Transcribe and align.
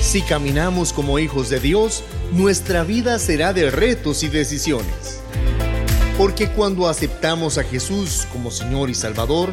Si 0.00 0.22
caminamos 0.22 0.92
como 0.92 1.18
hijos 1.18 1.50
de 1.50 1.60
Dios, 1.60 2.02
nuestra 2.32 2.84
vida 2.84 3.18
será 3.18 3.52
de 3.52 3.70
retos 3.70 4.22
y 4.22 4.28
decisiones. 4.28 5.20
Porque 6.16 6.48
cuando 6.48 6.88
aceptamos 6.88 7.58
a 7.58 7.64
Jesús 7.64 8.26
como 8.32 8.50
Señor 8.50 8.88
y 8.88 8.94
Salvador, 8.94 9.52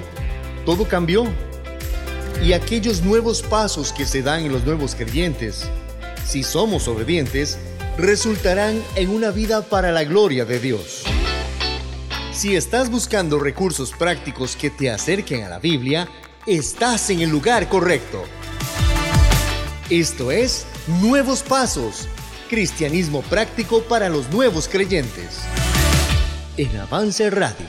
todo 0.65 0.87
cambió. 0.87 1.25
Y 2.43 2.53
aquellos 2.53 3.01
nuevos 3.01 3.41
pasos 3.41 3.91
que 3.91 4.05
se 4.05 4.21
dan 4.21 4.45
en 4.45 4.51
los 4.51 4.63
nuevos 4.63 4.95
creyentes, 4.95 5.67
si 6.25 6.43
somos 6.43 6.87
obedientes, 6.87 7.57
resultarán 7.97 8.81
en 8.95 9.09
una 9.09 9.31
vida 9.31 9.61
para 9.63 9.91
la 9.91 10.03
gloria 10.03 10.45
de 10.45 10.59
Dios. 10.59 11.03
Si 12.31 12.55
estás 12.55 12.89
buscando 12.89 13.37
recursos 13.37 13.91
prácticos 13.91 14.55
que 14.55 14.69
te 14.69 14.89
acerquen 14.89 15.43
a 15.43 15.49
la 15.49 15.59
Biblia, 15.59 16.07
estás 16.47 17.09
en 17.09 17.21
el 17.21 17.29
lugar 17.29 17.67
correcto. 17.69 18.23
Esto 19.91 20.31
es 20.31 20.65
Nuevos 21.01 21.43
Pasos, 21.43 22.07
Cristianismo 22.49 23.21
práctico 23.23 23.81
para 23.81 24.07
los 24.07 24.31
nuevos 24.31 24.69
creyentes. 24.69 25.41
En 26.55 26.77
Avance 26.77 27.29
Radio. 27.29 27.67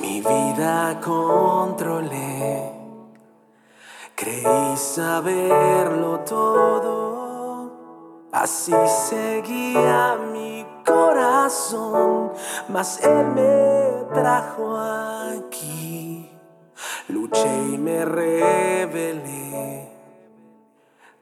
Mi 0.00 0.20
vida 0.20 0.98
controlé, 1.00 2.72
creí 4.16 4.76
saberlo 4.76 6.24
todo, 6.28 8.20
así 8.32 8.74
seguía 9.08 10.18
mi 10.32 10.66
corazón, 10.84 12.32
mas 12.68 13.00
él 13.00 13.26
me 13.28 14.12
trajo 14.12 14.76
aquí, 14.76 16.28
luché 17.06 17.46
y 17.72 17.78
me 17.78 18.04
rebelé 18.04 19.93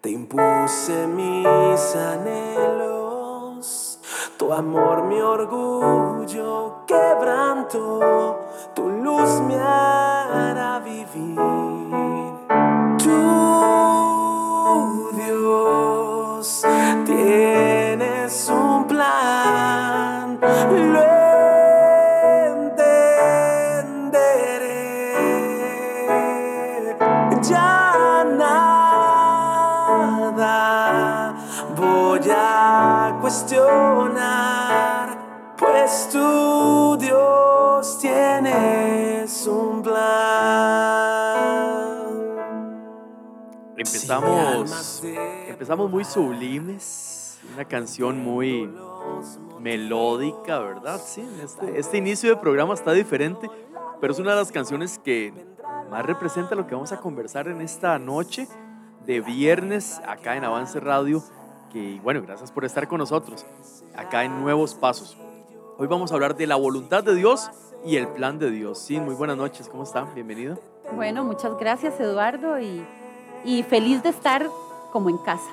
te 0.03 0.11
impuse 0.11 1.07
mis 1.07 1.95
anhelos, 1.95 4.01
tu 4.37 4.53
amor 4.53 5.05
mi 5.05 5.21
orgullo 5.21 6.83
quebrantó, 6.89 8.41
tu 8.75 8.91
luz 8.91 9.41
me 9.43 9.55
hará 9.55 10.81
vivir. 10.81 11.72
Empezamos, 44.13 45.03
empezamos 45.49 45.91
muy 45.91 46.05
sublimes, 46.05 47.39
una 47.55 47.65
canción 47.65 48.19
muy 48.19 48.71
melódica, 49.59 50.59
¿verdad? 50.59 51.01
Sí, 51.03 51.27
este, 51.43 51.79
este 51.79 51.97
inicio 51.97 52.29
de 52.29 52.37
programa 52.37 52.75
está 52.75 52.93
diferente, 52.93 53.49
pero 54.03 54.13
es 54.13 54.19
una 54.19 54.33
de 54.33 54.37
las 54.37 54.53
canciones 54.53 54.99
que 54.99 55.33
más 55.91 56.05
representa 56.05 56.55
lo 56.55 56.67
que 56.67 56.75
vamos 56.75 56.93
a 56.93 57.01
conversar 57.01 57.49
en 57.49 57.63
esta 57.63 57.99
noche 57.99 58.49
de 59.07 59.23
viernes 59.23 60.03
acá 60.07 60.37
en 60.37 60.45
Avance 60.45 60.79
Radio 60.79 61.23
que, 61.73 61.99
bueno, 62.03 62.21
gracias 62.21 62.53
por 62.53 62.67
estar 62.67 62.87
con 62.89 62.99
nosotros 62.99 63.47
acá 63.97 64.25
en 64.25 64.43
Nuevos 64.43 64.75
Pasos. 64.75 65.17
Hoy 65.79 65.87
vamos 65.87 66.13
a 66.13 66.17
hablar 66.17 66.37
de 66.37 66.47
la 66.47 66.57
voluntad 66.57 67.03
de 67.03 67.15
Dios 67.15 67.51
y 67.83 67.97
el 67.97 68.09
plan 68.09 68.39
de 68.39 68.51
Dios. 68.51 68.79
Sí, 68.79 69.01
muy 69.01 69.15
buenas 69.15 69.39
noches, 69.39 69.71
¿cómo 69.71 69.85
están? 69.85 70.15
Bienvenido. 70.15 70.59
Bueno, 70.95 71.25
muchas 71.25 71.57
gracias 71.57 71.99
Eduardo 71.99 72.61
y, 72.61 72.85
y 73.45 73.63
feliz 73.63 74.03
de 74.03 74.11
estar 74.11 74.49
como 74.93 75.09
en 75.09 75.19
casa, 75.19 75.51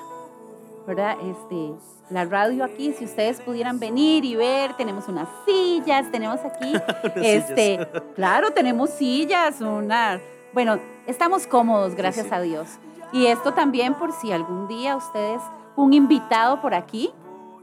¿verdad? 0.86 1.16
Este, 1.22 1.72
la 2.10 2.24
radio 2.24 2.64
aquí, 2.64 2.92
si 2.92 3.04
ustedes 3.04 3.40
pudieran 3.40 3.78
venir 3.78 4.24
y 4.24 4.36
ver, 4.36 4.76
tenemos 4.76 5.08
unas 5.08 5.28
sillas, 5.46 6.10
tenemos 6.10 6.40
aquí, 6.40 6.74
este, 7.16 7.86
claro, 8.14 8.50
tenemos 8.50 8.90
sillas, 8.90 9.60
una, 9.60 10.20
bueno, 10.52 10.78
estamos 11.06 11.46
cómodos, 11.46 11.94
gracias 11.94 12.32
a 12.32 12.40
Dios. 12.40 12.68
Y 13.12 13.26
esto 13.26 13.54
también 13.54 13.94
por 13.94 14.12
si 14.12 14.32
algún 14.32 14.68
día 14.68 14.96
ustedes 14.96 15.40
un 15.76 15.92
invitado 15.94 16.60
por 16.60 16.74
aquí, 16.74 17.10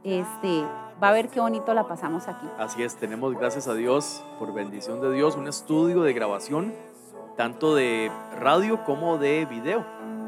este, 0.03 0.63
va 1.01 1.09
a 1.09 1.11
ver 1.11 1.29
qué 1.29 1.39
bonito 1.39 1.73
la 1.73 1.87
pasamos 1.87 2.27
aquí. 2.27 2.47
Así 2.57 2.83
es, 2.83 2.95
tenemos, 2.95 3.33
gracias 3.35 3.67
a 3.67 3.73
Dios, 3.73 4.23
por 4.39 4.53
bendición 4.53 5.01
de 5.01 5.11
Dios, 5.11 5.35
un 5.35 5.47
estudio 5.47 6.01
de 6.01 6.13
grabación, 6.13 6.73
tanto 7.35 7.75
de 7.75 8.11
radio 8.39 8.83
como 8.83 9.17
de 9.17 9.45
video. 9.45 9.85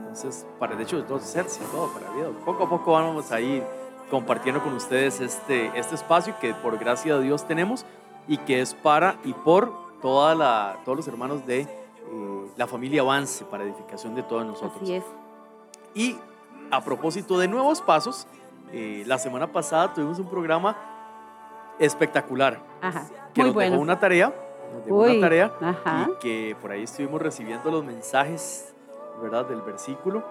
Entonces, 0.09 0.47
para 0.57 0.73
el 0.73 0.81
hecho 0.81 0.97
de 0.97 1.03
todo 1.03 1.17
hacerse 1.17 1.61
todo 1.71 1.87
para 1.93 2.09
video. 2.11 2.31
Poco 2.43 2.63
a 2.63 2.69
poco 2.69 2.93
vamos 2.93 3.31
a 3.31 3.39
ir 3.39 3.63
compartiendo 4.09 4.59
con 4.63 4.73
ustedes 4.73 5.21
este, 5.21 5.67
este 5.77 5.93
espacio 5.93 6.33
que 6.41 6.55
por 6.55 6.79
gracia 6.79 7.15
de 7.17 7.23
Dios 7.25 7.45
tenemos 7.45 7.85
y 8.27 8.37
que 8.37 8.59
es 8.59 8.73
para 8.73 9.17
y 9.23 9.33
por 9.33 9.71
toda 10.01 10.33
la, 10.33 10.79
todos 10.83 10.97
los 10.97 11.07
hermanos 11.07 11.45
de 11.45 11.59
eh, 11.61 11.67
la 12.57 12.65
familia 12.65 13.03
Avance, 13.03 13.45
para 13.45 13.63
edificación 13.63 14.15
de 14.15 14.23
todos 14.23 14.43
nosotros. 14.47 14.81
Así 14.81 14.95
es. 14.95 15.03
Y 15.93 16.17
a 16.71 16.81
propósito 16.83 17.37
de 17.37 17.47
nuevos 17.47 17.79
pasos, 17.79 18.25
eh, 18.71 19.03
la 19.05 19.19
semana 19.19 19.51
pasada 19.51 19.93
tuvimos 19.93 20.17
un 20.17 20.27
programa 20.27 20.75
espectacular. 21.77 22.59
Ajá. 22.81 23.05
Que 23.35 23.41
Muy 23.41 23.49
nos 23.49 23.53
bueno. 23.53 23.71
dejó 23.73 23.83
una 23.83 23.99
tarea. 23.99 24.33
Nos 24.73 24.85
dejó 24.85 24.97
Uy, 24.97 25.11
una 25.11 25.21
tarea. 25.21 25.53
ajá. 25.61 26.09
Y 26.09 26.19
que 26.19 26.55
por 26.59 26.71
ahí 26.71 26.83
estuvimos 26.83 27.21
recibiendo 27.21 27.69
los 27.69 27.83
mensajes, 27.83 28.73
¿verdad? 29.21 29.45
Del 29.45 29.61
versículo. 29.61 30.23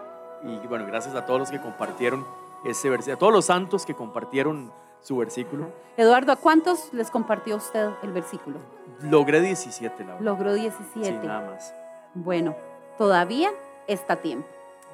Y 0.42 0.66
bueno, 0.66 0.86
gracias 0.86 1.14
a 1.14 1.26
todos 1.26 1.40
los 1.40 1.50
que 1.50 1.60
compartieron 1.60 2.24
ese 2.64 2.90
versículo, 2.90 3.16
a 3.16 3.18
todos 3.18 3.32
los 3.32 3.44
santos 3.46 3.84
que 3.86 3.94
compartieron 3.94 4.72
su 5.00 5.16
versículo. 5.16 5.70
Eduardo, 5.96 6.32
¿a 6.32 6.36
cuántos 6.36 6.92
les 6.92 7.10
compartió 7.10 7.56
usted 7.56 7.88
el 8.02 8.12
versículo? 8.12 8.58
Logré 9.02 9.40
17, 9.40 10.04
la 10.04 10.12
verdad. 10.14 10.20
Logró 10.24 10.54
Sí, 10.54 10.60
17. 10.62 11.26
nada 11.26 11.50
más. 11.50 11.74
bueno, 12.14 12.54
todavía 12.96 13.50
está 13.86 14.14
a 14.14 14.16
tiempo. 14.16 14.48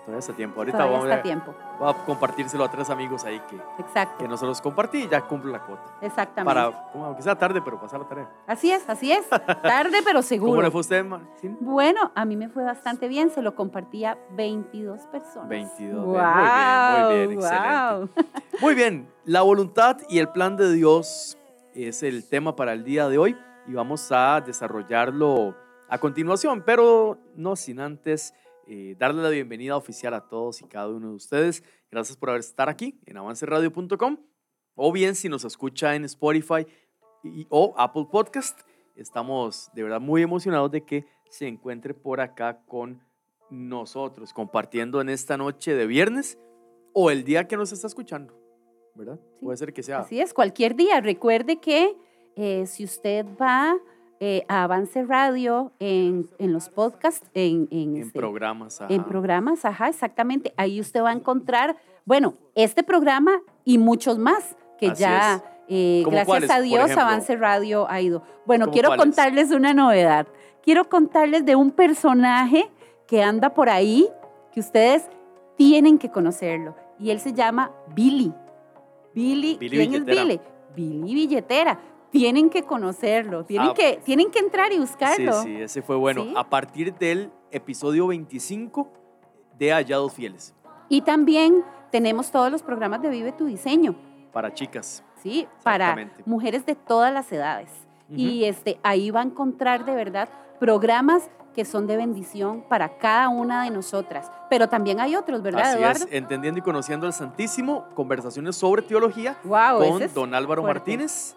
Todavía 0.05 0.19
está 0.19 0.33
tiempo. 0.35 0.61
Ahorita 0.61 0.77
Todavía 0.79 0.97
vamos 0.99 1.09
está 1.09 1.17
a, 1.17 1.21
a 1.21 1.23
tiempo. 1.23 1.55
voy 1.79 1.91
a 1.91 2.05
compartírselo 2.05 2.65
a 2.65 2.71
tres 2.71 2.91
amigos 2.91 3.25
ahí 3.25 3.41
que, 3.49 3.57
Exacto. 3.83 4.19
que 4.19 4.29
no 4.29 4.37
se 4.37 4.45
los 4.47 4.61
compartí 4.61 4.99
y 5.05 5.09
ya 5.09 5.23
cumplo 5.23 5.51
la 5.51 5.61
cuota. 5.61 5.83
Exactamente. 6.03 6.45
Para, 6.61 6.91
como 6.93 7.07
aunque 7.07 7.23
sea 7.23 7.35
tarde, 7.37 7.63
pero 7.63 7.81
pasar 7.81 8.01
la 8.01 8.07
tarea. 8.09 8.29
Así 8.47 8.71
es, 8.71 8.87
así 8.89 9.11
es. 9.13 9.27
Tarde, 9.31 9.99
pero 10.05 10.21
seguro. 10.23 10.51
¿Cómo 10.53 10.63
le 10.63 10.71
fue 10.71 10.79
a 10.79 10.83
usted, 10.83 11.05
ma- 11.05 11.23
sí? 11.41 11.49
Bueno, 11.61 12.13
a 12.15 12.25
mí 12.27 12.37
me 12.37 12.49
fue 12.51 12.65
bastante 12.65 13.09
bien, 13.09 13.31
se 13.31 13.41
lo 13.41 13.55
compartía 13.55 14.19
22 14.33 15.01
personas. 15.07 15.49
22, 15.49 16.05
Wow, 16.05 16.15
muy 16.15 17.15
bien, 17.15 17.27
muy 17.29 17.37
bien, 17.37 17.41
wow. 17.41 18.09
Muy 18.61 18.75
bien, 18.75 19.09
la 19.25 19.41
voluntad 19.43 19.97
y 20.09 20.19
el 20.19 20.29
plan 20.29 20.57
de 20.57 20.73
Dios 20.73 21.37
es 21.75 22.03
el 22.03 22.29
tema 22.29 22.55
para 22.55 22.73
el 22.73 22.85
día 22.85 23.09
de 23.09 23.19
hoy 23.19 23.37
y 23.67 23.73
vamos 23.75 24.13
a 24.13 24.41
desarrollarlo 24.43 25.57
a 25.89 25.99
continuación, 25.99 26.63
pero 26.65 27.19
no 27.37 27.57
sin 27.57 27.81
antes 27.81 28.35
eh, 28.67 28.95
darle 28.99 29.23
la 29.23 29.31
bienvenida 29.31 29.77
oficial 29.77 30.15
a 30.15 30.29
todos 30.29 30.61
y 30.63 30.65
cada 30.67 30.89
uno 30.89 31.09
de 31.11 31.15
ustedes. 31.15 31.63
Gracias 31.91 32.17
por 32.17 32.31
haber 32.31 32.41
estar 32.41 32.69
aquí 32.69 32.99
en 33.07 33.17
avanceradio.com 33.17 34.17
o 34.75 34.93
bien 34.93 35.15
si 35.15 35.29
nos 35.29 35.45
escucha 35.45 35.95
en 35.95 36.05
Spotify 36.05 36.67
y- 37.23 37.47
o 37.51 37.75
Apple 37.77 38.07
Podcast. 38.11 38.61
Estamos 38.97 39.71
de 39.75 39.83
verdad 39.83 40.01
muy 40.01 40.23
emocionados 40.23 40.71
de 40.71 40.85
que 40.85 41.07
se 41.31 41.47
encuentre 41.49 41.95
por 41.95 42.21
acá 42.21 42.65
con 42.67 43.01
nosotros, 43.51 44.33
compartiendo 44.33 45.01
en 45.01 45.09
esta 45.09 45.37
noche 45.37 45.75
de 45.75 45.87
viernes 45.87 46.39
o 46.93 47.11
el 47.11 47.25
día 47.25 47.47
que 47.49 47.57
nos 47.57 47.73
está 47.73 47.87
escuchando, 47.87 48.35
¿verdad? 48.95 49.19
Sí, 49.21 49.45
Puede 49.45 49.57
ser 49.59 49.73
que 49.73 49.83
sea. 49.83 49.99
Así 50.01 50.21
es, 50.21 50.33
cualquier 50.33 50.75
día. 50.77 51.01
Recuerde 51.01 51.61
que 51.61 51.97
eh, 52.37 52.67
si 52.67 52.85
usted 52.85 53.27
va 53.41 53.77
eh, 54.27 54.43
a 54.49 54.63
Avance 54.63 55.05
Radio 55.05 55.71
en, 55.81 56.31
en 56.39 56.55
los 56.55 56.71
podcasts, 56.71 57.29
en, 57.35 57.69
en, 57.71 57.97
en 57.97 58.03
este, 58.05 58.19
programas. 58.19 58.81
en 58.89 59.01
ajá. 59.01 59.07
programas, 59.07 59.65
ajá, 59.67 59.89
exactamente. 59.89 60.55
Ahí 60.57 60.81
usted 60.81 61.03
va 61.03 61.11
a 61.11 61.13
encontrar, 61.13 61.77
bueno, 62.07 62.33
este 62.55 62.83
programa 62.83 63.33
y 63.67 63.77
muchos 63.77 64.19
más 64.19 64.57
que 64.81 64.87
Así 64.87 65.03
ya, 65.03 65.45
eh, 65.69 66.01
¿Cómo 66.07 66.15
gracias 66.17 66.27
cuáles, 66.27 66.51
a 66.51 66.61
Dios? 66.63 66.91
Avance 66.93 67.37
Radio 67.37 67.87
ha 67.91 68.01
ido. 68.01 68.23
Bueno, 68.47 68.65
¿Cómo 68.65 68.73
quiero 68.73 68.89
cuáles? 68.89 69.05
contarles 69.05 69.51
una 69.51 69.75
novedad. 69.75 70.27
Quiero 70.63 70.89
contarles 70.89 71.45
de 71.45 71.57
un 71.57 71.71
personaje 71.71 72.71
que 73.07 73.23
anda 73.23 73.53
por 73.53 73.69
ahí, 73.69 74.09
que 74.55 74.61
ustedes 74.61 75.05
tienen 75.59 75.99
que 75.99 76.11
conocerlo. 76.11 76.75
Y 76.99 77.11
él 77.11 77.21
se 77.21 77.35
llama 77.35 77.73
Billy. 77.95 78.33
Billy, 79.15 79.59
Billy 79.59 79.77
¿quién 79.77 79.91
Billetera. 80.07 80.23
es 80.23 80.41
Billy? 80.75 80.99
Billy 81.03 81.15
Billetera. 81.15 81.79
Tienen 82.15 82.49
que 82.49 82.63
conocerlo, 82.63 83.45
tienen, 83.45 83.71
Ah, 83.71 83.75
que, 83.75 84.01
tienen 84.05 84.31
que 84.31 84.39
entrar 84.39 84.71
y 84.71 84.77
Sí, 84.77 84.81
buscarlo. 84.81 85.43
sí, 85.43 85.57
ese 85.57 85.83
fue 85.83 85.97
bueno. 85.97 86.23
¿Sí? 86.23 86.35
A 86.37 86.49
partir 86.49 86.95
del 86.95 87.33
episodio 87.51 88.07
25 88.07 88.89
de 89.59 89.73
Hallados 89.73 90.13
Fieles. 90.15 90.55
Y 90.89 91.01
también 91.01 91.65
tenemos 91.91 92.31
todos 92.31 92.53
los 92.53 92.63
programas 92.63 93.03
de 93.03 93.09
Vive 93.09 93.33
tu 93.33 93.47
Diseño, 93.47 93.97
Para 94.33 94.55
chicas. 94.55 95.03
¿sí? 95.25 95.49
Para 95.65 95.97
mujeres 96.25 96.65
de 96.67 96.77
todas 96.77 97.13
las 97.13 97.33
edades. 97.33 97.69
Y 98.09 98.45
este, 98.45 98.79
ahí 98.85 99.11
va 99.11 99.19
a 99.21 99.25
encontrar 99.25 99.85
de 99.85 99.97
verdad 99.97 100.29
programas 100.69 101.29
que 101.55 101.67
son 101.67 101.87
de 101.87 101.99
bendición 101.99 102.65
para 102.71 102.97
cada 102.97 103.29
una 103.29 103.65
de 103.65 103.71
nosotras. 103.71 104.33
Pero 104.49 104.67
también 104.71 104.99
hay 104.99 105.15
otros, 105.15 105.43
¿verdad, 105.43 105.61
Así 105.61 105.79
Eduardo? 105.79 106.05
es, 106.07 106.09
entendiendo 106.11 106.59
y 106.59 106.63
conociendo 106.63 107.07
al 107.07 107.13
Santísimo, 107.13 107.85
conversaciones 107.95 108.57
sobre 108.57 108.81
teología 108.81 109.37
Wow, 109.45 109.79
con 109.91 110.03
es 110.03 110.15
don 110.15 110.35
Álvaro 110.35 110.63
fuerte. 110.63 110.97
Martínez, 110.97 111.37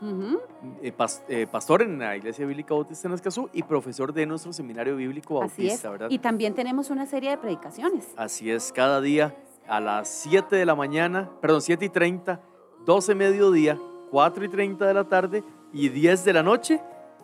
eh, 0.82 0.94
pas- 0.98 1.22
eh, 1.28 1.46
pastor 1.52 1.82
en 1.82 2.00
la 2.00 2.16
Iglesia 2.16 2.46
Bíblica 2.46 2.74
Bautista 2.74 3.10
en 3.10 3.16
Escazú 3.16 3.50
y 3.52 3.64
profesor 3.64 4.14
de 4.14 4.26
nuestro 4.26 4.54
seminario 4.54 4.96
bíblico 4.96 5.44
Así 5.44 5.64
es. 5.64 5.68
bautista, 5.74 5.90
¿verdad? 5.90 6.08
Y 6.10 6.20
también 6.20 6.56
tenemos 6.56 6.90
una 6.90 7.06
serie 7.06 7.32
de 7.32 7.38
predicaciones. 7.38 8.08
Así 8.16 8.50
es, 8.50 8.72
cada 8.72 9.02
día 9.02 9.36
a 9.68 9.82
las 9.82 10.08
7 10.08 10.56
de 10.56 10.66
la 10.66 10.74
mañana, 10.74 11.30
perdón, 11.42 11.62
7 11.62 11.84
y 11.84 11.90
30, 11.90 12.40
12 12.86 13.14
mediodía, 13.14 13.78
4 14.10 14.46
y 14.46 14.48
30 14.48 14.86
de 14.88 14.94
la 14.94 15.04
tarde 15.04 15.44
y 15.74 15.90
10 15.90 16.24
de 16.24 16.32
la 16.34 16.44
noche, 16.44 16.82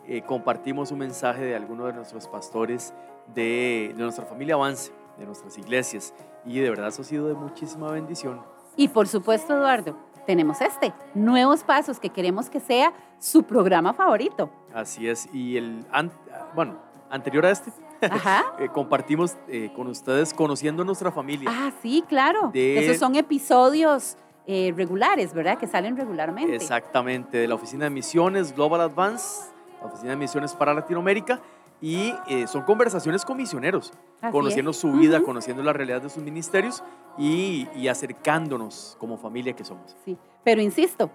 eh, 0.08 0.22
compartimos 0.22 0.90
un 0.92 0.98
mensaje 0.98 1.42
de 1.44 1.54
alguno 1.56 1.86
de 1.86 1.92
nuestros 1.92 2.28
pastores 2.28 2.92
de, 3.34 3.92
de 3.96 4.02
nuestra 4.02 4.24
familia 4.26 4.54
Avance, 4.54 4.92
de 5.18 5.26
nuestras 5.26 5.56
iglesias. 5.58 6.14
Y 6.44 6.60
de 6.60 6.70
verdad 6.70 6.88
eso 6.88 7.02
ha 7.02 7.04
sido 7.04 7.28
de 7.28 7.34
muchísima 7.34 7.90
bendición. 7.90 8.40
Y 8.76 8.88
por 8.88 9.06
supuesto, 9.08 9.56
Eduardo, 9.56 9.96
tenemos 10.26 10.60
este, 10.60 10.92
Nuevos 11.14 11.62
Pasos, 11.64 11.98
que 12.00 12.10
queremos 12.10 12.50
que 12.50 12.60
sea 12.60 12.92
su 13.18 13.44
programa 13.44 13.92
favorito. 13.94 14.50
Así 14.74 15.08
es. 15.08 15.28
Y 15.32 15.56
el, 15.56 15.86
an- 15.92 16.10
bueno, 16.54 16.76
anterior 17.10 17.46
a 17.46 17.50
este, 17.50 17.70
Ajá. 18.10 18.42
eh, 18.58 18.68
compartimos 18.68 19.36
eh, 19.48 19.70
con 19.74 19.86
ustedes 19.86 20.34
conociendo 20.34 20.84
nuestra 20.84 21.10
familia. 21.12 21.48
Ah, 21.52 21.72
sí, 21.80 22.04
claro. 22.08 22.50
De- 22.52 22.84
Esos 22.84 22.98
son 22.98 23.14
episodios 23.14 24.16
eh, 24.46 24.74
regulares, 24.76 25.32
¿verdad? 25.32 25.56
Que 25.56 25.66
salen 25.66 25.96
regularmente. 25.96 26.54
Exactamente, 26.56 27.38
de 27.38 27.48
la 27.48 27.54
Oficina 27.54 27.84
de 27.84 27.90
Misiones 27.90 28.54
Global 28.54 28.80
Advance, 28.82 29.52
la 29.84 29.88
Oficina 29.92 30.10
de 30.10 30.16
Misiones 30.16 30.52
para 30.54 30.74
Latinoamérica, 30.74 31.40
y 31.80 32.14
eh, 32.28 32.46
son 32.46 32.62
conversaciones 32.62 33.24
con 33.24 33.36
misioneros, 33.36 33.92
Así 34.22 34.32
conociendo 34.32 34.70
es. 34.70 34.76
su 34.78 34.92
vida, 34.92 35.22
conociendo 35.22 35.62
la 35.62 35.72
realidad 35.72 36.00
de 36.00 36.08
sus 36.08 36.22
ministerios 36.22 36.82
y, 37.18 37.68
y 37.76 37.88
acercándonos 37.88 38.96
como 38.98 39.18
familia 39.18 39.52
que 39.54 39.64
somos. 39.64 39.94
Sí, 40.04 40.16
pero 40.44 40.62
insisto, 40.62 41.10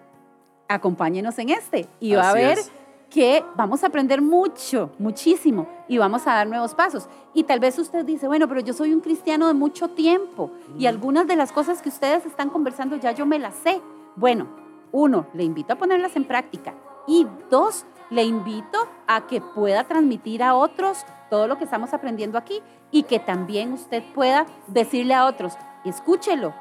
acompáñenos 0.68 1.40
en 1.40 1.50
este 1.50 1.88
y 2.00 2.14
va 2.14 2.24
a 2.24 2.30
Así 2.32 2.40
ver 2.40 2.58
es. 2.60 2.72
que 3.10 3.44
vamos 3.56 3.84
a 3.84 3.88
aprender 3.88 4.22
mucho, 4.22 4.92
muchísimo 5.00 5.68
y 5.88 5.98
vamos 5.98 6.28
a 6.28 6.34
dar 6.34 6.48
nuevos 6.48 6.76
pasos. 6.76 7.08
Y 7.34 7.44
tal 7.46 7.60
vez 7.60 7.80
usted 7.80 8.06
dice, 8.06 8.28
bueno, 8.28 8.48
pero 8.48 8.60
yo 8.60 8.74
soy 8.74 8.94
un 8.94 9.00
cristiano 9.02 9.48
de 9.48 9.54
mucho 9.56 9.90
tiempo 9.90 10.52
y 10.78 10.86
algunas 10.86 11.26
de 11.26 11.36
las 11.36 11.52
cosas 11.52 11.82
que 11.82 11.90
ustedes 11.90 12.26
están 12.28 12.50
conversando 12.50 12.96
ya 12.98 13.12
yo 13.14 13.26
me 13.26 13.40
las 13.40 13.56
sé. 13.56 13.82
Bueno, 14.16 14.48
uno, 14.92 15.26
le 15.34 15.44
invito 15.44 15.74
a 15.74 15.78
ponerlas 15.78 16.16
en 16.16 16.26
práctica 16.26 16.76
y 17.08 17.26
dos, 17.50 17.86
le 18.10 18.24
invito 18.24 18.88
a 19.08 19.28
que 19.28 19.42
pueda 19.42 19.84
transmitir 19.84 20.44
a 20.44 20.56
otros 20.56 21.06
todo 21.30 21.48
lo 21.48 21.58
que 21.58 21.64
estamos 21.64 21.94
aprendiendo 21.94 22.38
aquí 22.38 22.62
y 22.92 23.04
que 23.04 23.20
también 23.20 23.74
usted 23.74 24.04
pueda 24.14 24.46
decirle 24.68 25.14
a 25.14 25.26
otros, 25.26 25.54
escúchelo, 25.86 26.54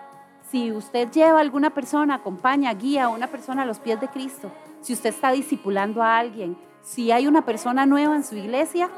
si 0.50 0.72
usted 0.72 1.10
lleva 1.10 1.38
a 1.38 1.40
alguna 1.40 1.70
persona, 1.70 2.14
acompaña, 2.14 2.72
guía 2.74 3.04
a 3.04 3.08
una 3.08 3.26
persona 3.26 3.62
a 3.62 3.66
los 3.66 3.78
pies 3.78 4.00
de 4.00 4.08
Cristo, 4.08 4.50
si 4.80 4.92
usted 4.92 5.10
está 5.10 5.30
discipulando 5.32 6.02
a 6.02 6.18
alguien, 6.18 6.56
si 6.82 7.10
hay 7.10 7.26
una 7.26 7.44
persona 7.44 7.86
nueva 7.86 8.16
en 8.16 8.24
su 8.24 8.36
iglesia, 8.36 8.88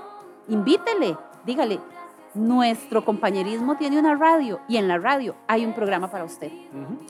invítele, 0.48 1.16
dígale, 1.44 1.80
nuestro 2.34 3.04
compañerismo 3.04 3.76
tiene 3.76 3.98
una 3.98 4.14
radio 4.14 4.60
y 4.68 4.76
en 4.76 4.86
la 4.86 4.98
radio 4.98 5.34
hay 5.48 5.64
un 5.64 5.74
programa 5.74 6.10
para 6.10 6.24
usted. 6.24 6.52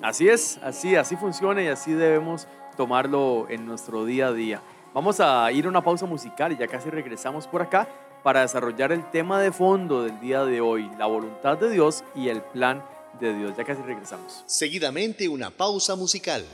Así 0.00 0.28
es, 0.28 0.58
así, 0.62 0.96
así 0.96 1.16
funciona 1.16 1.62
y 1.62 1.66
así 1.66 1.92
debemos 1.92 2.48
tomarlo 2.76 3.46
en 3.50 3.66
nuestro 3.66 4.06
día 4.06 4.28
a 4.28 4.32
día. 4.32 4.62
Vamos 4.92 5.20
a 5.20 5.50
ir 5.52 5.66
a 5.66 5.68
una 5.68 5.84
pausa 5.84 6.04
musical 6.04 6.50
y 6.50 6.56
ya 6.56 6.66
casi 6.66 6.90
regresamos 6.90 7.46
por 7.46 7.62
acá 7.62 7.88
para 8.24 8.40
desarrollar 8.40 8.90
el 8.90 9.08
tema 9.10 9.40
de 9.40 9.52
fondo 9.52 10.02
del 10.02 10.18
día 10.18 10.44
de 10.44 10.60
hoy, 10.60 10.90
la 10.98 11.06
voluntad 11.06 11.56
de 11.58 11.70
Dios 11.70 12.02
y 12.16 12.28
el 12.28 12.42
plan 12.42 12.84
de 13.20 13.32
Dios. 13.32 13.56
Ya 13.56 13.64
casi 13.64 13.82
regresamos. 13.82 14.42
Seguidamente 14.46 15.28
una 15.28 15.50
pausa 15.50 15.94
musical. 15.94 16.44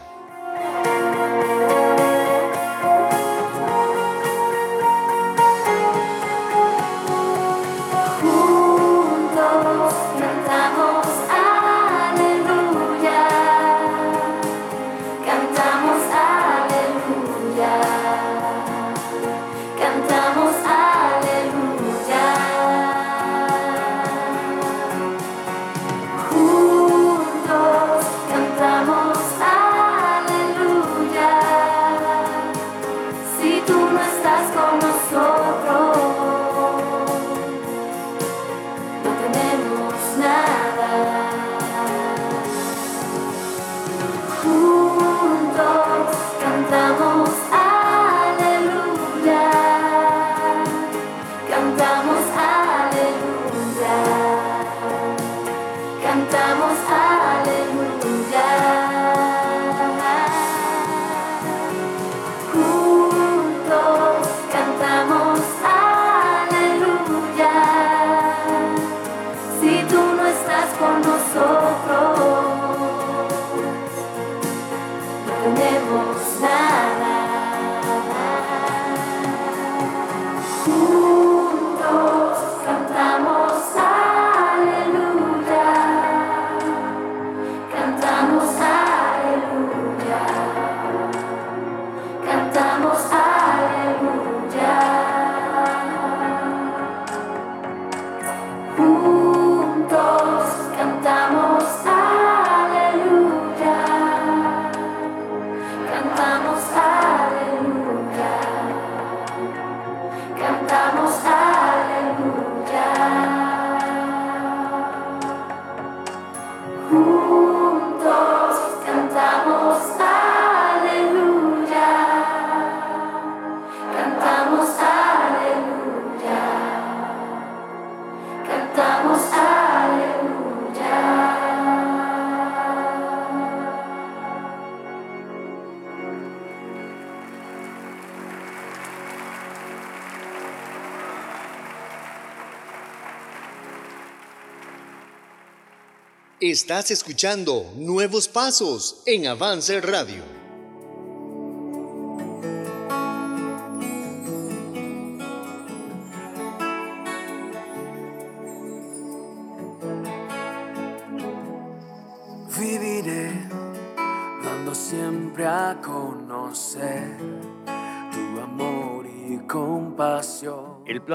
Estás 146.50 146.92
escuchando 146.92 147.72
Nuevos 147.76 148.28
Pasos 148.28 149.02
en 149.04 149.26
Avance 149.26 149.80
Radio. 149.80 150.35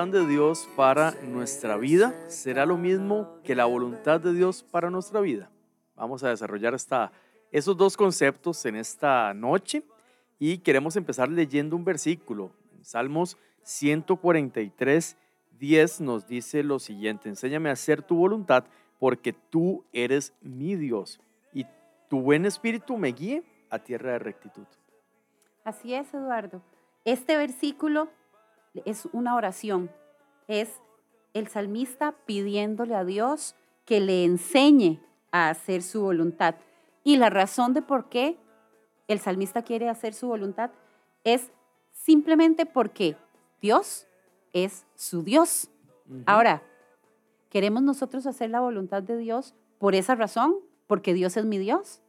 De 0.09 0.25
Dios 0.25 0.67
para 0.75 1.11
nuestra 1.21 1.77
vida 1.77 2.15
será 2.27 2.65
lo 2.65 2.75
mismo 2.75 3.37
que 3.43 3.53
la 3.53 3.65
voluntad 3.65 4.19
de 4.19 4.33
Dios 4.33 4.63
para 4.63 4.89
nuestra 4.89 5.21
vida. 5.21 5.51
Vamos 5.95 6.23
a 6.23 6.29
desarrollar 6.29 6.73
esta, 6.73 7.11
esos 7.51 7.77
dos 7.77 7.95
conceptos 7.95 8.65
en 8.65 8.77
esta 8.77 9.31
noche 9.35 9.83
y 10.39 10.57
queremos 10.57 10.95
empezar 10.95 11.29
leyendo 11.29 11.75
un 11.75 11.85
versículo. 11.85 12.51
En 12.75 12.83
Salmos 12.83 13.37
143, 13.61 15.17
10 15.59 16.01
nos 16.01 16.27
dice 16.27 16.63
lo 16.63 16.79
siguiente, 16.79 17.29
enséñame 17.29 17.69
a 17.69 17.73
hacer 17.73 18.01
tu 18.01 18.15
voluntad 18.15 18.63
porque 18.97 19.33
tú 19.33 19.85
eres 19.93 20.33
mi 20.41 20.75
Dios 20.75 21.19
y 21.53 21.67
tu 22.09 22.21
buen 22.21 22.47
espíritu 22.47 22.97
me 22.97 23.09
guíe 23.09 23.43
a 23.69 23.77
tierra 23.77 24.13
de 24.13 24.19
rectitud. 24.19 24.65
Así 25.63 25.93
es, 25.93 26.11
Eduardo. 26.11 26.63
Este 27.05 27.37
versículo 27.37 28.09
es 28.85 29.07
una 29.11 29.35
oración. 29.35 29.91
Es 30.47 30.81
el 31.33 31.47
salmista 31.47 32.13
pidiéndole 32.25 32.95
a 32.95 33.05
Dios 33.05 33.55
que 33.85 33.99
le 33.99 34.23
enseñe 34.25 34.99
a 35.31 35.49
hacer 35.49 35.81
su 35.81 36.01
voluntad. 36.01 36.55
Y 37.03 37.17
la 37.17 37.29
razón 37.29 37.73
de 37.73 37.81
por 37.81 38.09
qué 38.09 38.37
el 39.07 39.19
salmista 39.19 39.63
quiere 39.63 39.89
hacer 39.89 40.13
su 40.13 40.27
voluntad 40.27 40.71
es 41.23 41.51
simplemente 41.91 42.65
porque 42.65 43.15
Dios 43.61 44.07
es 44.53 44.85
su 44.95 45.23
Dios. 45.23 45.69
Ahora, 46.25 46.61
¿queremos 47.49 47.83
nosotros 47.83 48.25
hacer 48.27 48.49
la 48.49 48.59
voluntad 48.59 49.03
de 49.03 49.17
Dios 49.17 49.55
por 49.79 49.95
esa 49.95 50.15
razón? 50.15 50.55
Porque 50.87 51.13
Dios 51.13 51.37
es 51.37 51.45
mi 51.45 51.57
Dios. 51.57 52.01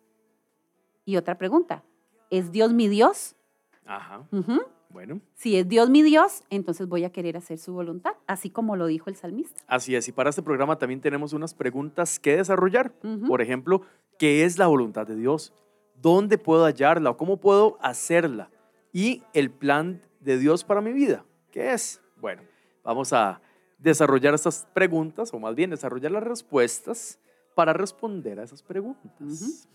Y 1.04 1.16
otra 1.16 1.38
pregunta, 1.38 1.84
¿es 2.30 2.52
Dios 2.52 2.72
mi 2.72 2.88
Dios? 2.88 3.36
Ajá. 3.84 4.26
Ujú. 4.30 4.62
Bueno, 4.92 5.20
Si 5.34 5.56
es 5.56 5.68
Dios 5.68 5.88
mi 5.90 6.02
Dios, 6.02 6.42
entonces 6.50 6.86
voy 6.86 7.04
a 7.04 7.10
querer 7.10 7.36
hacer 7.36 7.58
su 7.58 7.72
voluntad, 7.72 8.12
así 8.26 8.50
como 8.50 8.76
lo 8.76 8.86
dijo 8.86 9.08
el 9.08 9.16
salmista. 9.16 9.62
así 9.66 9.94
es. 9.96 10.06
Y 10.08 10.12
para 10.12 10.30
este 10.30 10.42
programa 10.42 10.76
también 10.76 11.00
tenemos 11.00 11.32
unas 11.32 11.54
preguntas 11.54 12.18
que 12.18 12.36
desarrollar. 12.36 12.92
Por 13.26 13.40
ejemplo, 13.40 13.82
¿qué 14.18 14.44
es 14.44 14.58
la 14.58 14.66
voluntad 14.66 15.06
de 15.06 15.16
Dios? 15.16 15.52
¿Dónde 16.00 16.36
puedo 16.36 16.64
hallarla 16.64 17.10
o 17.10 17.16
cómo 17.16 17.38
puedo 17.38 17.78
hacerla? 17.80 18.50
Y 18.92 19.22
el 19.32 19.50
plan 19.50 20.02
de 20.20 20.38
Dios 20.38 20.62
para 20.64 20.80
mi 20.80 20.92
vida, 20.92 21.24
¿qué 21.50 21.72
es? 21.72 22.00
Bueno, 22.20 22.42
vamos 22.84 23.12
a 23.12 23.40
desarrollar 23.78 24.34
estas 24.34 24.68
preguntas, 24.74 25.32
o 25.32 25.38
más 25.40 25.54
bien 25.54 25.70
desarrollar 25.70 26.12
las 26.12 26.22
respuestas 26.22 27.18
para 27.54 27.72
responder 27.72 28.38
a 28.38 28.44
esas 28.44 28.62
preguntas. 28.62 29.68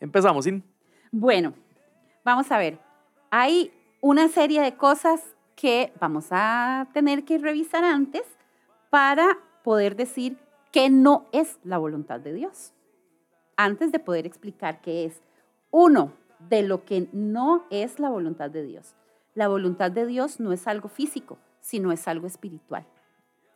Empezamos, 0.00 0.44
Sin. 0.44 0.62
Bueno, 1.10 1.54
vamos 2.24 2.50
a 2.50 2.58
ver. 2.58 2.78
Hay 3.30 3.72
una 4.00 4.28
serie 4.28 4.60
de 4.60 4.76
cosas 4.76 5.22
que 5.56 5.92
vamos 6.00 6.28
a 6.30 6.88
tener 6.92 7.24
que 7.24 7.38
revisar 7.38 7.84
antes 7.84 8.22
para 8.90 9.38
poder 9.64 9.96
decir 9.96 10.38
que 10.72 10.90
no 10.90 11.26
es 11.32 11.58
la 11.64 11.78
voluntad 11.78 12.20
de 12.20 12.32
Dios. 12.32 12.72
Antes 13.56 13.90
de 13.90 13.98
poder 13.98 14.26
explicar 14.26 14.80
qué 14.80 15.04
es. 15.04 15.22
Uno, 15.70 16.12
de 16.38 16.62
lo 16.62 16.84
que 16.84 17.08
no 17.12 17.64
es 17.70 17.98
la 17.98 18.10
voluntad 18.10 18.50
de 18.50 18.62
Dios. 18.62 18.94
La 19.34 19.48
voluntad 19.48 19.90
de 19.90 20.06
Dios 20.06 20.40
no 20.40 20.52
es 20.52 20.66
algo 20.66 20.88
físico, 20.88 21.38
sino 21.60 21.92
es 21.92 22.06
algo 22.08 22.26
espiritual. 22.26 22.86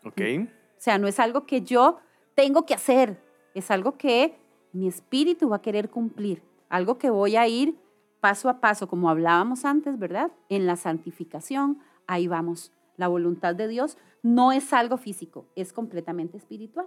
Ok. 0.05 0.21
O 0.41 0.49
sea, 0.79 0.99
no 0.99 1.07
es 1.07 1.21
algo 1.21 1.47
que 1.47 1.63
yo 1.63 2.01
tengo 2.35 2.67
que 2.67 2.75
hacer, 2.75 3.23
es 3.55 3.71
algo 3.71 3.97
que 3.97 4.37
mi 4.73 4.89
espíritu 4.89 5.49
va 5.49 5.57
a 5.57 5.63
querer 5.63 5.91
cumplir, 5.91 6.43
algo 6.69 6.99
que 6.99 7.11
voy 7.11 7.37
a 7.37 7.47
ir 7.47 7.77
paso 8.23 8.49
a 8.49 8.61
paso, 8.61 8.87
como 8.87 9.11
hablábamos 9.11 9.65
antes, 9.65 9.99
¿verdad? 9.99 10.31
En 10.49 10.65
la 10.65 10.77
santificación, 10.77 11.81
ahí 12.07 12.29
vamos. 12.29 12.71
La 12.97 13.09
voluntad 13.09 13.57
de 13.57 13.67
Dios 13.67 13.99
no 14.23 14.53
es 14.53 14.73
algo 14.73 14.97
físico, 14.97 15.47
es 15.57 15.73
completamente 15.73 16.37
espiritual. 16.37 16.87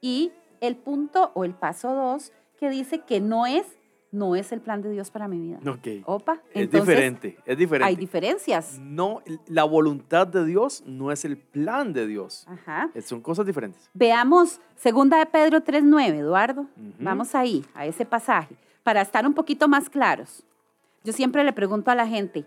Y 0.00 0.32
el 0.60 0.74
punto 0.74 1.30
o 1.34 1.44
el 1.44 1.54
paso 1.54 1.94
dos 1.94 2.32
que 2.58 2.68
dice 2.68 3.02
que 3.02 3.20
no 3.20 3.46
es, 3.46 3.78
no 4.10 4.34
es 4.34 4.50
el 4.50 4.60
plan 4.60 4.82
de 4.82 4.90
Dios 4.90 5.12
para 5.12 5.28
mi 5.28 5.38
vida. 5.38 5.60
Ok. 5.70 6.04
Opa, 6.04 6.42
es 6.50 6.62
entonces 6.62 6.88
diferente, 6.88 7.38
es 7.46 7.56
diferente. 7.56 7.88
hay 7.88 7.94
diferencias. 7.94 8.80
No, 8.80 9.22
la 9.46 9.62
voluntad 9.62 10.26
de 10.26 10.44
Dios 10.46 10.82
no 10.84 11.12
es 11.12 11.24
el 11.24 11.36
plan 11.36 11.92
de 11.92 12.08
Dios. 12.08 12.44
Ajá. 12.48 12.90
Son 13.04 13.20
cosas 13.20 13.46
diferentes. 13.46 13.88
Veamos 13.94 14.60
segunda 14.74 15.16
de 15.16 15.26
Pedro 15.26 15.62
3.9, 15.62 16.14
Eduardo. 16.16 16.66
Vamos 16.98 17.36
ahí, 17.36 17.64
a 17.74 17.86
ese 17.86 18.04
pasaje, 18.04 18.56
para 18.88 19.02
estar 19.02 19.26
un 19.26 19.34
poquito 19.34 19.68
más 19.68 19.90
claros. 19.90 20.44
Yo 21.04 21.12
siempre 21.12 21.44
le 21.44 21.52
pregunto 21.52 21.90
a 21.90 21.94
la 21.94 22.06
gente, 22.06 22.46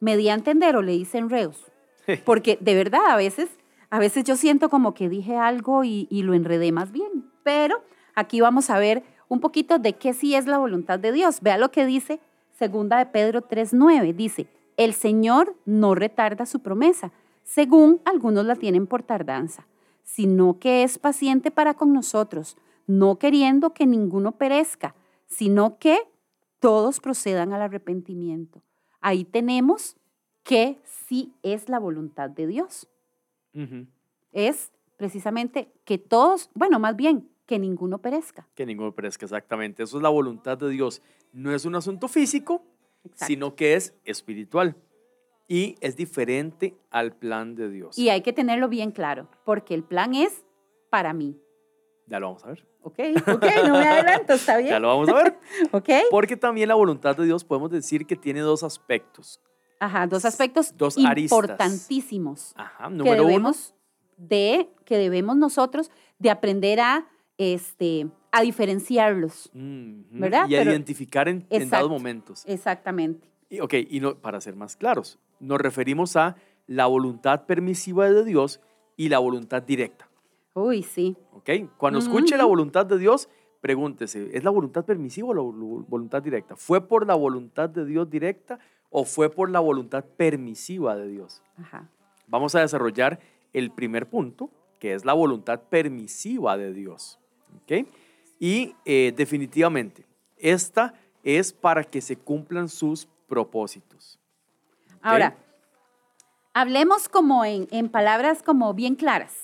¿me 0.00 0.16
di 0.16 0.30
a 0.30 0.32
entender 0.32 0.76
o 0.76 0.80
le 0.80 0.94
hice 0.94 1.18
enredos? 1.18 1.70
Porque 2.24 2.56
de 2.58 2.74
verdad, 2.74 3.02
a 3.06 3.16
veces, 3.16 3.50
a 3.90 3.98
veces 3.98 4.24
yo 4.24 4.34
siento 4.36 4.70
como 4.70 4.94
que 4.94 5.10
dije 5.10 5.36
algo 5.36 5.84
y, 5.84 6.08
y 6.10 6.22
lo 6.22 6.32
enredé 6.32 6.72
más 6.72 6.90
bien. 6.90 7.30
Pero 7.42 7.84
aquí 8.14 8.40
vamos 8.40 8.70
a 8.70 8.78
ver 8.78 9.02
un 9.28 9.40
poquito 9.40 9.78
de 9.78 9.92
qué 9.92 10.14
sí 10.14 10.34
es 10.34 10.46
la 10.46 10.56
voluntad 10.56 10.98
de 10.98 11.12
Dios. 11.12 11.42
Vea 11.42 11.58
lo 11.58 11.70
que 11.70 11.84
dice 11.84 12.18
segunda 12.58 12.96
de 12.96 13.04
Pedro 13.04 13.46
3.9. 13.46 14.14
Dice, 14.14 14.46
el 14.78 14.94
Señor 14.94 15.54
no 15.66 15.94
retarda 15.94 16.46
su 16.46 16.60
promesa, 16.60 17.12
según 17.42 18.00
algunos 18.06 18.46
la 18.46 18.56
tienen 18.56 18.86
por 18.86 19.02
tardanza, 19.02 19.66
sino 20.02 20.58
que 20.58 20.82
es 20.82 20.98
paciente 20.98 21.50
para 21.50 21.74
con 21.74 21.92
nosotros, 21.92 22.56
no 22.86 23.18
queriendo 23.18 23.74
que 23.74 23.86
ninguno 23.86 24.32
perezca, 24.32 24.94
sino 25.36 25.78
que 25.78 25.98
todos 26.60 27.00
procedan 27.00 27.52
al 27.52 27.62
arrepentimiento. 27.62 28.62
Ahí 29.00 29.24
tenemos 29.24 29.96
que 30.42 30.80
sí 30.84 31.34
es 31.42 31.68
la 31.68 31.78
voluntad 31.78 32.30
de 32.30 32.46
Dios. 32.46 32.88
Es 34.32 34.72
precisamente 34.96 35.70
que 35.84 35.98
todos, 35.98 36.50
bueno, 36.54 36.78
más 36.78 36.96
bien, 36.96 37.28
que 37.46 37.58
ninguno 37.58 37.98
perezca. 37.98 38.48
Que 38.54 38.64
ninguno 38.66 38.92
perezca, 38.92 39.26
exactamente. 39.26 39.82
Eso 39.82 39.98
es 39.98 40.02
la 40.02 40.08
voluntad 40.08 40.56
de 40.56 40.70
Dios. 40.70 41.02
No 41.32 41.54
es 41.54 41.64
un 41.64 41.74
asunto 41.74 42.08
físico, 42.08 42.62
Exacto. 43.04 43.26
sino 43.26 43.54
que 43.54 43.74
es 43.74 43.94
espiritual. 44.04 44.76
Y 45.46 45.76
es 45.80 45.96
diferente 45.96 46.74
al 46.90 47.14
plan 47.14 47.54
de 47.54 47.68
Dios. 47.68 47.98
Y 47.98 48.08
hay 48.08 48.22
que 48.22 48.32
tenerlo 48.32 48.68
bien 48.68 48.92
claro, 48.92 49.28
porque 49.44 49.74
el 49.74 49.84
plan 49.84 50.14
es 50.14 50.44
para 50.88 51.12
mí. 51.12 51.36
Ya 52.06 52.20
lo 52.20 52.26
vamos 52.28 52.44
a 52.44 52.48
ver. 52.48 52.66
¿Ok? 52.82 52.98
¿Ok? 53.34 53.44
No 53.66 53.72
me 53.72 53.88
adelanto, 53.88 54.34
¿está 54.34 54.56
bien? 54.58 54.70
Ya 54.70 54.78
lo 54.78 54.88
vamos 54.88 55.08
a 55.08 55.14
ver. 55.14 55.38
¿Ok? 55.72 55.88
Porque 56.10 56.36
también 56.36 56.68
la 56.68 56.74
voluntad 56.74 57.16
de 57.16 57.24
Dios 57.24 57.44
podemos 57.44 57.70
decir 57.70 58.06
que 58.06 58.16
tiene 58.16 58.40
dos 58.40 58.62
aspectos. 58.62 59.40
Ajá, 59.80 60.06
dos 60.06 60.24
aspectos 60.24 60.74
Dos 60.76 60.96
aristas. 60.98 61.36
importantísimos. 61.38 62.52
Ajá. 62.56 62.88
que 62.88 62.94
Número 62.94 63.22
uno. 63.22 63.28
debemos 63.28 63.74
de 64.16 64.68
que 64.84 64.96
debemos 64.98 65.36
nosotros 65.36 65.90
de 66.18 66.30
aprender 66.30 66.80
a 66.80 67.06
este 67.38 68.06
a 68.30 68.40
diferenciarlos. 68.42 69.50
¿verdad? 69.54 70.48
Y 70.48 70.54
a 70.56 70.58
Pero- 70.60 70.70
identificar 70.72 71.28
en, 71.28 71.46
en 71.50 71.70
dados 71.70 71.88
momentos. 71.90 72.42
exactamente 72.46 73.28
Y, 73.48 73.60
ok, 73.60 73.74
y 73.88 74.00
no, 74.00 74.16
para 74.16 74.40
ser 74.40 74.56
más 74.56 74.76
claros, 74.76 75.18
nos 75.40 75.60
referimos 75.60 76.16
a 76.16 76.36
la 76.66 76.86
voluntad 76.86 77.46
permisiva 77.46 78.10
de 78.10 78.24
Dios 78.24 78.60
y 78.96 79.08
la 79.08 79.18
voluntad 79.18 79.62
directa. 79.62 80.08
Uy 80.54 80.82
sí 80.82 81.16
¿ok? 81.32 81.50
Cuando 81.76 81.98
escuche 81.98 82.36
la 82.36 82.44
voluntad 82.44 82.86
de 82.86 82.98
Dios, 82.98 83.28
pregúntese, 83.60 84.30
¿es 84.36 84.44
la 84.44 84.50
voluntad 84.50 84.84
permisiva 84.84 85.28
o 85.28 85.34
la 85.34 85.42
vol- 85.42 85.84
voluntad 85.88 86.22
directa? 86.22 86.56
¿Fue 86.56 86.80
por 86.86 87.06
la 87.06 87.14
voluntad 87.14 87.68
de 87.68 87.84
Dios 87.84 88.08
directa 88.08 88.58
o 88.90 89.04
fue 89.04 89.30
por 89.30 89.50
la 89.50 89.60
voluntad 89.60 90.04
permisiva 90.16 90.96
de 90.96 91.08
Dios? 91.08 91.42
ajá 91.58 91.88
Vamos 92.26 92.54
a 92.54 92.60
desarrollar 92.60 93.20
el 93.52 93.70
primer 93.70 94.08
punto, 94.08 94.48
que 94.80 94.94
es 94.94 95.04
la 95.04 95.12
voluntad 95.12 95.60
permisiva 95.68 96.56
de 96.56 96.72
Dios. 96.72 97.18
¿ok? 97.62 97.86
Y 98.40 98.74
eh, 98.84 99.12
definitivamente, 99.16 100.06
esta 100.38 100.94
es 101.22 101.52
para 101.52 101.84
que 101.84 102.00
se 102.00 102.16
cumplan 102.16 102.68
sus 102.68 103.06
propósitos. 103.28 104.18
ahora 105.02 105.36
hablemos 106.52 107.08
como 107.08 107.44
en, 107.44 107.66
en 107.70 107.88
palabras 107.88 108.42
como 108.42 108.74
bien 108.74 108.94
claras 108.94 109.43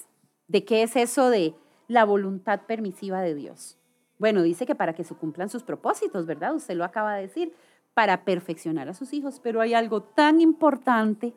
de 0.51 0.65
qué 0.65 0.83
es 0.83 0.97
eso 0.97 1.31
de 1.31 1.55
la 1.89 2.05
voluntad 2.05 2.63
permisiva 2.67 3.21
de 3.23 3.35
Dios 3.35 3.79
bueno 4.19 4.43
dice 4.43 4.67
que 4.67 4.75
para 4.75 4.95
que 4.95 5.05
se 5.05 5.15
cumplan 5.15 5.49
sus 5.49 5.63
propósitos 5.63 6.27
verdad 6.27 6.55
usted 6.55 6.75
lo 6.75 6.85
acaba 6.85 7.15
de 7.15 7.23
decir 7.23 7.53
para 7.95 8.25
perfeccionar 8.25 8.89
a 8.89 8.95
sus 8.95 9.13
hijos 9.13 9.41
pero 9.41 9.61
hay 9.61 9.75
algo 9.75 10.03
tan 10.03 10.41
importante 10.41 11.35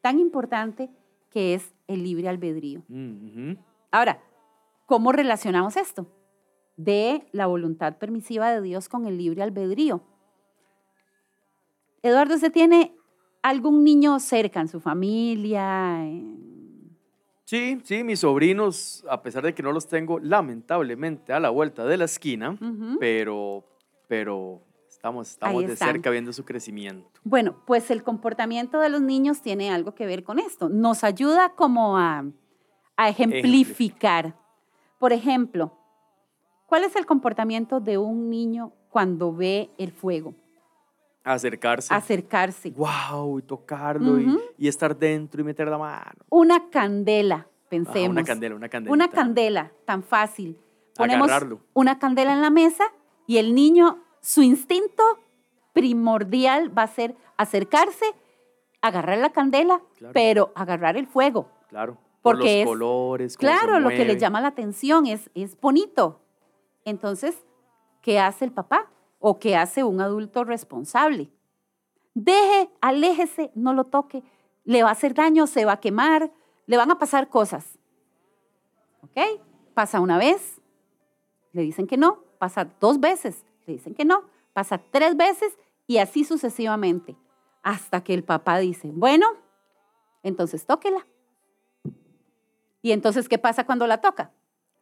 tan 0.00 0.18
importante 0.18 0.88
que 1.30 1.54
es 1.54 1.74
el 1.88 2.02
libre 2.04 2.28
albedrío 2.28 2.82
Mm. 2.88 3.54
Ahora, 3.90 4.20
¿cómo 4.86 5.12
relacionamos 5.12 5.76
esto? 5.76 6.06
De 6.76 7.26
la 7.32 7.46
voluntad 7.46 7.96
permisiva 7.98 8.50
de 8.52 8.60
Dios 8.60 8.88
con 8.88 9.06
el 9.06 9.16
libre 9.18 9.42
albedrío. 9.42 10.02
Eduardo, 12.02 12.34
¿usted 12.34 12.52
tiene 12.52 12.94
algún 13.42 13.84
niño 13.84 14.18
cerca 14.18 14.60
en 14.60 14.66
su 14.68 14.80
familia? 14.80 16.04
En- 16.04 16.53
Sí, 17.54 17.80
sí, 17.84 18.02
mis 18.02 18.18
sobrinos, 18.18 19.04
a 19.08 19.22
pesar 19.22 19.44
de 19.44 19.54
que 19.54 19.62
no 19.62 19.70
los 19.70 19.86
tengo 19.86 20.18
lamentablemente 20.18 21.32
a 21.32 21.38
la 21.38 21.50
vuelta 21.50 21.84
de 21.84 21.96
la 21.96 22.06
esquina, 22.06 22.58
pero, 22.98 23.62
pero 24.08 24.60
estamos, 24.88 25.30
estamos 25.30 25.64
de 25.64 25.76
cerca 25.76 26.10
viendo 26.10 26.32
su 26.32 26.44
crecimiento. 26.44 27.20
Bueno, 27.22 27.54
pues 27.64 27.92
el 27.92 28.02
comportamiento 28.02 28.80
de 28.80 28.88
los 28.88 29.02
niños 29.02 29.40
tiene 29.40 29.70
algo 29.70 29.94
que 29.94 30.04
ver 30.04 30.24
con 30.24 30.40
esto. 30.40 30.68
Nos 30.68 31.04
ayuda 31.04 31.50
como 31.50 31.96
a, 31.96 32.24
a 32.96 33.08
ejemplificar. 33.08 34.34
Por 34.98 35.12
ejemplo, 35.12 35.78
¿cuál 36.66 36.82
es 36.82 36.96
el 36.96 37.06
comportamiento 37.06 37.78
de 37.78 37.98
un 37.98 38.30
niño 38.30 38.72
cuando 38.88 39.32
ve 39.32 39.70
el 39.78 39.92
fuego? 39.92 40.34
Acercarse. 41.24 41.92
Acercarse. 41.94 42.70
Wow, 42.72 43.38
y 43.38 43.42
tocarlo 43.42 44.20
y- 44.20 44.68
estar 44.68 44.96
dentro 44.96 45.40
y 45.40 45.44
meter 45.44 45.68
la 45.68 45.78
mano. 45.78 46.20
Una 46.28 46.68
candela, 46.70 47.48
pensemos. 47.70 48.10
una 48.10 48.24
candela, 48.24 48.54
una 48.54 48.68
candela. 48.68 48.92
Una 48.92 49.08
candela, 49.08 49.72
tan 49.86 50.02
fácil. 50.02 50.58
Ponemos 50.96 51.28
Agarrarlo. 51.28 51.60
una 51.72 51.98
candela 51.98 52.32
en 52.34 52.42
la 52.42 52.50
mesa 52.50 52.84
y 53.26 53.38
el 53.38 53.54
niño, 53.54 54.04
su 54.20 54.42
instinto 54.42 55.02
primordial 55.72 56.76
va 56.76 56.82
a 56.84 56.86
ser 56.86 57.16
acercarse, 57.36 58.04
agarrar 58.80 59.18
la 59.18 59.30
candela, 59.30 59.80
Claro. 59.96 60.12
pero 60.12 60.52
agarrar 60.54 60.96
el 60.96 61.06
fuego. 61.06 61.48
Claro. 61.68 61.94
Por 62.22 62.36
Porque 62.36 62.44
los 62.44 62.60
es- 62.60 62.66
colores. 62.66 63.36
cómo 63.36 63.50
se 63.52 63.58
Claro, 63.58 63.80
lo 63.80 63.88
que 63.88 64.04
le 64.04 64.16
llama 64.18 64.40
la 64.40 64.48
atención 64.48 65.06
es, 65.06 65.30
es 65.34 65.60
bonito. 65.60 66.20
Entonces, 66.84 67.36
¿qué 68.02 68.18
hace 68.20 68.44
el 68.44 68.52
papá? 68.52 68.90
¿O 69.26 69.38
qué 69.38 69.56
hace 69.56 69.84
un 69.84 70.02
adulto 70.02 70.44
responsable? 70.44 71.30
Deje, 72.12 72.68
aléjese, 72.82 73.50
no 73.54 73.72
lo 73.72 73.84
toque. 73.84 74.22
Le 74.64 74.82
va 74.82 74.90
a 74.90 74.92
hacer 74.92 75.14
daño, 75.14 75.46
se 75.46 75.64
va 75.64 75.72
a 75.72 75.80
quemar, 75.80 76.30
le 76.66 76.76
van 76.76 76.90
a 76.90 76.98
pasar 76.98 77.30
cosas. 77.30 77.78
¿Ok? 79.00 79.18
Pasa 79.72 80.00
una 80.00 80.18
vez, 80.18 80.60
le 81.52 81.62
dicen 81.62 81.86
que 81.86 81.96
no. 81.96 82.22
Pasa 82.36 82.68
dos 82.78 83.00
veces, 83.00 83.46
le 83.64 83.72
dicen 83.72 83.94
que 83.94 84.04
no. 84.04 84.24
Pasa 84.52 84.76
tres 84.76 85.16
veces 85.16 85.56
y 85.86 85.96
así 85.96 86.24
sucesivamente. 86.24 87.16
Hasta 87.62 88.04
que 88.04 88.12
el 88.12 88.24
papá 88.24 88.58
dice, 88.58 88.90
bueno, 88.92 89.26
entonces 90.22 90.66
tóquela. 90.66 91.06
¿Y 92.82 92.92
entonces 92.92 93.30
qué 93.30 93.38
pasa 93.38 93.64
cuando 93.64 93.86
la 93.86 94.02
toca? 94.02 94.34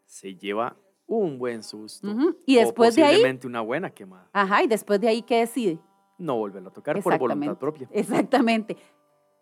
Se 0.04 0.34
lleva 0.34 0.76
un 1.18 1.38
buen 1.38 1.62
susto. 1.62 2.08
Y 2.46 2.56
o 2.58 2.60
después 2.60 2.94
de 2.94 3.02
ahí- 3.04 3.10
posiblemente 3.12 3.46
una 3.46 3.60
buena 3.60 3.90
quemada. 3.90 4.28
Ajá, 4.32 4.62
y 4.62 4.66
después 4.66 5.00
de 5.00 5.08
ahí, 5.08 5.22
¿qué 5.22 5.38
decide? 5.40 5.78
No 6.18 6.36
volverlo 6.36 6.68
a 6.68 6.72
tocar 6.72 7.00
por 7.02 7.18
voluntad 7.18 7.56
propia. 7.58 7.88
Exactamente. 7.92 8.76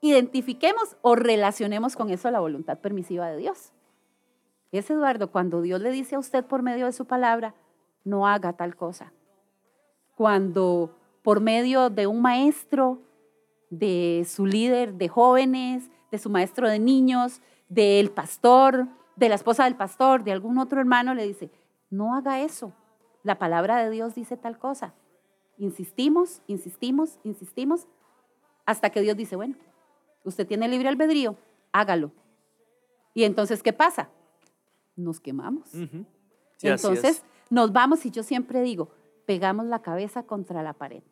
Identifiquemos 0.03 0.97
o 1.03 1.15
relacionemos 1.15 1.95
con 1.97 2.11
eso 2.11 2.31
la 2.31 2.41
voluntad 2.41 2.79
permisiva 2.79 3.29
de 3.31 3.37
Dios. 3.37 3.73
Es 4.73 4.89
Eduardo, 4.91 5.31
cuando 5.31 5.61
Dios 5.63 5.81
le 5.81 5.91
dice 5.91 6.15
a 6.15 6.19
usted 6.19 6.45
por 6.45 6.63
medio 6.63 6.87
de 6.87 6.93
su 6.93 7.05
palabra, 7.05 7.55
no 8.05 8.27
haga 8.27 8.53
tal 8.55 8.77
cosa. 8.77 9.13
Cuando 10.17 10.97
por 11.23 11.41
medio 11.41 11.91
de 11.91 12.07
un 12.07 12.23
maestro, 12.23 13.03
de 13.69 14.25
su 14.27 14.47
líder 14.47 14.95
de 14.95 15.09
jóvenes, 15.09 15.91
de 16.11 16.19
su 16.19 16.31
maestro 16.31 16.69
de 16.69 16.79
niños, 16.79 17.41
del 17.69 18.11
pastor, 18.11 18.89
de 19.17 19.29
la 19.29 19.35
esposa 19.35 19.65
del 19.65 19.77
pastor, 19.77 20.25
de 20.25 20.33
algún 20.33 20.59
otro 20.59 20.81
hermano, 20.81 21.15
le 21.15 21.27
dice, 21.27 21.51
no 21.91 22.15
haga 22.15 22.41
eso. 22.41 22.73
La 23.23 23.39
palabra 23.39 23.83
de 23.83 23.91
Dios 23.91 24.15
dice 24.15 24.37
tal 24.37 24.59
cosa. 24.59 24.95
Insistimos, 25.59 26.41
insistimos, 26.47 27.19
insistimos, 27.23 27.87
hasta 28.65 28.91
que 28.91 29.03
Dios 29.03 29.17
dice, 29.17 29.37
bueno, 29.37 29.57
usted 30.25 30.47
tiene 30.47 30.69
libre 30.69 30.89
albedrío, 30.89 31.37
hágalo. 31.73 32.13
Y 33.13 33.25
entonces, 33.25 33.63
¿qué 33.63 33.73
pasa? 33.73 34.09
Nos 34.97 35.21
quemamos. 35.21 35.69
Sí, 35.69 36.69
entonces, 36.69 37.19
es. 37.19 37.25
nos 37.51 37.73
vamos 37.73 38.07
y 38.07 38.11
yo 38.11 38.23
siempre 38.23 38.63
digo, 38.63 38.91
pegamos 39.27 39.67
la 39.67 39.83
cabeza 39.83 40.23
contra 40.23 40.63
la 40.63 40.73
pared, 40.73 41.03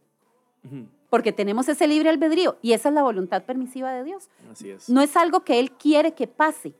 porque 1.11 1.33
tenemos 1.33 1.69
ese 1.69 1.87
libre 1.87 2.09
albedrío 2.09 2.59
y 2.62 2.73
esa 2.73 2.88
es 2.88 2.95
la 2.95 3.03
voluntad 3.03 3.45
permisiva 3.45 3.93
de 3.93 4.05
Dios. 4.05 4.31
Así 4.51 4.71
es. 4.71 4.88
No 4.88 5.01
es 5.01 5.17
algo 5.17 5.41
que 5.41 5.59
Él 5.59 5.73
quiere 5.73 6.14
que 6.14 6.27
pase, 6.27 6.75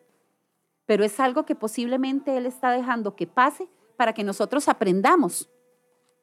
pero 0.87 1.05
es 1.05 1.19
algo 1.21 1.45
que 1.45 1.55
posiblemente 1.55 2.37
Él 2.37 2.47
está 2.47 2.71
dejando 2.71 3.17
que 3.17 3.27
pase 3.27 3.69
para 3.99 4.13
que 4.13 4.23
nosotros 4.23 4.69
aprendamos, 4.69 5.51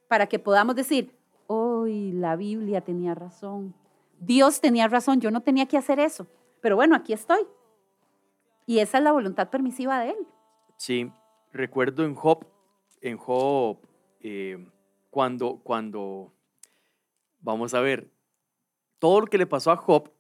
para 0.08 0.28
que 0.28 0.40
podamos 0.40 0.78
decir, 0.78 1.14
hoy 1.46 2.14
la 2.14 2.38
Biblia 2.38 2.80
tenía 2.80 3.14
razón, 3.14 3.76
Dios 4.18 4.62
tenía 4.62 4.88
razón, 4.88 5.20
yo 5.20 5.30
no 5.30 5.42
tenía 5.42 5.66
que 5.66 5.78
hacer 5.78 6.00
eso, 6.00 6.26
pero 6.62 6.78
bueno, 6.78 6.96
aquí 6.96 7.12
estoy. 7.12 7.42
Y 8.66 8.80
esa 8.80 9.00
es 9.00 9.04
la 9.04 9.12
voluntad 9.12 9.50
permisiva 9.50 10.00
de 10.00 10.12
Él. 10.12 10.28
Sí, 10.78 11.12
recuerdo 11.52 12.06
en 12.06 12.16
Job, 12.16 12.48
en 13.02 13.18
Job, 13.18 13.78
eh, 14.22 14.66
cuando, 15.10 15.60
cuando, 15.62 16.32
vamos 17.42 17.74
a 17.74 17.82
ver, 17.82 18.10
todo 19.00 19.20
lo 19.20 19.28
que 19.28 19.38
le 19.38 19.48
pasó 19.48 19.72
a 19.72 19.76
Job 19.76 20.14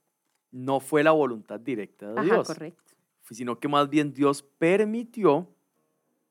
no 0.51 0.81
fue 0.81 1.03
la 1.03 1.11
voluntad 1.11 1.61
directa 1.61 2.07
de 2.11 2.19
Ajá, 2.19 2.23
Dios, 2.23 2.47
correcto. 2.47 2.93
sino 3.31 3.59
que 3.59 3.69
más 3.69 3.89
bien 3.89 4.13
Dios 4.13 4.43
permitió, 4.43 5.54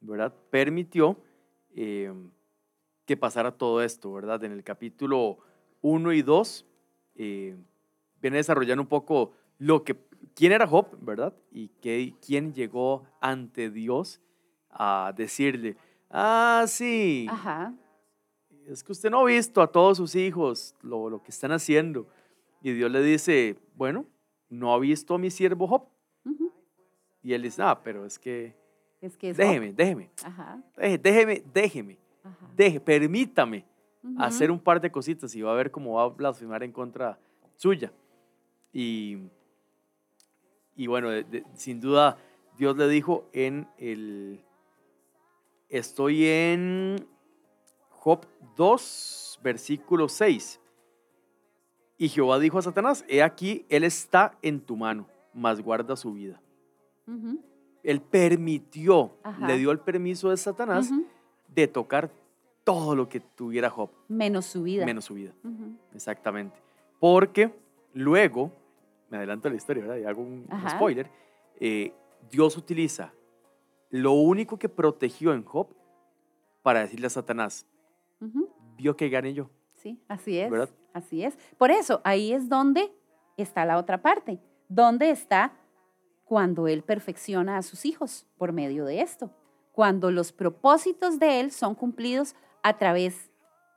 ¿verdad? 0.04 0.34
Permitió 0.50 1.18
eh, 1.74 2.12
que 3.04 3.16
pasara 3.16 3.52
todo 3.52 3.82
esto, 3.82 4.12
¿verdad? 4.12 4.42
En 4.44 4.52
el 4.52 4.62
capítulo 4.62 5.38
1 5.82 6.12
y 6.12 6.22
2 6.22 6.66
eh, 7.16 7.56
viene 8.20 8.36
desarrollando 8.38 8.82
un 8.82 8.88
poco 8.88 9.32
lo 9.58 9.84
que, 9.84 9.96
quién 10.34 10.52
era 10.52 10.66
Job, 10.66 10.86
¿verdad? 11.00 11.34
Y 11.50 11.68
que, 11.68 12.14
quién 12.24 12.54
llegó 12.54 13.04
ante 13.20 13.70
Dios 13.70 14.20
a 14.70 15.12
decirle, 15.16 15.76
ah, 16.10 16.64
sí, 16.66 17.26
Ajá. 17.30 17.74
es 18.66 18.82
que 18.82 18.92
usted 18.92 19.10
no 19.10 19.20
ha 19.20 19.24
visto 19.24 19.62
a 19.62 19.66
todos 19.70 19.98
sus 19.98 20.14
hijos 20.14 20.74
lo, 20.82 21.08
lo 21.10 21.22
que 21.22 21.30
están 21.30 21.52
haciendo. 21.52 22.08
Y 22.62 22.72
Dios 22.72 22.90
le 22.90 23.02
dice, 23.02 23.58
bueno, 23.74 24.06
no 24.48 24.72
ha 24.72 24.78
visto 24.78 25.14
a 25.14 25.18
mi 25.18 25.30
siervo 25.30 25.66
Job. 25.66 25.88
Y 27.22 27.32
él 27.32 27.42
dice, 27.42 27.62
ah, 27.62 27.80
pero 27.82 28.04
es 28.04 28.18
que, 28.18 28.54
Es 29.04 29.16
que 29.18 29.30
es 29.30 29.36
déjeme, 29.36 29.72
déjeme, 29.72 30.10
Ajá, 30.24 30.62
deje- 30.76 30.98
déjeme, 30.98 31.42
déjeme, 31.52 31.98
ajá. 32.22 32.50
deje, 32.56 32.80
permítame 32.80 33.64
hacer 34.18 34.50
un 34.50 34.58
par 34.58 34.80
de 34.80 34.90
cositas 34.90 35.34
y 35.34 35.42
va 35.42 35.52
a 35.52 35.54
ver 35.54 35.70
cómo 35.70 35.94
va 35.94 36.04
a 36.04 36.08
blasfemar 36.08 36.62
en 36.62 36.72
contra 36.72 37.18
suya. 37.56 37.92
Y, 38.72 39.18
y 40.76 40.86
bueno, 40.86 41.10
de- 41.10 41.24
de- 41.24 41.44
sin 41.54 41.80
duda, 41.80 42.16
Dios 42.56 42.76
le 42.76 42.88
dijo 42.88 43.28
en 43.32 43.66
el... 43.78 44.40
Estoy 45.68 46.26
en 46.26 47.06
Job 47.90 48.26
2, 48.56 49.40
versículo 49.42 50.08
6. 50.08 50.60
Y 51.98 52.08
Jehová 52.08 52.38
dijo 52.38 52.58
a 52.58 52.62
Satanás, 52.62 53.04
he 53.08 53.22
aquí, 53.22 53.64
él 53.68 53.84
está 53.84 54.36
en 54.42 54.60
tu 54.60 54.76
mano, 54.76 55.06
mas 55.32 55.60
guarda 55.60 55.96
su 55.96 56.12
vida. 56.12 56.40
Ujú, 57.06 57.40
Él 57.84 58.00
permitió, 58.00 59.12
Ajá. 59.22 59.46
le 59.46 59.56
dio 59.58 59.70
el 59.70 59.78
permiso 59.78 60.30
de 60.30 60.36
Satanás 60.36 60.90
de 61.48 61.68
tocar 61.68 62.10
todo 62.64 62.96
lo 62.96 63.08
que 63.08 63.20
tuviera 63.20 63.68
Job, 63.70 63.90
Menos 64.08 64.46
su 64.46 64.62
vida. 64.62 64.84
menos 64.86 65.04
su 65.04 65.14
vida. 65.14 65.32
Exactamente. 65.94 66.58
Porque 66.98 67.54
luego, 67.92 68.50
me 69.10 69.18
adelanto 69.18 69.48
a 69.48 69.50
la 69.50 69.56
historia, 69.58 69.82
¿verdad? 69.84 69.98
Y 69.98 70.04
hago 70.04 70.22
un, 70.22 70.46
spoiler. 70.70 71.08
eh, 71.60 71.92
Dios 72.30 72.56
utiliza 72.56 73.12
lo 73.90 74.12
único 74.12 74.58
que 74.58 74.68
protegió 74.70 75.34
en 75.34 75.44
Job 75.44 75.68
para 76.62 76.80
decirle 76.80 77.06
a 77.06 77.10
Satanás, 77.10 77.66
vio 78.76 78.96
que 78.96 79.10
gané 79.10 79.34
yo. 79.34 79.50
Sí, 79.74 80.00
así 80.08 80.38
es. 80.38 80.50
¿Verdad? 80.50 80.70
Así 80.94 81.22
es. 81.22 81.36
Por 81.58 81.70
eso, 81.70 82.00
ahí 82.02 82.32
es 82.32 82.48
donde 82.48 82.90
está 83.36 83.66
la 83.66 83.76
otra 83.76 84.00
parte. 84.00 84.40
¿Dónde 84.70 85.10
está 85.10 85.52
cuando 86.24 86.68
Él 86.68 86.82
perfecciona 86.82 87.58
a 87.58 87.62
sus 87.62 87.84
hijos 87.84 88.26
por 88.38 88.52
medio 88.52 88.84
de 88.84 89.00
esto? 89.00 89.30
Cuando 89.72 90.10
los 90.10 90.32
propósitos 90.32 91.18
de 91.18 91.40
Él 91.40 91.50
son 91.50 91.74
cumplidos 91.74 92.34
a 92.62 92.78
través 92.78 93.30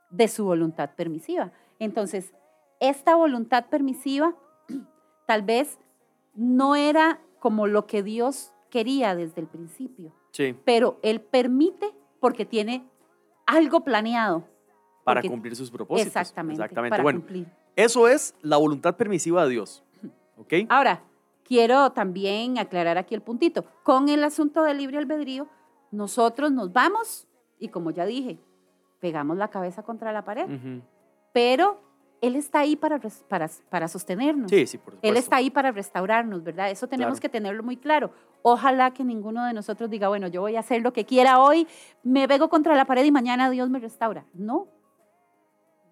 de 0.10 0.28
su 0.28 0.46
voluntad 0.46 0.92
permisiva. 0.96 1.52
Entonces, 1.80 2.34
esta 2.80 3.16
voluntad 3.16 3.66
permisiva 3.70 4.36
tal 5.28 5.42
vez 5.44 5.78
no 6.36 6.76
era 6.76 7.20
como 7.40 7.68
lo 7.68 7.86
que 7.88 8.04
Dios 8.04 8.54
quería 8.70 9.16
desde 9.16 9.42
el 9.42 9.48
principio, 9.48 10.14
Sí, 10.32 10.56
pero 10.66 11.00
Él 11.02 11.22
permite 11.22 11.94
porque 12.20 12.46
tiene 12.46 12.86
algo 13.46 13.84
planeado. 13.84 14.46
para 15.04 15.22
Porque- 15.22 15.30
cumplir 15.30 15.56
sus 15.56 15.72
propósitos. 15.72 16.08
Exactamente. 16.08 16.62
Exactamente. 16.62 16.92
Para 16.92 17.04
bueno, 17.04 17.20
cumplir. 17.22 17.48
eso 17.76 18.08
es 18.08 18.36
la 18.42 18.58
voluntad 18.58 18.96
permisiva 18.98 19.44
de 19.46 19.52
Dios. 19.52 19.84
¿Ok? 20.38 20.54
Ahora, 20.70 21.02
quiero 21.48 21.92
también 21.92 22.58
aclarar 22.60 22.98
aquí 22.98 23.16
el 23.16 23.22
puntito. 23.22 23.64
Con 23.84 24.10
el 24.10 24.24
asunto 24.24 24.64
del 24.64 24.78
libre 24.78 24.98
albedrío, 24.98 25.48
nosotros 25.92 26.52
nos 26.52 26.74
vamos 26.74 27.28
y 27.60 27.70
como 27.70 27.92
ya 27.92 28.06
dije, 28.06 28.38
pegamos 29.00 29.38
la 29.38 29.48
cabeza 29.48 29.84
contra 29.84 30.12
la 30.12 30.24
pared, 30.26 30.44
Ujú. 30.46 30.82
pero 31.34 31.80
Él 32.20 32.36
está 32.36 32.60
ahí 32.60 32.76
para, 32.76 33.00
para, 33.30 33.48
para 33.70 33.88
sostenernos. 33.88 34.50
Sí, 34.50 34.66
sí, 34.68 34.78
por 34.78 34.94
supuesto. 34.96 35.08
Él 35.08 35.18
está 35.18 35.36
ahí 35.38 35.50
para 35.52 35.72
restaurarnos, 35.72 36.44
¿verdad? 36.44 36.70
Eso 36.72 36.88
tenemos 36.88 37.14
Claro. 37.20 37.22
que 37.22 37.30
tenerlo 37.30 37.64
muy 37.64 37.78
claro. 37.78 38.10
Ojalá 38.42 38.92
que 38.92 39.04
ninguno 39.04 39.46
de 39.46 39.54
nosotros 39.54 39.90
diga, 39.90 40.08
bueno, 40.10 40.28
yo 40.28 40.42
voy 40.42 40.56
a 40.56 40.62
hacer 40.62 40.82
lo 40.82 40.94
que 40.94 41.06
quiera 41.06 41.40
hoy, 41.40 41.68
me 42.04 42.28
pego 42.28 42.50
contra 42.50 42.76
la 42.76 42.86
pared 42.86 43.06
y 43.06 43.12
mañana 43.12 43.50
Dios 43.52 43.70
me 43.70 43.80
restaura. 43.80 44.26
No, 44.34 44.68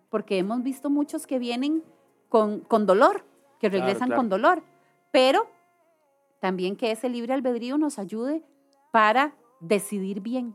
porque 0.10 0.38
hemos 0.38 0.64
visto 0.64 0.90
muchos 0.90 1.28
que 1.28 1.40
vienen 1.40 1.84
con, 2.30 2.60
con 2.62 2.86
dolor, 2.86 3.24
que 3.60 3.70
Claro, 3.70 3.86
regresan 3.86 4.08
claro. 4.10 4.20
con 4.20 4.30
dolor, 4.30 4.64
pero 5.16 5.48
también 6.42 6.76
que 6.76 6.92
ese 6.92 7.08
libre 7.08 7.32
albedrío 7.34 7.78
nos 7.78 8.00
ayude 8.00 8.44
para 8.92 9.34
decidir 9.62 10.20
bien, 10.20 10.54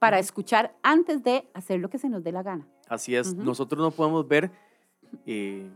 para 0.00 0.18
escuchar 0.18 0.76
antes 0.82 1.22
de 1.22 1.48
hacer 1.54 1.78
lo 1.78 1.88
que 1.88 1.98
se 1.98 2.08
nos 2.08 2.24
dé 2.24 2.32
la 2.32 2.42
gana. 2.42 2.66
Así 2.88 3.14
es, 3.14 3.34
nosotros 3.36 3.80
no 3.80 3.92
podemos 3.92 4.26
ver 4.26 4.50
eh, 5.26 5.70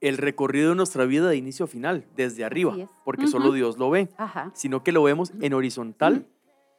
el 0.00 0.16
recorrido 0.16 0.70
de 0.70 0.76
nuestra 0.76 1.04
vida 1.04 1.28
de 1.28 1.36
inicio 1.36 1.66
a 1.66 1.68
final, 1.68 2.06
desde 2.16 2.42
arriba, 2.42 2.74
porque 3.04 3.26
solo. 3.26 3.52
Dios 3.52 3.76
lo 3.76 3.90
ve, 3.90 4.08
Ajá. 4.16 4.50
sino 4.54 4.82
que 4.82 4.90
lo 4.90 5.02
vemos 5.02 5.30
en 5.42 5.52
horizontal, 5.52 6.26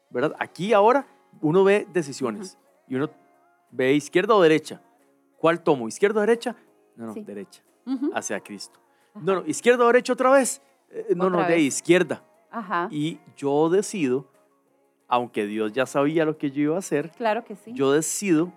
¿verdad? 0.09 0.35
Aquí 0.39 0.73
ahora 0.73 1.05
uno 1.39 1.63
ve 1.63 1.87
decisiones 1.93 2.57
y 2.87 2.95
uno 2.95 3.11
ve 3.69 3.93
izquierda 3.93 4.33
o 4.33 4.41
derecha. 4.41 4.81
¿Cuál 5.37 5.61
tomo? 5.61 5.87
¿Izquierda 5.87 6.17
o 6.17 6.21
derecha? 6.21 6.55
No, 6.95 7.05
no, 7.05 7.13
Sí. 7.13 7.21
derecha, 7.23 7.61
hacia 8.15 8.39
Cristo. 8.39 8.79
No, 9.15 9.35
no, 9.35 9.45
izquierda 9.47 9.83
o 9.83 9.87
derecha 9.87 10.13
otra 10.13 10.31
vez. 10.31 10.61
Eh, 10.89 11.13
no, 11.15 11.29
no, 11.29 11.39
de 11.39 11.45
vez. 11.47 11.61
izquierda. 11.63 12.23
Ajá. 12.49 12.87
Y 12.91 13.19
yo 13.37 13.69
decido, 13.69 14.27
aunque 15.07 15.45
Dios 15.45 15.71
ya 15.73 15.85
sabía 15.85 16.25
lo 16.25 16.37
que 16.37 16.51
yo 16.51 16.61
iba 16.63 16.75
a 16.75 16.79
hacer, 16.79 17.11
Claro 17.11 17.43
que 17.45 17.55
sí. 17.55 17.71
yo 17.73 17.91
decido 17.91 18.51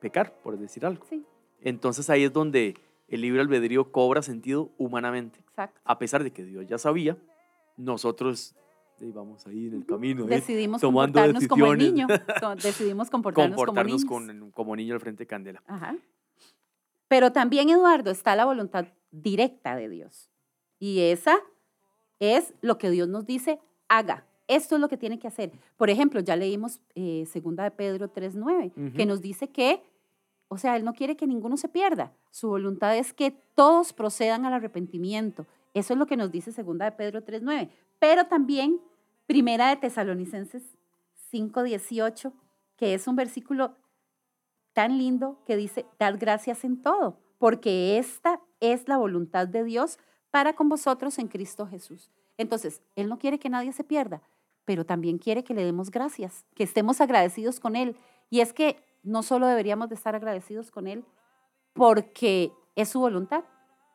pecar, 0.00 0.32
por 0.42 0.58
decir 0.58 0.84
algo. 0.86 1.04
Sí, 1.08 1.24
Entonces 1.60 2.08
ahí 2.10 2.24
es 2.24 2.32
donde 2.32 2.74
el 3.08 3.20
libre 3.22 3.40
albedrío 3.40 3.90
cobra 3.92 4.22
sentido 4.22 4.70
humanamente. 4.78 5.38
exacto. 5.40 5.80
A 5.84 5.98
pesar 5.98 6.22
de 6.24 6.32
que 6.32 6.44
Dios 6.44 6.66
ya 6.66 6.78
sabía, 6.78 7.16
nosotros 7.76 8.54
eh, 9.00 9.10
vamos 9.14 9.46
ahí 9.46 9.66
en 9.68 9.74
el 9.74 9.86
camino, 9.86 10.24
¿eh? 10.24 10.28
Decidimos 10.28 10.80
tomando 10.80 11.18
comportarnos 11.18 11.48
como 11.48 11.72
el 11.72 11.78
niño. 11.78 12.06
Decidimos 12.62 13.10
comportarnos, 13.10 13.56
comportarnos 13.56 14.04
como 14.04 14.20
niños. 14.20 14.40
con, 14.42 14.50
como 14.52 14.76
niño 14.76 14.94
al 14.94 15.00
frente 15.00 15.24
de 15.24 15.26
candela. 15.26 15.62
Ajá. 15.66 15.96
Pero 17.08 17.32
también, 17.32 17.70
Eduardo, 17.70 18.10
está 18.10 18.36
la 18.36 18.44
voluntad 18.44 18.86
directa 19.10 19.76
de 19.76 19.88
Dios. 19.88 20.30
Y 20.78 21.00
esa 21.00 21.38
es 22.18 22.54
lo 22.60 22.78
que 22.78 22.90
Dios 22.90 23.08
nos 23.08 23.26
dice, 23.26 23.60
haga. 23.88 24.26
Esto 24.48 24.74
es 24.74 24.80
lo 24.80 24.88
que 24.88 24.96
tiene 24.96 25.18
que 25.18 25.28
hacer. 25.28 25.52
Por 25.76 25.90
ejemplo, 25.90 26.20
ya 26.20 26.34
leímos 26.34 26.80
eh, 26.94 27.24
segunda 27.26 27.64
de 27.64 27.70
Pedro 27.70 28.12
3.9, 28.12 28.94
que 28.94 29.06
nos 29.06 29.20
dice 29.20 29.48
que, 29.48 29.82
o 30.48 30.58
sea, 30.58 30.74
Él 30.76 30.84
no 30.84 30.92
quiere 30.92 31.16
que 31.16 31.26
ninguno 31.26 31.56
se 31.56 31.68
pierda. 31.68 32.12
Su 32.30 32.48
voluntad 32.48 32.96
es 32.96 33.12
que 33.12 33.30
todos 33.54 33.92
procedan 33.92 34.44
al 34.46 34.54
arrepentimiento. 34.54 35.46
Eso 35.72 35.92
es 35.92 35.98
lo 35.98 36.06
que 36.06 36.16
nos 36.16 36.32
dice 36.32 36.50
segunda 36.50 36.84
de 36.84 36.92
Pedro 36.92 37.24
3.9. 37.24 37.70
Pero 38.00 38.24
también 38.24 38.80
primera 39.26 39.68
de 39.68 39.76
Tesalonicenses 39.76 40.64
5.18, 41.32 42.32
que 42.76 42.94
es 42.94 43.06
un 43.06 43.14
versículo 43.14 43.76
tan 44.72 44.98
lindo 44.98 45.38
que 45.46 45.56
dice, 45.56 45.86
dad 45.98 46.16
gracias 46.18 46.64
en 46.64 46.82
todo, 46.82 47.18
porque 47.40 47.96
esta 47.96 48.38
es 48.60 48.86
la 48.86 48.98
voluntad 48.98 49.48
de 49.48 49.64
Dios 49.64 49.98
para 50.30 50.52
con 50.52 50.68
vosotros 50.68 51.18
en 51.18 51.26
Cristo 51.26 51.66
Jesús. 51.66 52.10
Entonces, 52.36 52.82
Él 52.96 53.08
no 53.08 53.18
quiere 53.18 53.38
que 53.38 53.48
nadie 53.48 53.72
se 53.72 53.82
pierda, 53.82 54.20
pero 54.66 54.84
también 54.84 55.16
quiere 55.16 55.42
que 55.42 55.54
le 55.54 55.64
demos 55.64 55.90
gracias, 55.90 56.44
que 56.54 56.64
estemos 56.64 57.00
agradecidos 57.00 57.58
con 57.58 57.76
Él. 57.76 57.96
Y 58.28 58.40
es 58.40 58.52
que 58.52 58.76
no 59.02 59.22
solo 59.22 59.46
deberíamos 59.46 59.88
de 59.88 59.94
estar 59.94 60.14
agradecidos 60.14 60.70
con 60.70 60.86
Él 60.86 61.02
porque 61.72 62.52
es 62.76 62.90
su 62.90 63.00
voluntad, 63.00 63.42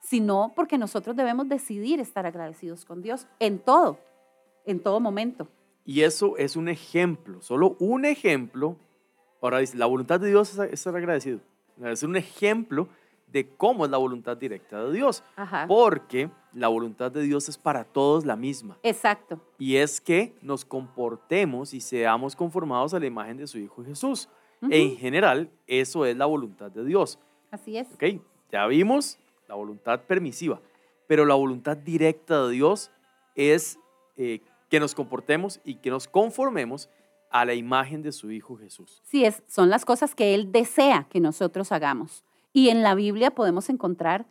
sino 0.02 0.52
porque 0.56 0.80
nosotros 0.80 1.16
debemos 1.16 1.48
decidir 1.48 2.00
estar 2.00 2.26
agradecidos 2.26 2.84
con 2.84 3.04
Dios 3.04 3.28
en 3.38 3.60
todo, 3.60 4.00
en 4.66 4.80
todo 4.80 5.00
momento. 5.00 5.48
Y 5.86 6.02
eso 6.02 6.36
es 6.38 6.56
un 6.56 6.68
ejemplo, 6.68 7.44
solo 7.44 7.78
un 7.80 8.06
ejemplo. 8.06 8.76
Ahora 9.40 9.60
dice, 9.60 9.78
la 9.78 9.86
voluntad 9.86 10.20
de 10.20 10.30
Dios 10.30 10.58
es, 10.58 10.74
es 10.74 10.80
ser 10.80 10.96
agradecido. 10.96 11.42
Es 11.84 12.02
un 12.02 12.16
ejemplo 12.16 12.90
de 13.28 13.48
cómo 13.58 13.86
es 13.86 13.92
la 13.92 13.98
voluntad 13.98 14.38
directa 14.38 14.84
de 14.86 14.94
Dios. 14.94 15.24
Ajá. 15.36 15.66
Porque 15.68 16.30
la 16.54 16.68
voluntad 16.68 17.12
de 17.12 17.22
Dios 17.22 17.50
es 17.50 17.58
para 17.58 17.84
todos 17.84 18.26
la 18.26 18.36
misma. 18.36 18.78
Exacto. 18.84 19.40
Y 19.58 19.76
es 19.76 20.00
que 20.00 20.34
nos 20.42 20.64
comportemos 20.64 21.74
y 21.74 21.82
seamos 21.82 22.36
conformados 22.36 22.94
a 22.94 23.00
la 23.00 23.06
imagen 23.06 23.38
de 23.38 23.48
su 23.48 23.58
Hijo 23.60 23.84
Jesús. 23.84 24.30
Ujú. 24.62 24.72
En 24.72 24.98
general, 24.98 25.50
eso 25.68 26.06
es 26.06 26.16
la 26.16 26.26
voluntad 26.26 26.72
de 26.72 26.86
Dios. 26.86 27.20
Así 27.52 27.78
es. 27.78 27.88
¿Ok? 27.94 28.22
Ya 28.52 28.66
vimos 28.68 29.18
la 29.48 29.56
voluntad 29.56 30.02
permisiva, 30.02 30.62
pero 31.08 31.26
la 31.26 31.36
voluntad 31.36 31.78
directa 31.78 32.48
de 32.48 32.54
Dios 32.54 32.92
es 33.36 33.80
eh, 34.18 34.42
que 34.70 34.80
nos 34.80 34.96
comportemos 34.96 35.60
y 35.64 35.76
que 35.76 35.90
nos 35.90 36.08
conformemos 36.08 36.90
a 37.30 37.44
la 37.44 37.54
imagen 37.54 38.02
de 38.02 38.12
su 38.12 38.32
Hijo 38.32 38.56
Jesús. 38.58 39.02
Sí, 39.04 39.26
es, 39.26 39.44
son 39.48 39.70
las 39.70 39.84
cosas 39.84 40.16
que 40.16 40.34
Él 40.34 40.52
desea 40.52 41.08
que 41.10 41.20
nosotros 41.20 41.72
hagamos. 41.72 42.24
Y 42.56 42.70
en 42.70 42.84
la 42.84 42.96
Biblia 42.96 43.32
podemos 43.32 43.68
encontrar 43.68 44.28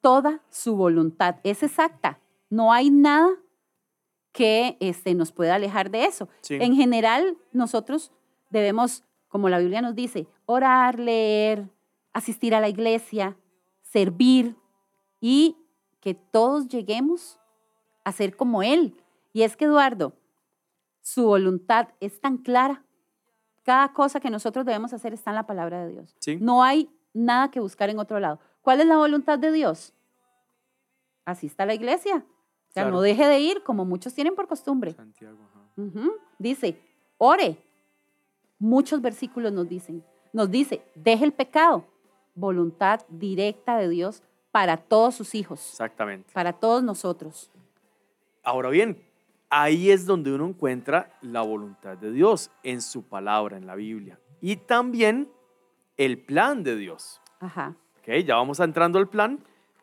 toda 0.00 0.40
su 0.48 0.76
voluntad. 0.76 1.40
Es 1.42 1.64
exacta. 1.64 2.20
No 2.48 2.72
hay 2.72 2.88
nada 2.88 3.30
que 4.30 4.76
este, 4.78 5.12
nos 5.14 5.32
pueda 5.32 5.56
alejar 5.56 5.90
de 5.90 6.04
eso. 6.04 6.28
Sí. 6.40 6.54
En 6.60 6.76
general, 6.76 7.36
nosotros 7.50 8.12
debemos, 8.48 9.02
como 9.26 9.48
la 9.48 9.58
Biblia 9.58 9.82
nos 9.82 9.96
dice, 9.96 10.28
orar, 10.46 11.00
leer, 11.00 11.68
asistir 12.12 12.54
a 12.54 12.60
la 12.60 12.68
iglesia, 12.68 13.36
servir 13.82 14.54
y 15.20 15.56
que 15.98 16.14
todos 16.14 16.68
lleguemos 16.68 17.40
a 18.04 18.12
ser 18.12 18.36
como 18.36 18.62
Él. 18.62 18.94
Y 19.32 19.42
es 19.42 19.56
que, 19.56 19.64
Eduardo, 19.64 20.12
su 21.00 21.24
voluntad 21.24 21.88
es 21.98 22.20
tan 22.20 22.36
clara. 22.36 22.84
Cada 23.64 23.92
cosa 23.92 24.20
que 24.20 24.30
nosotros 24.30 24.64
debemos 24.64 24.92
hacer 24.92 25.12
está 25.12 25.32
en 25.32 25.36
la 25.36 25.46
palabra 25.48 25.84
de 25.84 25.90
Dios. 25.90 26.14
Sí. 26.20 26.38
No 26.40 26.62
hay 26.62 26.88
nada 27.14 27.50
que 27.50 27.60
buscar 27.60 27.88
en 27.88 27.98
otro 27.98 28.20
lado. 28.20 28.38
¿Cuál 28.60 28.80
es 28.82 28.86
la 28.86 28.96
voluntad 28.98 29.38
de 29.38 29.50
Dios? 29.52 29.94
Asista 31.24 31.62
a 31.62 31.66
la 31.66 31.74
iglesia. 31.74 32.16
O 32.16 32.72
sea, 32.74 32.82
Claro. 32.84 32.90
no 32.96 33.00
deje 33.00 33.26
de 33.26 33.38
ir 33.40 33.62
como 33.62 33.84
muchos 33.84 34.12
tienen 34.14 34.34
por 34.34 34.46
costumbre. 34.48 34.92
Santiago. 34.92 35.38
Dice, 36.38 36.78
ore. 37.18 37.56
Muchos 38.58 39.00
versículos 39.00 39.52
nos 39.52 39.68
dicen. 39.68 40.04
Nos 40.32 40.50
dice, 40.50 40.82
deje 40.94 41.24
el 41.24 41.32
pecado. 41.32 41.84
Voluntad 42.34 43.00
directa 43.08 43.76
de 43.78 43.88
Dios 43.88 44.22
para 44.50 44.76
todos 44.76 45.14
sus 45.14 45.34
hijos, 45.34 45.60
Exactamente. 45.70 46.32
para 46.32 46.52
todos 46.52 46.82
nosotros. 46.82 47.50
Ahora 48.42 48.68
bien, 48.70 49.02
ahí 49.50 49.90
es 49.90 50.06
donde 50.06 50.32
uno 50.32 50.46
encuentra 50.46 51.16
la 51.22 51.42
voluntad 51.42 51.96
de 51.96 52.10
Dios 52.12 52.50
en 52.62 52.80
su 52.82 53.02
palabra, 53.02 53.56
en 53.56 53.66
la 53.66 53.74
Biblia. 53.74 54.18
Y 54.40 54.56
también 54.56 55.28
el 55.96 56.18
plan 56.18 56.62
de 56.62 56.76
Dios. 56.76 57.20
Ajá. 57.40 57.74
¿Ok? 58.00 58.08
Ya 58.26 58.36
vamos 58.36 58.60
entrando 58.60 58.98
al 58.98 59.08
plan, 59.08 59.38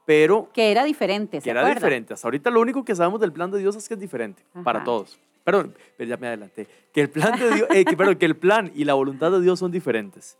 pero 0.05 0.49
Que 0.53 0.71
era 0.71 0.83
diferente, 0.83 1.39
¿se 1.41 1.43
que 1.45 1.49
era 1.51 1.67
diferente. 1.67 2.13
Hasta 2.13 2.27
ahorita 2.27 2.49
lo 2.49 2.59
único 2.61 2.83
que 2.85 2.95
sabemos 2.95 3.19
del 3.21 3.31
plan 3.31 3.49
de 3.51 3.59
Dios 3.59 3.75
es 3.75 3.87
que 3.87 3.93
es 3.95 3.99
diferente 3.99 4.43
para 4.63 4.83
todos. 4.83 5.19
Perdón, 5.43 5.75
pero 5.97 6.09
ya 6.09 6.17
me 6.17 6.27
adelanté. 6.27 6.67
Que 6.93 7.01
el 7.01 7.09
plan 7.09 7.37
de 7.39 7.51
Dios, 7.55 7.67
eh, 7.73 7.83
que, 7.85 7.97
perdón, 7.97 8.15
que 8.17 8.25
el 8.25 8.35
plan 8.37 8.71
y 8.75 8.83
la 8.85 8.93
voluntad 8.93 9.31
de 9.31 9.41
Dios 9.41 9.57
son 9.59 9.71
diferentes. 9.71 10.37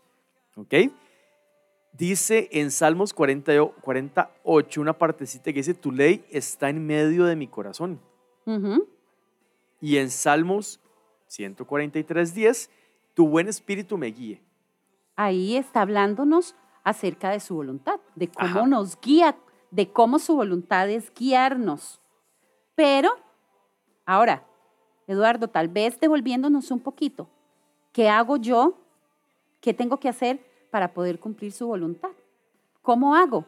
¿Ok? 0.56 0.74
Dice 1.92 2.48
en 2.52 2.70
Salmos 2.70 3.12
40 3.12 3.54
y- 3.54 3.58
48 3.82 4.80
una 4.80 4.92
partecita 4.92 5.44
que 5.52 5.58
dice, 5.58 5.74
tu 5.74 5.92
ley 5.92 6.24
está 6.30 6.70
en 6.70 6.86
medio 6.86 7.24
de 7.24 7.36
mi 7.36 7.48
corazón. 7.48 8.00
Ujú. 8.46 8.86
Y 9.80 9.96
en 9.98 10.10
Salmos 10.10 10.80
143, 11.26 12.34
10, 12.34 12.70
tu 13.14 13.28
buen 13.28 13.48
espíritu 13.48 13.98
me 13.98 14.06
guíe. 14.06 14.40
Ahí 15.16 15.56
está 15.56 15.82
hablándonos 15.82 16.54
acerca 16.84 17.30
de 17.30 17.40
su 17.40 17.54
voluntad, 17.54 18.00
de 18.14 18.28
cómo 18.28 18.60
Ajá. 18.60 18.66
nos 18.66 19.00
guía, 19.00 19.36
de 19.70 19.90
cómo 19.92 20.18
su 20.18 20.34
voluntad 20.36 20.88
es 20.90 21.12
guiarnos. 21.14 22.00
Pero, 22.74 23.10
ahora, 24.04 24.44
Eduardo, 25.06 25.48
tal 25.48 25.68
vez 25.68 25.98
devolviéndonos 26.00 26.70
un 26.70 26.80
poquito, 26.80 27.28
¿qué 27.92 28.08
hago 28.08 28.36
yo? 28.36 28.78
¿Qué 29.60 29.74
tengo 29.74 29.98
que 29.98 30.08
hacer 30.08 30.40
para 30.70 30.92
poder 30.92 31.20
cumplir 31.20 31.52
su 31.52 31.66
voluntad? 31.66 32.10
¿Cómo 32.80 33.14
hago? 33.14 33.44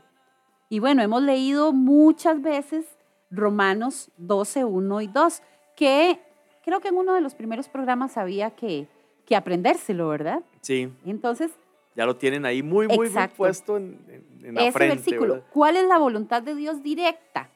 Y 0.68 0.78
bueno, 0.78 1.02
hemos 1.02 1.22
leído 1.22 1.72
muchas 1.72 2.40
veces 2.40 2.86
Romanos 3.30 4.10
12, 4.16 4.64
1 4.64 5.00
y 5.00 5.06
2, 5.08 5.42
que 5.76 6.20
creo 6.62 6.80
que 6.80 6.88
en 6.88 6.96
uno 6.96 7.14
de 7.14 7.20
los 7.20 7.34
primeros 7.34 7.68
programas 7.68 8.16
había 8.16 8.52
que, 8.52 8.88
que 9.26 9.36
aprendérselo, 9.36 10.08
¿verdad? 10.08 10.42
Sí, 10.60 10.92
Entonces, 11.04 11.50
ya 11.96 12.06
lo 12.06 12.16
tienen 12.16 12.44
ahí 12.44 12.62
muy, 12.62 12.88
muy, 12.88 13.08
muy 13.08 13.28
puesto 13.36 13.76
en, 13.76 13.98
en- 14.08 14.46
en 14.46 14.54
la 14.54 14.62
ese 14.62 14.72
frente. 14.72 14.96
versículo, 14.96 15.34
¿verdad? 15.34 15.48
¿cuál 15.52 15.76
es 15.76 15.86
la 15.86 15.98
voluntad 15.98 16.42
de 16.42 16.54
Dios 16.54 16.82
directa? 16.82 17.50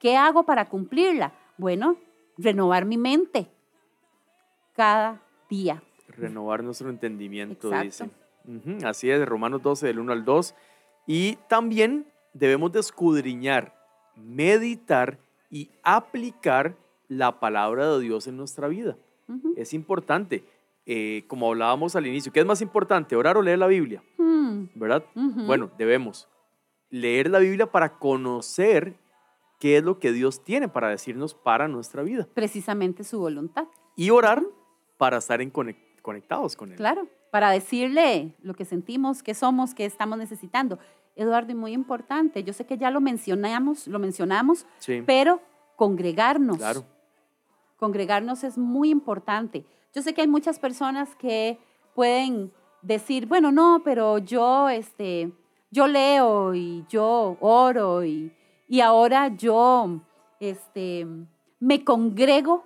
¿Qué 0.00 0.16
hago 0.16 0.44
para 0.44 0.68
cumplirla? 0.68 1.32
Bueno, 1.56 1.96
renovar 2.36 2.84
mi 2.84 2.98
mente 2.98 3.48
cada 4.74 5.22
día. 5.48 5.82
Renovar 6.08 6.62
nuestro 6.62 6.90
entendimiento, 6.90 7.68
Exacto. 7.72 7.84
dice. 7.84 8.10
Ujú, 8.78 8.86
así 8.86 9.10
es, 9.10 9.24
Romanos 9.26 9.62
12, 9.62 9.86
del 9.86 9.98
1 9.98 10.12
al 10.12 10.24
2. 10.24 10.54
Y 11.06 11.36
también 11.48 12.06
debemos 12.34 12.72
de 12.72 12.80
escudriñar, 12.80 13.74
meditar 14.16 15.18
y 15.50 15.70
aplicar 15.82 16.76
la 17.08 17.38
palabra 17.40 17.88
de 17.96 18.00
Dios 18.00 18.26
en 18.26 18.36
nuestra 18.36 18.68
vida. 18.68 18.96
Ujú. 19.28 19.54
Es 19.56 19.72
importante, 19.74 20.44
eh, 20.86 21.24
como 21.26 21.48
hablábamos 21.48 21.96
al 21.96 22.06
inicio, 22.06 22.32
¿qué 22.32 22.40
es 22.40 22.46
más 22.46 22.62
importante, 22.62 23.16
orar 23.16 23.36
o 23.36 23.42
leer 23.42 23.58
la 23.58 23.66
Biblia? 23.66 24.02
Mm, 24.18 24.66
¿Verdad? 24.74 25.04
Bueno, 25.14 25.70
debemos 25.76 26.28
leer 26.90 27.28
la 27.28 27.40
Biblia 27.40 27.66
para 27.70 27.98
conocer 27.98 28.96
qué 29.58 29.78
es 29.78 29.84
lo 29.84 29.98
que 29.98 30.12
Dios 30.12 30.44
tiene 30.44 30.68
para 30.68 30.88
decirnos 30.88 31.34
para 31.34 31.66
nuestra 31.66 32.02
vida. 32.02 32.28
Precisamente 32.34 33.04
su 33.04 33.18
voluntad. 33.18 33.66
Y 33.96 34.10
orar 34.10 34.42
para 34.96 35.16
estar 35.16 35.40
en 35.42 35.50
conectados 35.50 36.54
con 36.56 36.70
Él. 36.70 36.76
Claro, 36.76 37.08
para 37.30 37.50
decirle 37.50 38.34
lo 38.42 38.54
que 38.54 38.64
sentimos, 38.64 39.22
qué 39.22 39.34
somos, 39.34 39.74
qué 39.74 39.84
estamos 39.84 40.18
necesitando. 40.18 40.78
Eduardo, 41.16 41.50
y 41.52 41.54
muy 41.54 41.72
importante, 41.72 42.44
yo 42.44 42.52
sé 42.52 42.66
que 42.66 42.76
ya 42.76 42.90
lo 42.90 43.00
mencionamos, 43.00 43.86
lo 43.88 43.98
mencionamos, 43.98 44.66
Sí, 44.78 45.02
pero 45.06 45.40
congregarnos. 45.74 46.58
claro. 46.58 46.84
Congregarnos 47.78 48.44
es 48.44 48.56
muy 48.56 48.90
importante. 48.90 49.64
Yo 49.96 50.02
sé 50.02 50.12
que 50.12 50.20
hay 50.20 50.26
muchas 50.28 50.58
personas 50.58 51.16
que 51.16 51.58
pueden 51.94 52.52
decir, 52.82 53.24
bueno, 53.24 53.50
no, 53.50 53.80
pero 53.82 54.18
yo, 54.18 54.68
este, 54.68 55.32
yo 55.70 55.86
leo 55.86 56.54
y 56.54 56.84
yo 56.86 57.38
oro 57.40 58.04
y, 58.04 58.30
y 58.68 58.82
ahora 58.82 59.28
yo, 59.28 60.02
este, 60.38 61.06
me 61.60 61.82
congrego 61.82 62.62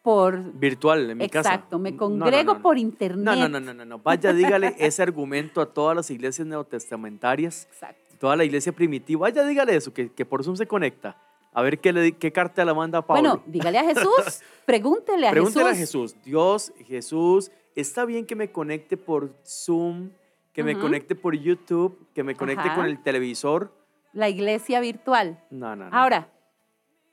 por, 0.00 0.54
Virtual, 0.58 1.10
en 1.10 1.18
mi 1.18 1.28
casa. 1.28 1.50
exacto, 1.50 1.78
me 1.78 1.90
no, 1.90 1.98
congrego 1.98 2.52
no, 2.52 2.54
no. 2.54 2.62
por 2.62 2.78
internet. 2.78 3.22
No, 3.22 3.36
no, 3.36 3.46
no, 3.46 3.60
no, 3.60 3.74
no, 3.74 3.84
no. 3.84 3.98
Vaya, 3.98 4.32
dígale 4.32 4.74
ese 4.78 5.02
argumento 5.02 5.60
a 5.60 5.66
todas 5.66 5.94
las 5.94 6.10
iglesias 6.10 6.48
neotestamentarias, 6.48 7.68
Exacto. 7.70 8.16
toda 8.18 8.34
la 8.34 8.44
iglesia 8.44 8.72
primitiva. 8.72 9.28
Vaya, 9.28 9.44
dígale 9.44 9.76
eso, 9.76 9.92
que, 9.92 10.10
que 10.10 10.24
por 10.24 10.42
Zoom 10.42 10.56
se 10.56 10.66
conecta. 10.66 11.18
A 11.52 11.62
ver 11.62 11.80
qué, 11.80 11.92
le, 11.92 12.12
qué 12.12 12.32
carta 12.32 12.64
le 12.64 12.72
manda 12.74 12.98
a 12.98 13.02
Pablo. 13.06 13.22
Bueno, 13.22 13.42
dígale 13.46 13.78
a 13.78 13.84
Jesús, 13.84 14.40
pregúntele 14.66 15.28
a 15.28 15.30
Pregúntele 15.32 15.74
Jesús. 15.74 16.12
a 16.12 16.14
Jesús. 16.14 16.24
Dios, 16.24 16.72
Jesús, 16.86 17.50
¿está 17.74 18.04
bien 18.04 18.24
que 18.26 18.36
me 18.36 18.52
conecte 18.52 18.96
por 18.96 19.34
Zoom, 19.44 20.10
que 20.52 20.62
me 20.62 20.78
conecte 20.78 21.14
por 21.14 21.34
YouTube, 21.34 22.06
que 22.14 22.22
me 22.22 22.36
conecte 22.36 22.68
Ajá. 22.68 22.76
con 22.76 22.86
el 22.86 23.02
televisor? 23.02 23.72
La 24.12 24.28
iglesia 24.28 24.80
virtual. 24.80 25.42
No, 25.50 25.74
no, 25.74 25.90
no. 25.90 25.96
Ahora, 25.96 26.28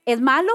¿es 0.05 0.21
malo? 0.21 0.51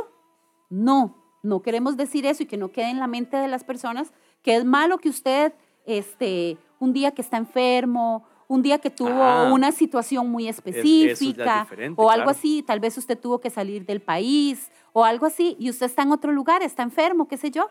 No, 0.71 1.17
no 1.43 1.63
queremos 1.63 1.97
decir 1.97 2.25
eso 2.27 2.45
y 2.45 2.47
que 2.47 2.57
no 2.57 2.73
quede 2.73 2.91
en 2.91 2.99
la 2.99 3.07
mente 3.07 3.37
de 3.37 3.49
las 3.49 3.65
personas 3.65 4.13
que 4.43 4.57
es 4.57 4.65
malo 4.65 4.99
que 4.99 5.09
usted, 5.09 5.53
este, 5.87 6.57
un 6.79 6.93
día 6.93 7.13
que 7.13 7.23
está 7.23 7.37
enfermo, 7.37 8.27
un 8.53 8.61
día 8.61 8.79
que 8.79 8.91
tuvo 8.91 9.23
Ah. 9.23 9.51
una 9.51 9.73
situación 9.73 10.29
muy 10.31 10.47
es 10.47 10.57
específica 10.57 11.67
o 11.97 12.11
algo 12.11 12.25
claro. 12.25 12.31
así, 12.31 12.63
tal 12.63 12.81
vez 12.81 12.99
usted 12.99 13.19
tuvo 13.19 13.41
que 13.41 13.49
salir 13.49 13.87
del 13.87 14.03
país 14.03 14.71
o 14.93 15.05
algo 15.07 15.25
así 15.25 15.57
y 15.59 15.71
usted 15.71 15.87
está 15.87 16.03
en 16.03 16.13
otro 16.13 16.33
lugar, 16.33 16.63
está 16.63 16.83
enfermo, 16.83 17.29
qué 17.29 17.39
sé 17.39 17.51
yo, 17.51 17.69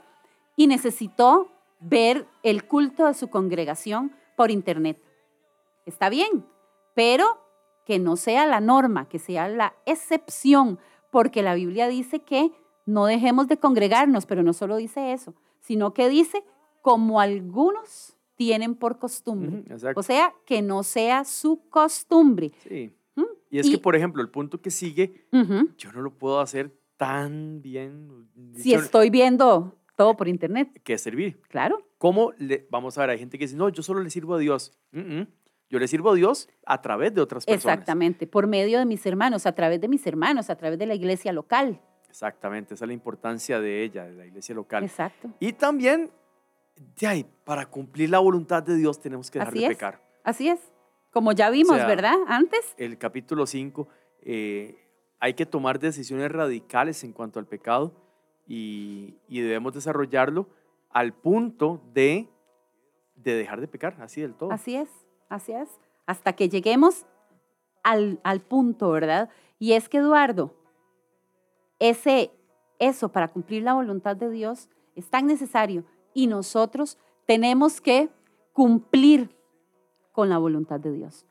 y 0.56 0.66
necesitó 0.66 1.52
ver 1.80 2.26
el 2.42 2.66
culto 2.66 3.06
de 3.06 3.14
su 3.14 3.30
congregación 3.30 4.12
por 4.36 4.50
internet. 4.50 4.98
Está 5.86 6.10
bien, 6.10 6.46
pero 6.96 7.38
que 7.86 8.00
no 8.00 8.16
sea 8.16 8.48
la 8.48 8.60
norma, 8.60 9.08
que 9.08 9.20
sea 9.20 9.48
la 9.50 9.74
excepción, 9.86 10.80
porque 11.12 11.44
la 11.44 11.54
Biblia 11.54 11.88
dice 11.90 12.20
que 12.22 12.52
no 12.88 13.06
dejemos 13.06 13.48
de 13.48 13.58
congregarnos, 13.58 14.26
pero 14.26 14.42
no 14.42 14.54
solo 14.54 14.78
dice 14.78 15.14
eso, 15.14 15.36
sino 15.60 15.94
que 15.94 16.10
dice 16.10 16.44
como 16.82 17.20
algunos 17.20 18.18
tienen 18.42 18.74
por 18.74 18.98
costumbre. 18.98 19.64
O 19.96 20.02
sea, 20.02 20.34
que 20.48 20.64
no 20.64 20.82
sea 20.82 21.24
su 21.26 21.70
costumbre. 21.70 22.52
Sí. 22.68 22.92
¿Mm? 23.16 23.24
Y 23.52 23.60
es 23.60 23.68
Y- 23.68 23.74
que, 23.74 23.78
por 23.78 23.96
ejemplo, 23.96 24.20
el 24.24 24.30
punto 24.30 24.60
que 24.60 24.72
sigue, 24.72 25.28
yo 25.78 25.92
no 25.92 26.02
lo 26.02 26.10
puedo 26.18 26.40
hacer 26.40 26.76
tan 26.98 27.62
bien 27.62 28.28
Si 28.56 28.74
estoy 28.74 29.12
viendo 29.12 29.76
todo 29.96 30.18
por 30.18 30.28
internet, 30.28 30.82
que 30.84 30.98
servir. 30.98 31.40
claro. 31.50 31.86
¿Cómo 32.00 32.34
le, 32.40 32.66
vamos 32.72 32.98
a 32.98 33.02
ver, 33.02 33.12
hay 33.12 33.20
gente 33.20 33.38
que 33.38 33.44
dice, 33.46 33.56
no, 33.56 33.70
yo 33.70 33.84
solo 33.84 34.02
le 34.02 34.10
sirvo 34.10 34.34
a 34.34 34.40
Dios. 34.40 34.74
Mm, 34.92 35.20
mm. 35.20 35.28
Yo 35.70 35.78
le 35.78 35.88
sirvo 35.88 36.10
a 36.10 36.16
Dios 36.16 36.50
a 36.66 36.82
través 36.82 37.14
de 37.14 37.22
otras 37.22 37.46
personas. 37.46 37.76
Exactamente, 37.78 38.26
por 38.26 38.48
medio 38.48 38.80
de 38.80 38.86
mis 38.88 39.06
hermanos, 39.06 39.46
a 39.46 39.52
través 39.54 39.80
de 39.80 39.88
mis 39.88 40.06
hermanos, 40.08 40.50
a 40.50 40.56
través 40.56 40.80
de 40.80 40.88
la 40.88 40.96
iglesia 40.96 41.32
local. 41.32 41.80
Exactamente, 42.10 42.74
esa 42.74 42.86
es 42.86 42.88
la 42.88 42.94
importancia 42.96 43.60
de 43.62 43.84
ella, 43.84 44.06
de 44.06 44.14
la 44.16 44.26
iglesia 44.26 44.56
local. 44.56 44.84
Exacto. 44.84 45.30
Y 45.40 45.54
también, 45.54 46.10
de 46.76 47.08
ahí, 47.08 47.26
para 47.44 47.66
cumplir 47.68 48.10
la 48.10 48.20
voluntad 48.20 48.64
de 48.64 48.76
Dios 48.76 49.00
tenemos 49.00 49.30
que 49.30 49.40
dejar 49.40 49.54
Así 49.54 49.60
de 49.60 49.66
es. 49.66 49.72
pecar. 49.72 50.02
Así 50.24 50.50
es. 50.50 50.60
Como 51.12 51.34
ya 51.34 51.50
vimos, 51.50 51.76
sea, 51.76 51.88
¿verdad? 51.88 52.16
Antes. 52.28 52.74
El 52.78 52.98
capítulo 52.98 53.46
5, 53.46 53.88
hay 55.20 55.34
que 55.36 55.46
tomar 55.46 55.80
decisiones 55.80 56.32
radicales 56.32 57.04
en 57.04 57.14
cuanto 57.14 57.40
al 57.40 57.46
pecado 57.48 57.94
y, 58.48 59.18
y 59.28 59.42
debemos 59.42 59.74
desarrollarlo 59.74 60.48
al 60.90 61.14
punto 61.14 61.82
de, 61.94 62.30
de 63.16 63.36
dejar 63.36 63.62
de 63.62 63.68
pecar, 63.68 63.98
así 64.02 64.22
del 64.22 64.36
todo. 64.36 64.52
Así 64.52 64.76
es, 64.76 64.90
así 65.30 65.54
es. 65.54 65.70
Hasta 66.06 66.34
que 66.34 66.50
lleguemos 66.50 67.06
al, 67.84 68.20
al 68.24 68.42
punto, 68.42 68.92
¿verdad? 68.92 69.30
Y 69.60 69.74
es 69.74 69.90
que, 69.90 69.98
Eduardo, 69.98 70.56
ese, 71.80 72.32
eso 72.80 73.12
para 73.12 73.28
cumplir 73.28 73.64
la 73.64 73.74
voluntad 73.74 74.16
de 74.16 74.30
Dios 74.30 74.70
es 74.96 75.10
tan 75.10 75.28
necesario 75.28 75.86
y 76.14 76.28
nosotros 76.28 76.98
tenemos 77.26 77.82
que 77.82 78.10
cumplir 78.54 79.36
con 80.12 80.30
la 80.30 80.38
voluntad 80.38 80.80
de 80.80 80.92
Dios. 80.92 81.26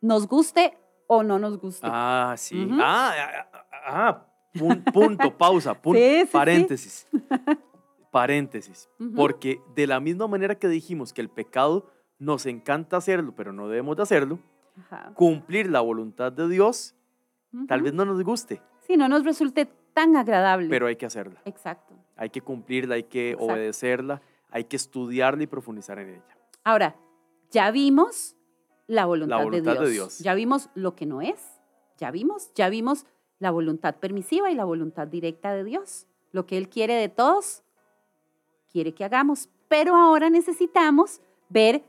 Nos 0.00 0.26
guste 0.26 0.76
o 1.06 1.22
no 1.22 1.38
nos 1.38 1.58
guste. 1.58 1.86
Ah, 1.90 2.34
sí. 2.36 2.68
Ah, 2.80 3.12
ah, 3.16 3.48
ah, 3.52 3.66
ah, 3.86 4.26
pun- 4.54 4.82
punto, 4.92 5.36
pausa, 5.36 5.74
punto, 5.80 5.98
Sí, 6.00 6.20
sí, 6.20 6.26
sí. 6.26 6.32
paréntesis. 6.32 7.08
Paréntesis. 8.10 8.88
Porque 9.14 9.60
de 9.74 9.86
la 9.86 10.00
misma 10.00 10.26
manera 10.26 10.54
que 10.54 10.68
dijimos 10.68 11.12
que 11.12 11.20
el 11.20 11.28
pecado 11.28 11.90
nos 12.18 12.46
encanta 12.46 12.96
hacerlo, 12.96 13.34
pero 13.36 13.52
no 13.52 13.68
debemos 13.68 13.96
de 13.96 14.02
hacerlo, 14.04 14.38
Ajá. 14.78 15.12
cumplir 15.14 15.70
la 15.70 15.80
voluntad 15.80 16.32
de 16.32 16.48
Dios 16.48 16.94
tal 17.68 17.82
vez 17.82 17.92
no 17.94 18.04
nos 18.04 18.22
guste, 18.22 18.60
Sí, 18.86 18.96
no 18.96 19.08
nos 19.08 19.24
resulte 19.24 19.66
tan 19.94 20.14
agradable. 20.16 20.68
pero 20.68 20.86
hay 20.86 20.96
que 20.96 21.06
hacerla. 21.06 21.40
Exacto. 21.44 21.94
Hay 22.16 22.30
que 22.30 22.40
cumplirla, 22.40 22.96
hay 22.96 23.04
que 23.04 23.30
Exacto. 23.30 23.52
obedecerla, 23.52 24.22
hay 24.50 24.64
que 24.64 24.76
estudiarla 24.76 25.42
y 25.42 25.46
profundizar 25.46 25.98
en 25.98 26.10
ella. 26.10 26.38
Ahora, 26.64 26.96
ya 27.50 27.70
vimos 27.70 28.36
la 28.86 29.06
voluntad, 29.06 29.42
voluntad 29.42 29.74
de, 29.74 29.86
de 29.86 29.90
Dios. 29.90 29.92
Dios. 29.92 30.18
Ya 30.20 30.34
vimos 30.34 30.70
lo 30.74 30.94
que 30.94 31.06
no 31.06 31.20
es. 31.20 31.60
Ya 31.98 32.10
vimos, 32.10 32.52
ya 32.54 32.68
vimos 32.68 33.06
la 33.38 33.50
voluntad 33.50 33.96
permisiva 33.96 34.50
y 34.50 34.54
la 34.54 34.64
voluntad 34.64 35.06
directa 35.06 35.52
de 35.54 35.64
Dios. 35.64 36.06
Lo 36.32 36.46
que 36.46 36.58
Él 36.58 36.68
quiere 36.68 36.94
de 36.94 37.08
todos, 37.08 37.62
quiere 38.70 38.92
que 38.92 39.04
hagamos. 39.04 39.48
Pero 39.68 39.96
ahora 39.96 40.30
necesitamos 40.30 41.20
ver 41.48 41.84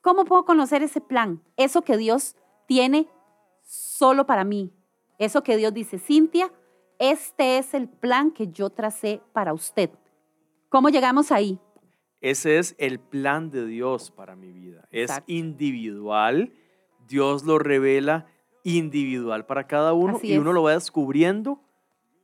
cómo 0.00 0.24
puedo 0.24 0.44
conocer 0.44 0.82
ese 0.82 1.00
plan, 1.00 1.42
eso 1.56 1.82
que 1.82 1.96
Dios 1.96 2.36
tiene 2.66 3.08
solo 3.62 4.26
para 4.26 4.44
mí. 4.44 4.72
Eso 5.18 5.42
que 5.42 5.56
Dios 5.56 5.74
dice, 5.74 5.98
Cintia, 5.98 6.52
este 6.98 7.58
es 7.58 7.74
el 7.74 7.88
plan 7.88 8.30
que 8.30 8.48
yo 8.48 8.70
tracé 8.70 9.20
para 9.32 9.52
usted. 9.52 9.90
¿Cómo 10.68 10.88
llegamos 10.88 11.32
ahí? 11.32 11.58
Ese 12.20 12.58
es 12.58 12.74
el 12.78 12.98
plan 12.98 13.50
de 13.50 13.66
Dios 13.66 14.10
para 14.10 14.34
mi 14.34 14.52
vida. 14.52 14.88
Es 14.90 15.10
individual. 15.26 16.52
Dios 17.06 17.44
lo 17.44 17.58
revela 17.58 18.26
individual 18.64 19.46
para 19.46 19.66
cada 19.66 19.92
uno 19.92 20.16
Así 20.16 20.28
y 20.28 20.32
es. 20.34 20.38
uno 20.38 20.52
lo 20.52 20.62
va 20.64 20.72
descubriendo 20.72 21.60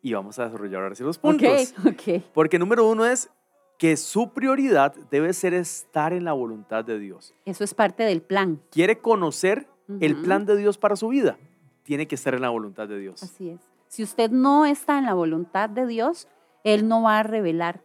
y 0.02 0.12
vamos 0.12 0.38
a 0.38 0.44
desarrollar 0.46 0.82
ahora 0.82 0.94
sí 0.94 1.02
los 1.02 1.18
puntos. 1.18 1.74
Ok, 1.78 1.86
ok. 1.94 2.22
Porque 2.34 2.58
número 2.58 2.86
uno 2.88 3.06
es 3.06 3.30
que 3.78 3.96
su 3.96 4.32
prioridad 4.32 4.94
debe 5.10 5.32
ser 5.32 5.54
estar 5.54 6.12
en 6.12 6.24
la 6.24 6.32
voluntad 6.32 6.84
de 6.84 6.98
Dios. 6.98 7.34
Eso 7.44 7.64
es 7.64 7.72
parte 7.74 8.02
del 8.02 8.20
plan. 8.20 8.60
Quiere 8.70 8.98
conocer 8.98 9.66
el 10.00 10.16
plan 10.16 10.44
de 10.44 10.56
Dios 10.56 10.76
para 10.78 10.96
su 10.96 11.08
vida. 11.08 11.38
Tiene 11.82 12.06
que 12.06 12.14
estar 12.14 12.34
en 12.34 12.42
la 12.42 12.50
voluntad 12.50 12.88
de 12.88 12.98
Dios. 12.98 13.22
Así 13.22 13.50
es. 13.50 13.60
Si 13.94 14.02
usted 14.02 14.32
no 14.32 14.66
está 14.66 14.98
en 14.98 15.06
la 15.06 15.14
voluntad 15.14 15.70
de 15.70 15.86
Dios, 15.86 16.26
Él 16.64 16.88
no 16.88 17.02
va 17.02 17.20
a 17.20 17.22
revelar 17.22 17.84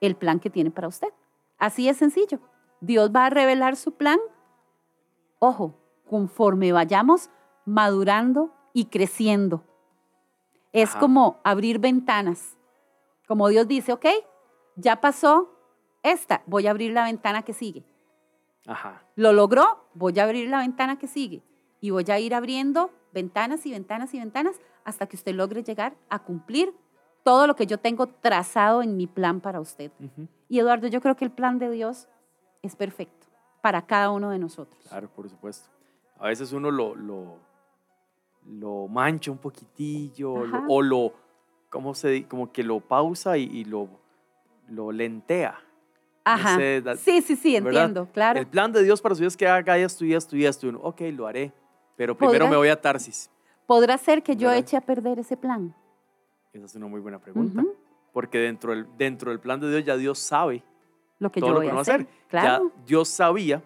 el 0.00 0.16
plan 0.16 0.40
que 0.40 0.50
tiene 0.50 0.72
para 0.72 0.88
usted. 0.88 1.10
Así 1.58 1.88
es 1.88 1.96
sencillo. 1.96 2.40
Dios 2.80 3.12
va 3.14 3.26
a 3.26 3.30
revelar 3.30 3.76
su 3.76 3.92
plan, 3.92 4.18
ojo, 5.38 5.78
conforme 6.10 6.72
vayamos 6.72 7.30
madurando 7.66 8.52
y 8.72 8.86
creciendo. 8.86 9.62
Es 10.72 10.90
Ajá. 10.90 10.98
como 10.98 11.40
abrir 11.44 11.78
ventanas. 11.78 12.58
Como 13.28 13.46
Dios 13.46 13.68
dice, 13.68 13.92
ok, 13.92 14.06
ya 14.74 15.00
pasó 15.00 15.56
esta, 16.02 16.42
voy 16.46 16.66
a 16.66 16.72
abrir 16.72 16.90
la 16.92 17.04
ventana 17.04 17.42
que 17.42 17.52
sigue. 17.52 17.84
Ajá. 18.66 19.04
Lo 19.14 19.32
logró, 19.32 19.86
voy 19.94 20.18
a 20.18 20.24
abrir 20.24 20.48
la 20.48 20.58
ventana 20.58 20.98
que 20.98 21.06
sigue 21.06 21.44
y 21.80 21.90
voy 21.90 22.06
a 22.08 22.18
ir 22.18 22.34
abriendo 22.34 22.90
ventanas 23.14 23.64
y 23.64 23.70
ventanas 23.70 24.12
y 24.12 24.18
ventanas 24.18 24.56
hasta 24.84 25.06
que 25.06 25.16
usted 25.16 25.34
logre 25.34 25.62
llegar 25.62 25.94
a 26.10 26.18
cumplir 26.18 26.74
todo 27.22 27.46
lo 27.46 27.56
que 27.56 27.66
yo 27.66 27.78
tengo 27.78 28.06
trazado 28.08 28.82
en 28.82 28.96
mi 28.98 29.06
plan 29.06 29.40
para 29.40 29.60
usted. 29.60 29.90
Ujú. 29.98 30.28
Y 30.48 30.58
Eduardo, 30.58 30.88
yo 30.88 31.00
creo 31.00 31.16
que 31.16 31.24
el 31.24 31.30
plan 31.30 31.58
de 31.58 31.70
Dios 31.70 32.08
es 32.62 32.76
perfecto 32.76 33.26
para 33.62 33.86
cada 33.86 34.10
uno 34.10 34.28
de 34.30 34.38
nosotros. 34.38 34.78
Claro, 34.88 35.08
por 35.08 35.30
supuesto. 35.30 35.70
A 36.18 36.28
veces 36.28 36.52
uno 36.52 36.70
lo, 36.70 36.94
lo, 36.94 37.38
lo 38.46 38.88
mancha 38.88 39.30
un 39.30 39.38
poquitillo 39.38 40.44
lo- 40.44 40.64
o 40.68 40.82
lo, 40.82 41.12
¿cómo 41.70 41.94
se 41.94 42.08
di- 42.10 42.24
Como 42.24 42.52
que 42.52 42.62
lo 42.62 42.80
pausa 42.80 43.38
y, 43.38 43.44
y 43.44 43.64
lo, 43.64 43.88
lo 44.68 44.92
lentea. 44.92 45.58
Ajá. 46.26 46.56
sé, 46.56 46.80
da- 46.82 46.96
sí, 46.96 47.20
sí, 47.22 47.36
sí, 47.36 47.52
¿verdad? 47.54 47.68
entiendo, 47.84 48.08
claro. 48.12 48.38
El 48.38 48.46
plan 48.46 48.72
de 48.72 48.82
Dios 48.82 49.00
para 49.00 49.14
su 49.14 49.20
vida 49.20 49.28
es 49.28 49.36
que 49.36 49.46
haga 49.48 49.76
esto 49.78 50.04
y 50.04 50.14
esto 50.14 50.36
y 50.36 50.44
esto. 50.46 50.66
Y 50.66 50.70
uno, 50.70 50.80
ok, 50.82 51.00
lo 51.12 51.26
haré. 51.26 51.52
Pero 51.96 52.16
primero 52.16 52.48
me 52.48 52.56
voy 52.56 52.68
a 52.68 52.80
Tarsis. 52.80 53.30
¿Podrá 53.66 53.96
ser 53.98 54.22
que 54.22 54.36
yo 54.36 54.48
¿Verdad? 54.48 54.58
eche 54.64 54.76
a 54.76 54.80
perder 54.80 55.18
ese 55.18 55.36
plan? 55.36 55.74
Esa 56.52 56.66
es 56.66 56.74
una 56.74 56.86
muy 56.86 57.00
buena 57.00 57.18
pregunta. 57.18 57.62
Porque 58.12 58.38
dentro 58.38 58.72
del, 58.72 58.86
dentro 58.96 59.30
del 59.30 59.40
plan 59.40 59.58
de 59.60 59.70
Dios 59.70 59.84
ya 59.84 59.96
Dios 59.96 60.18
sabe 60.18 60.62
Lo 61.18 61.30
que 61.32 61.40
todo 61.40 61.50
yo 61.50 61.54
lo 61.54 61.60
voy 61.60 61.68
que 61.70 61.76
a 61.76 61.80
hacer. 61.80 61.94
hacer. 62.02 62.06
Claro. 62.28 62.70
Ya 62.76 62.84
Dios 62.86 63.08
sabía 63.08 63.62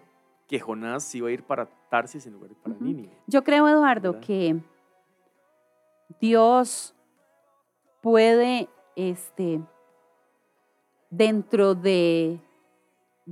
que 0.47 0.59
Jonás 0.59 1.13
iba 1.15 1.27
a 1.27 1.31
ir 1.31 1.43
para 1.43 1.67
Tarsis 1.89 2.25
en 2.25 2.33
lugar 2.33 2.49
de 2.49 2.55
para. 2.55 2.75
Nínive. 2.79 3.11
Yo 3.27 3.43
creo, 3.43 3.67
Eduardo, 3.67 4.13
¿Verdad? 4.13 4.25
que 4.27 4.59
Dios 6.19 6.95
puede, 8.01 8.69
este, 8.95 9.61
dentro 11.09 11.75
de 11.75 12.39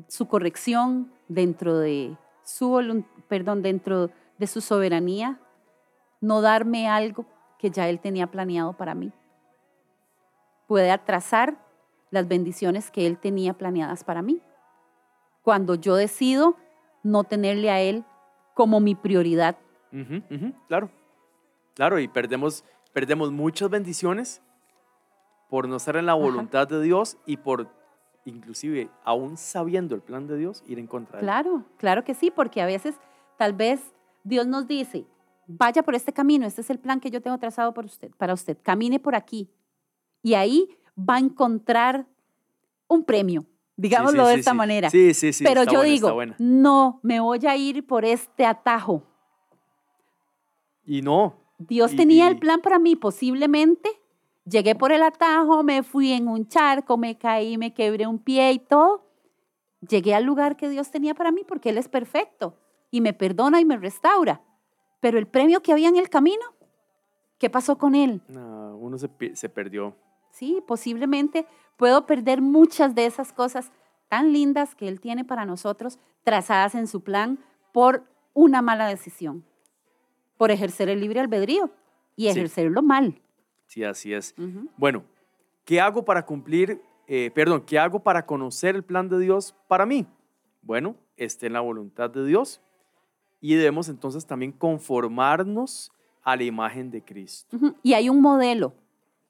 su 0.08 0.28
corrección, 0.28 1.12
dentro 1.28 1.78
de 1.78 2.16
su 2.44 2.70
volun- 2.72 3.06
perdón, 3.28 3.62
dentro 3.62 4.08
de 4.08 4.14
su 4.46 4.62
soberanía, 4.62 5.40
no 6.22 6.42
darme 6.42 6.88
algo 6.88 7.26
que 7.58 7.72
ya 7.72 7.90
Él 7.90 8.00
tenía 8.00 8.28
planeado 8.28 8.74
para 8.74 8.94
mí. 8.94 9.12
Puede 10.68 10.92
atrasar 10.92 11.58
las 12.12 12.28
bendiciones 12.28 12.92
que 12.92 13.08
Él 13.08 13.18
tenía 13.18 13.54
planeadas 13.54 14.04
para 14.04 14.22
mí. 14.22 14.42
Cuando 15.42 15.74
yo 15.74 15.96
decido 15.96 16.58
no 17.02 17.24
tenerle 17.24 17.72
a 17.72 17.80
Él 17.82 18.06
como 18.54 18.80
mi 18.80 18.94
prioridad 18.94 19.58
claro. 20.68 20.90
Claro, 21.74 22.00
y 22.00 22.08
perdemos, 22.08 22.64
perdemos 22.94 23.32
muchas 23.32 23.70
bendiciones 23.70 24.42
por 25.50 25.68
no 25.68 25.78
estar 25.78 25.96
en 25.96 26.06
la 26.06 26.14
voluntad 26.14 26.68
de 26.68 26.82
Dios 26.82 27.18
y 27.26 27.38
por, 27.38 27.68
inclusive, 28.26 28.90
aún 29.04 29.38
sabiendo 29.38 29.96
el 29.96 30.02
plan 30.02 30.28
de 30.28 30.38
Dios, 30.38 30.64
ir 30.68 30.80
en 30.80 30.88
contra 30.88 31.14
de 31.14 31.20
él. 31.20 31.26
Claro, 31.26 31.64
claro 31.78 32.04
que 32.04 32.14
sí, 32.14 32.32
porque 32.32 32.62
a 32.62 32.66
veces 32.66 32.96
tal 33.38 33.54
vez 33.54 33.94
Dios 34.28 34.46
nos 34.46 34.68
dice, 34.68 35.06
vaya 35.48 35.84
por 35.84 35.96
este 35.96 36.12
camino, 36.12 36.46
este 36.46 36.60
es 36.62 36.70
el 36.70 36.80
plan 36.80 37.00
que 37.00 37.10
yo 37.10 37.22
tengo 37.22 37.38
trazado 37.38 37.74
por 37.74 37.86
usted, 37.86 38.12
para 38.18 38.34
usted, 38.34 38.58
camine 38.62 39.00
por 39.00 39.16
aquí. 39.16 39.50
Y 40.22 40.34
ahí 40.34 40.78
va 40.98 41.16
a 41.16 41.20
encontrar 41.20 42.06
un 42.90 43.04
premio, 43.06 43.46
digámoslo 43.78 44.24
Sí, 44.24 44.26
sí, 44.26 44.28
de 44.30 44.34
sí, 44.34 44.40
esta 44.40 44.54
manera. 44.54 44.90
Sí, 44.90 45.14
sí, 45.14 45.32
sí. 45.32 45.44
Pero 45.46 45.64
yo 45.64 45.80
buena, 45.80 45.84
digo, 45.94 46.20
no, 46.40 47.00
me 47.04 47.20
voy 47.22 47.40
a 47.48 47.56
ir 47.56 47.86
por 47.88 48.04
este 48.04 48.46
atajo. 48.46 49.04
Y 50.86 51.02
no. 51.02 51.36
Dios 51.58 51.94
Y- 51.94 51.96
tenía 51.98 52.26
y- 52.26 52.28
el 52.30 52.38
plan 52.40 52.60
para 52.62 52.80
mí, 52.80 52.96
posiblemente. 52.96 53.90
Llegué 54.46 54.76
por 54.76 54.92
el 54.92 55.04
atajo, 55.04 55.64
me 55.64 55.84
fui 55.84 56.12
en 56.14 56.28
un 56.28 56.48
charco, 56.48 56.98
me 56.98 57.18
caí, 57.18 57.58
me 57.58 57.74
quebré 57.74 58.08
un 58.08 58.20
pie 58.20 58.52
y 58.54 58.60
todo. 58.60 59.06
Llegué 59.88 60.16
al 60.16 60.24
lugar 60.24 60.56
que 60.58 60.70
Dios 60.70 60.90
tenía 60.92 61.14
para 61.14 61.32
mí 61.32 61.42
porque 61.48 61.70
Él 61.70 61.78
es 61.78 61.88
perfecto 61.90 62.58
y 62.92 63.02
me 63.02 63.14
perdona 63.14 63.60
y 63.62 63.66
me 63.66 63.78
restaura. 63.78 64.42
Pero 65.00 65.18
el 65.20 65.28
premio 65.28 65.62
que 65.62 65.72
había 65.72 65.90
en 65.90 65.98
el 65.98 66.10
camino, 66.10 66.44
¿qué 67.38 67.50
pasó 67.50 67.78
con 67.78 67.96
Él? 67.96 68.22
no, 68.30 68.78
uno 68.78 68.98
se, 68.98 69.10
se 69.36 69.50
perdió. 69.50 69.96
Sí, 70.32 70.62
posiblemente 70.68 71.48
puedo 71.78 72.06
perder 72.06 72.42
muchas 72.42 72.94
de 72.96 73.06
esas 73.06 73.34
cosas 73.34 73.72
tan 74.08 74.32
lindas 74.34 74.76
que 74.76 74.88
Él 74.88 75.00
tiene 75.02 75.26
para 75.26 75.46
nosotros, 75.46 76.00
trazadas 76.24 76.76
en 76.76 76.88
su 76.88 77.02
plan 77.02 77.40
por 77.74 78.04
una 78.34 78.62
mala 78.62 78.88
decisión, 78.88 79.44
por 80.38 80.52
ejercer 80.52 80.90
el 80.90 81.00
libre 81.02 81.20
albedrío 81.20 81.72
y 82.16 82.24
Sí. 82.24 82.30
ejercerlo 82.30 82.82
mal. 82.82 83.22
Sí, 83.66 83.84
así 83.84 84.14
es. 84.14 84.34
Bueno, 84.78 85.04
¿qué 85.66 85.82
hago 85.82 86.06
para 86.06 86.26
cumplir, 86.26 86.82
eh, 87.08 87.32
perdón, 87.36 87.64
qué 87.66 87.78
hago 87.80 88.00
para 88.00 88.26
conocer 88.26 88.76
el 88.76 88.84
plan 88.84 89.10
de 89.10 89.20
Dios 89.20 89.56
para 89.68 89.86
mí? 89.86 90.06
Bueno, 90.62 90.96
esté 91.18 91.48
en 91.48 91.54
la 91.54 91.62
voluntad 91.62 92.10
de 92.10 92.26
Dios 92.26 92.62
y 93.42 93.56
debemos 93.56 93.90
entonces 93.90 94.26
también 94.26 94.52
conformarnos 94.52 95.92
a 96.24 96.36
la 96.36 96.44
imagen 96.44 96.92
de 96.92 97.04
Cristo. 97.04 97.58
Y 97.84 97.94
hay 97.94 98.10
un 98.10 98.22
modelo, 98.22 98.74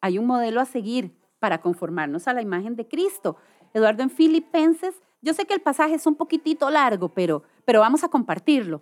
hay 0.01 0.17
un 0.17 0.25
modelo 0.25 0.61
a 0.61 0.65
seguir 0.65 1.11
para 1.39 1.61
conformarnos 1.61 2.27
a 2.27 2.33
la 2.33 2.41
imagen 2.41 2.75
de 2.75 2.87
Cristo. 2.87 3.37
Eduardo, 3.73 4.03
en 4.03 4.09
Filipenses, 4.09 4.95
yo 5.21 5.33
sé 5.33 5.45
que 5.45 5.53
el 5.53 5.61
pasaje 5.61 5.95
es 5.95 6.07
un 6.07 6.15
poquitito 6.15 6.69
largo, 6.69 7.09
pero, 7.09 7.43
pero 7.65 7.81
vamos 7.81 8.03
a 8.03 8.09
compartirlo. 8.09 8.81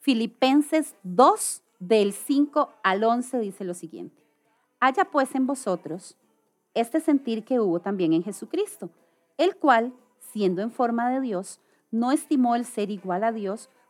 Filipenses 0.00 0.94
2, 1.02 1.62
del 1.80 2.12
5 2.12 2.70
al 2.82 3.04
11, 3.04 3.38
dice 3.40 3.64
lo 3.64 3.74
siguiente. 3.74 4.24
Haya 4.80 5.04
pues 5.04 5.34
en 5.34 5.46
vosotros 5.46 6.16
este 6.74 7.00
sentir 7.00 7.44
que 7.44 7.58
hubo 7.60 7.80
también 7.80 8.12
en 8.12 8.22
Jesucristo, 8.22 8.90
el 9.36 9.56
cual, 9.56 9.92
siendo 10.18 10.62
en 10.62 10.70
forma 10.70 11.10
de 11.10 11.20
Dios, 11.20 11.60
no 11.90 12.12
estimó 12.12 12.54
el 12.54 12.64
ser 12.64 12.90
igual 12.90 13.24
a 13.24 13.32
Dios 13.32 13.70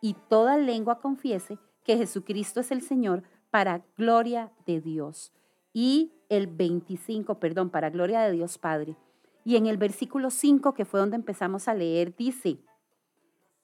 y 0.00 0.14
toda 0.28 0.56
lengua 0.56 1.00
confiese 1.00 1.58
que 1.84 1.96
Jesucristo 1.96 2.60
es 2.60 2.70
el 2.70 2.82
Señor 2.82 3.22
para 3.50 3.82
gloria 3.96 4.50
de 4.66 4.80
Dios. 4.80 5.32
Y 5.72 6.12
el 6.28 6.46
25, 6.46 7.38
perdón, 7.38 7.70
para 7.70 7.90
gloria 7.90 8.20
de 8.22 8.32
Dios 8.32 8.58
Padre. 8.58 8.96
Y 9.44 9.56
en 9.56 9.66
el 9.66 9.76
versículo 9.76 10.30
5, 10.30 10.74
que 10.74 10.84
fue 10.84 11.00
donde 11.00 11.16
empezamos 11.16 11.68
a 11.68 11.74
leer, 11.74 12.14
dice, 12.16 12.58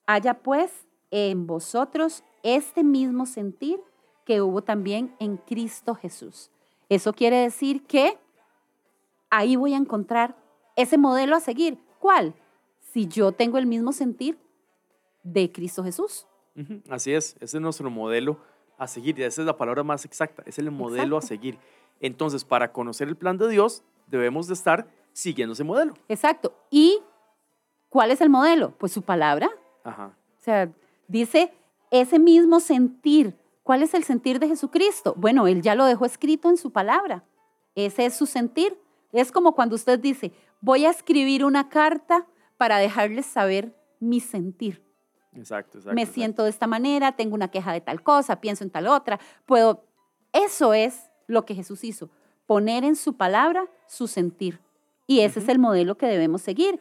haya 0.07 0.35
pues 0.35 0.87
en 1.11 1.46
vosotros 1.46 2.25
este 2.42 2.85
mismo 2.85 3.27
sentir 3.27 3.81
que 4.25 4.40
hubo 4.40 4.62
también 4.62 5.14
en 5.18 5.37
Cristo 5.37 5.94
Jesús. 5.94 6.51
Eso 6.88 7.12
quiere 7.12 7.38
decir 7.38 7.87
que 7.87 8.18
ahí 9.31 9.57
voy 9.57 9.75
a 9.75 9.79
encontrar 9.79 10.37
ese 10.77 10.99
modelo 10.99 11.37
a 11.37 11.40
seguir. 11.40 11.79
¿Cuál? 11.99 12.35
Si 12.92 13.07
yo 13.07 13.33
tengo 13.33 13.59
el 13.59 13.66
mismo 13.66 13.92
sentir 13.92 14.38
de 15.26 15.50
Cristo 15.50 15.82
Jesús. 15.82 16.26
Así 16.88 17.12
es, 17.12 17.36
ese 17.40 17.58
es 17.58 17.60
nuestro 17.60 17.90
modelo 17.90 18.38
a 18.78 18.86
seguir, 18.86 19.18
y 19.18 19.22
esa 19.22 19.42
es 19.42 19.46
la 19.46 19.56
palabra 19.56 19.82
más 19.82 20.04
exacta, 20.04 20.42
es 20.46 20.58
el 20.58 20.70
modelo 20.70 21.18
a 21.18 21.22
seguir. 21.22 21.58
Entonces, 22.00 22.44
para 22.44 22.72
conocer 22.72 23.08
el 23.08 23.16
plan 23.16 23.36
de 23.36 23.48
Dios, 23.48 23.82
debemos 24.06 24.46
de 24.46 24.54
estar 24.54 24.88
siguiendo 25.12 25.52
ese 25.54 25.64
modelo. 25.64 25.94
Exacto. 26.08 26.54
¿Y 26.70 27.00
cuál 27.88 28.10
es 28.10 28.20
el 28.20 28.30
modelo? 28.30 28.72
Pues 28.78 28.92
su 28.92 29.02
palabra. 29.02 29.50
Ajá. 29.82 30.16
O 30.38 30.40
sea, 30.40 30.70
dice 31.08 31.52
ese 31.90 32.18
mismo 32.18 32.60
sentir. 32.60 33.36
¿Cuál 33.62 33.82
es 33.82 33.94
el 33.94 34.04
sentir 34.04 34.38
de 34.38 34.48
Jesucristo? 34.48 35.14
Bueno, 35.16 35.48
Él 35.48 35.60
ya 35.62 35.74
lo 35.74 35.86
dejó 35.86 36.04
escrito 36.04 36.48
en 36.48 36.56
su 36.56 36.70
palabra. 36.70 37.24
Ese 37.74 38.06
es 38.06 38.14
su 38.14 38.26
sentir. 38.26 38.78
Es 39.12 39.32
como 39.32 39.54
cuando 39.54 39.74
usted 39.74 39.98
dice, 39.98 40.32
voy 40.60 40.84
a 40.84 40.90
escribir 40.90 41.44
una 41.44 41.68
carta 41.68 42.26
para 42.58 42.78
dejarles 42.78 43.26
saber 43.26 43.74
mi 43.98 44.20
sentir. 44.20 44.86
Exacto, 45.37 45.79
exacto. 45.79 45.94
Me 45.94 46.03
exacto. 46.03 46.14
siento 46.14 46.44
de 46.44 46.51
esta 46.51 46.66
manera, 46.66 47.12
tengo 47.12 47.35
una 47.35 47.49
queja 47.49 47.72
de 47.72 47.81
tal 47.81 48.03
cosa, 48.03 48.40
pienso 48.40 48.64
en 48.64 48.70
tal 48.70 48.87
otra. 48.88 49.18
Puedo. 49.44 49.85
Eso 50.33 50.75
es 50.75 51.11
lo 51.27 51.44
que 51.44 51.55
Jesús 51.55 51.85
hizo, 51.85 52.11
poner 52.46 52.85
en 52.85 52.97
su 52.97 53.16
palabra 53.16 53.66
su 53.87 54.07
sentir. 54.07 54.61
Y 55.07 55.20
ese 55.20 55.41
es 55.41 55.49
el 55.49 55.59
modelo 55.59 55.97
que 55.97 56.07
debemos 56.07 56.43
seguir. 56.43 56.80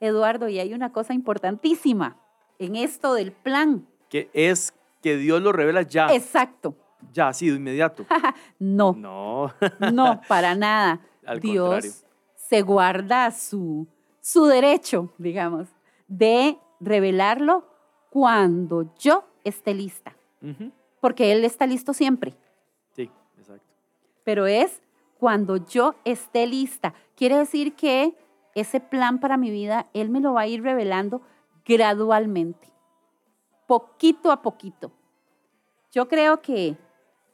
Eduardo, 0.00 0.48
y 0.48 0.58
hay 0.58 0.74
una 0.74 0.92
cosa 0.92 1.14
importantísima 1.14 2.16
en 2.58 2.76
esto 2.76 3.14
del 3.14 3.32
plan. 3.32 3.86
Que 4.08 4.30
es 4.32 4.74
que 5.02 5.16
Dios 5.16 5.40
lo 5.42 5.52
revela 5.52 5.82
ya, 5.82 6.12
Exacto. 6.12 6.74
ya, 7.12 7.28
así, 7.28 7.48
de 7.50 7.56
inmediato. 7.56 8.04
No, 8.58 8.92
No, 8.94 9.52
no, 9.92 10.20
para 10.28 10.54
nada. 10.54 11.00
Al 11.26 11.40
Dios 11.40 11.68
contrario. 11.68 11.92
se 12.36 12.62
guarda 12.62 13.30
su, 13.30 13.86
su 14.20 14.46
derecho, 14.46 15.12
digamos, 15.18 15.68
de 16.08 16.58
revelarlo 16.80 17.64
cuando 18.16 18.94
yo 18.98 19.24
esté 19.44 19.74
lista, 19.74 20.16
porque 21.02 21.32
Él 21.32 21.44
está 21.44 21.66
listo 21.66 21.92
siempre. 21.92 22.34
Sí, 22.92 23.10
exacto. 23.36 23.66
pero 24.24 24.46
es 24.46 24.80
cuando 25.18 25.58
yo 25.58 25.96
esté 26.06 26.46
lista. 26.46 26.94
Quiere 27.14 27.36
decir 27.36 27.74
que 27.74 28.16
ese 28.54 28.80
plan 28.80 29.20
para 29.20 29.36
mi 29.36 29.50
vida, 29.50 29.90
Él 29.92 30.08
me 30.08 30.20
lo 30.20 30.32
va 30.32 30.40
a 30.40 30.46
ir 30.46 30.62
revelando 30.62 31.20
gradualmente, 31.66 32.72
poquito 33.66 34.32
a 34.32 34.40
poquito. 34.40 34.92
Yo 35.92 36.08
creo 36.08 36.40
que 36.40 36.78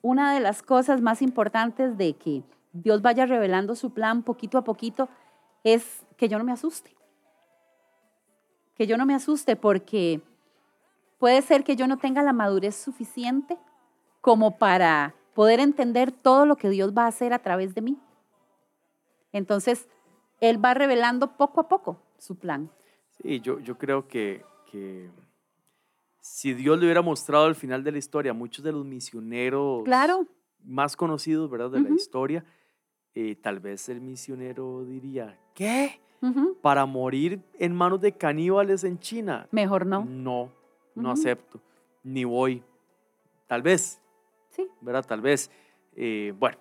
una 0.00 0.34
de 0.34 0.40
las 0.40 0.64
cosas 0.64 1.00
más 1.00 1.22
importantes 1.22 1.96
de 1.96 2.14
que 2.14 2.42
Dios 2.72 3.02
vaya 3.02 3.24
revelando 3.24 3.76
su 3.76 3.92
plan 3.92 4.24
poquito 4.24 4.58
a 4.58 4.64
poquito, 4.64 5.08
es 5.62 6.04
que 6.16 6.28
yo 6.28 6.38
no 6.38 6.44
me 6.44 6.50
asuste. 6.50 6.92
Que 8.74 8.88
yo 8.88 8.96
no 8.96 9.06
me 9.06 9.14
asuste 9.14 9.54
porque 9.54 10.20
puede 11.22 11.40
ser 11.42 11.62
que 11.62 11.76
yo 11.76 11.86
no 11.86 11.98
tenga 11.98 12.20
la 12.24 12.32
madurez 12.32 12.74
suficiente 12.74 13.56
como 14.20 14.58
para 14.58 15.14
poder 15.34 15.60
entender 15.60 16.10
todo 16.10 16.46
lo 16.46 16.56
que 16.56 16.68
Dios 16.68 16.92
va 16.98 17.04
a 17.04 17.06
hacer 17.06 17.32
a 17.32 17.38
través 17.38 17.76
de 17.76 17.80
mí. 17.80 17.96
Entonces, 19.30 19.88
Él 20.40 20.62
va 20.62 20.74
revelando 20.74 21.36
poco 21.36 21.60
a 21.60 21.68
poco 21.68 22.02
su 22.18 22.34
plan. 22.34 22.72
Sí, 23.10 23.38
yo, 23.38 23.60
yo 23.60 23.78
creo 23.78 24.08
que, 24.08 24.44
que 24.68 25.12
si 26.18 26.54
Dios 26.54 26.76
le 26.80 26.86
hubiera 26.86 27.02
mostrado 27.02 27.44
al 27.44 27.54
final 27.54 27.84
de 27.84 27.92
la 27.92 27.98
historia 27.98 28.32
a 28.32 28.34
muchos 28.34 28.64
de 28.64 28.72
los 28.72 28.84
misioneros 28.84 29.84
Claro, 29.84 30.26
más 30.64 30.96
conocidos, 30.96 31.48
¿verdad? 31.48 31.70
De 31.70 31.82
la 31.82 31.90
historia, 31.90 32.44
eh, 33.14 33.36
tal 33.36 33.60
vez 33.60 33.88
el 33.88 34.00
misionero 34.00 34.84
diría, 34.84 35.38
¿qué? 35.54 36.00
¿Para 36.62 36.84
morir 36.84 37.44
en 37.60 37.76
manos 37.76 38.00
de 38.00 38.10
caníbales 38.10 38.82
en 38.82 38.98
China? 38.98 39.46
mejor 39.52 39.86
no. 39.86 40.04
No, 40.04 40.50
no 40.94 41.10
acepto, 41.10 41.60
ni 42.02 42.24
voy. 42.24 42.62
Tal 43.46 43.62
vez, 43.62 44.02
Sí, 44.50 44.68
¿verdad? 44.80 45.04
Tal 45.06 45.20
vez. 45.20 45.50
Eh, 45.96 46.34
bueno, 46.38 46.58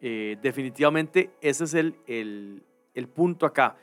eh, 0.00 0.36
definitivamente 0.42 1.30
ese 1.40 1.64
es 1.64 1.74
el, 1.74 1.96
el, 2.06 2.62
el 2.94 3.08
punto 3.08 3.46
acá. 3.46 3.76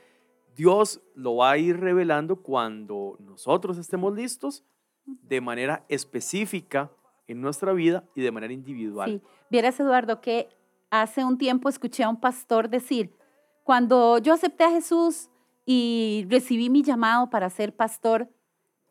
Dios 0.55 1.01
lo 1.15 1.37
va 1.37 1.51
a 1.51 1.57
ir 1.57 1.79
revelando 1.79 2.35
cuando 2.35 3.17
nosotros 3.19 3.77
estemos 3.77 4.13
listos 4.13 4.63
de 5.05 5.41
manera 5.41 5.83
específica 5.89 6.91
en 7.27 7.41
nuestra 7.41 7.73
vida 7.73 8.03
y 8.15 8.21
de 8.21 8.31
manera 8.31 8.53
individual. 8.53 9.09
sí. 9.09 9.21
Vieras, 9.49 9.79
Eduardo, 9.79 10.21
que 10.21 10.49
hace 10.89 11.23
un 11.23 11.37
tiempo 11.37 11.69
escuché 11.69 12.03
a 12.03 12.09
un 12.09 12.19
pastor 12.19 12.69
decir, 12.69 13.15
cuando 13.63 14.17
yo 14.19 14.33
acepté 14.33 14.63
a 14.63 14.69
Jesús 14.71 15.29
y 15.65 16.25
recibí 16.29 16.69
mi 16.69 16.83
llamado 16.83 17.29
para 17.29 17.49
ser 17.49 17.75
pastor, 17.75 18.29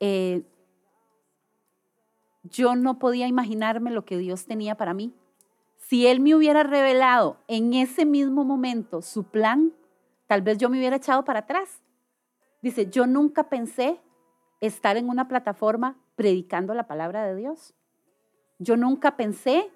eh, 0.01 0.43
yo 2.43 2.75
no 2.75 2.99
podía 2.99 3.29
imaginarme 3.29 3.91
lo 3.91 4.05
que 4.05 4.19
Dios 4.19 4.47
tenía 4.47 4.77
para 4.77 4.95
mí. 4.95 5.15
Si 5.77 6.07
Él 6.07 6.21
me 6.21 6.35
hubiera 6.35 6.63
revelado 6.63 7.37
en 7.49 7.75
ese 7.75 8.05
mismo 8.05 8.45
momento 8.45 9.03
su 9.03 9.25
plan, 9.25 9.73
tal 10.27 10.43
vez 10.43 10.59
yo 10.59 10.69
me 10.69 10.79
hubiera 10.79 10.97
echado 10.97 11.25
para 11.25 11.41
atrás. 11.41 11.83
Dice, 12.63 12.89
yo 12.91 13.07
nunca 13.07 13.49
pensé 13.49 14.01
estar 14.61 14.97
en 14.97 15.09
una 15.09 15.29
plataforma 15.29 15.97
predicando 16.15 16.75
la 16.75 16.87
palabra 16.87 17.27
de 17.27 17.37
Dios. 17.37 17.75
Yo 18.59 18.77
nunca 18.77 19.17
pensé 19.17 19.71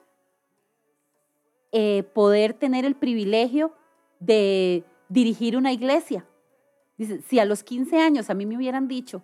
eh, 1.73 2.05
poder 2.15 2.55
tener 2.55 2.85
el 2.85 2.95
privilegio 2.95 3.73
de 4.21 4.85
dirigir 5.09 5.57
una 5.57 5.73
iglesia. 5.73 6.25
Dice, 6.97 7.21
si 7.23 7.39
a 7.39 7.45
los 7.45 7.63
15 7.63 8.01
años 8.01 8.31
a 8.31 8.35
mí 8.35 8.47
me 8.47 8.57
hubieran 8.57 8.89
dicho 8.89 9.23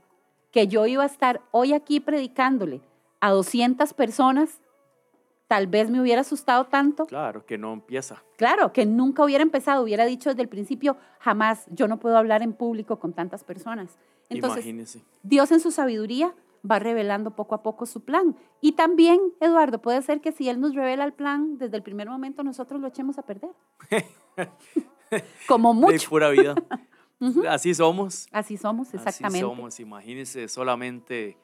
que 0.51 0.67
yo 0.67 0.87
iba 0.87 1.05
a 1.05 1.07
estar 1.07 1.41
hoy 1.53 1.73
aquí 1.73 2.01
predicándole 2.01 2.83
a 3.23 3.31
200 3.31 3.95
personas, 3.95 4.61
tal 5.47 5.69
vez 5.69 5.89
me 5.89 6.01
hubiera 6.01 6.23
asustado 6.23 6.67
tanto. 6.67 7.07
Claro, 7.07 7.47
que 7.47 7.57
no 7.57 7.73
empieza. 7.73 8.25
Claro, 8.37 8.73
que 8.73 8.85
nunca 8.85 9.25
hubiera 9.25 9.43
empezado, 9.43 9.85
hubiera 9.85 10.05
dicho 10.05 10.31
desde 10.31 10.43
el 10.43 10.49
principio, 10.49 10.97
jamás, 11.21 11.67
yo 11.71 11.87
no 11.87 12.01
puedo 12.01 12.19
hablar 12.19 12.43
en 12.43 12.53
público 12.53 12.99
con 12.99 13.13
tantas 13.13 13.45
personas. 13.45 13.97
Entonces, 14.29 14.65
Imagínese. 14.65 15.05
Dios 15.23 15.53
en 15.53 15.61
su 15.61 15.71
sabiduría 15.71 16.35
va 16.69 16.81
revelando 16.81 17.31
poco 17.37 17.55
a 17.55 17.63
poco 17.63 17.87
su 17.87 18.05
plan. 18.05 18.37
Y 18.61 18.73
también, 18.73 19.21
Eduardo, 19.41 19.81
puede 19.81 20.03
ser 20.03 20.21
que 20.21 20.33
si 20.33 20.49
Él 20.49 20.59
nos 20.61 20.75
revela 20.75 21.05
el 21.05 21.13
plan 21.13 21.59
desde 21.59 21.77
el 21.77 21.85
primer 21.85 22.11
momento, 22.11 22.43
nosotros 22.43 22.81
lo 22.81 22.89
echemos 22.89 23.19
a 23.19 23.23
perder. 23.23 23.51
Como 25.47 25.73
De 25.75 25.81
mucho. 25.81 26.11
pura 26.11 26.29
vida. 26.31 26.57
Así 27.49 27.73
somos. 27.73 28.27
Así 28.33 28.57
somos, 28.57 28.93
exactamente. 28.93 29.39
Así 29.39 29.41
somos. 29.41 29.79
Imagínense 29.79 30.49
solamente. 30.49 31.37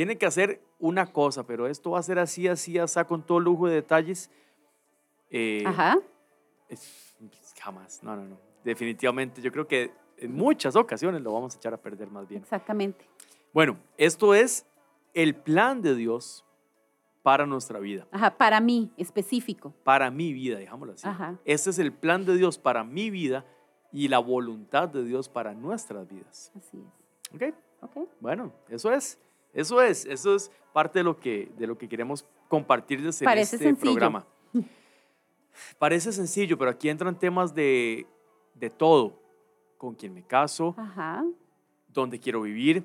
Tiene 0.00 0.16
que 0.16 0.24
hacer 0.24 0.62
una 0.78 1.12
cosa, 1.12 1.44
pero 1.46 1.66
esto 1.66 1.90
va 1.90 1.98
a 1.98 2.02
ser 2.02 2.18
así, 2.18 2.48
así, 2.48 2.78
así, 2.78 2.98
con 3.04 3.22
todo 3.22 3.38
lujo 3.38 3.66
de 3.68 3.74
detalles. 3.74 4.30
Eh, 5.28 5.62
Ajá. 5.66 5.98
es- 6.70 7.14
jamás. 7.60 8.02
No, 8.02 8.16
no, 8.16 8.24
no. 8.24 8.38
Definitivamente. 8.64 9.42
Yo 9.42 9.52
creo 9.52 9.68
que 9.68 9.92
en 10.16 10.32
muchas 10.34 10.74
ocasiones 10.74 11.20
lo 11.20 11.34
vamos 11.34 11.54
a 11.54 11.58
echar 11.58 11.74
a 11.74 11.76
perder 11.76 12.10
más 12.10 12.26
bien. 12.26 12.40
Exactamente. 12.40 13.04
Bueno, 13.52 13.76
esto 13.98 14.34
es 14.34 14.64
el 15.12 15.34
plan 15.34 15.82
de 15.82 15.94
Dios 15.94 16.46
para 17.22 17.44
nuestra 17.44 17.78
vida, 17.78 18.08
Ajá, 18.10 18.38
para 18.38 18.58
mí, 18.58 18.90
específico. 18.96 19.74
para 19.84 20.10
mi 20.10 20.32
vida, 20.32 20.56
digámoslo 20.56 20.94
así. 20.94 21.06
Ajá. 21.06 21.36
Este 21.44 21.68
es 21.68 21.78
el 21.78 21.92
plan 21.92 22.24
de 22.24 22.36
Dios 22.38 22.56
para 22.56 22.84
mi 22.84 23.10
vida 23.10 23.44
y 23.92 24.08
la 24.08 24.18
voluntad 24.18 24.88
de 24.88 25.04
Dios 25.04 25.28
para 25.28 25.52
nuestras 25.52 26.08
vidas. 26.08 26.50
Así 26.56 26.78
es. 26.78 27.34
¿Ok? 27.34 27.54
¿Ok? 27.82 28.08
Bueno, 28.20 28.50
eso 28.70 28.90
es. 28.94 29.18
Eso 29.52 29.80
es. 29.82 30.04
Eso 30.06 30.34
es 30.34 30.50
parte 30.72 31.00
de 31.00 31.04
lo 31.04 31.18
que, 31.18 31.50
de 31.56 31.66
lo 31.66 31.76
que 31.76 31.88
queremos 31.88 32.24
compartirles 32.48 33.20
en 33.22 33.26
Parece 33.26 33.56
este 33.56 33.66
sencillo. 33.68 33.92
programa. 33.92 34.26
Parece 35.78 36.12
sencillo, 36.12 36.56
pero 36.58 36.70
aquí 36.70 36.88
entran 36.88 37.18
temas 37.18 37.54
de, 37.54 38.06
de 38.54 38.70
todo. 38.70 39.18
Con 39.78 39.94
quién 39.94 40.12
me 40.12 40.22
caso, 40.22 40.74
Ajá. 40.76 41.24
dónde 41.88 42.20
quiero 42.20 42.42
vivir, 42.42 42.84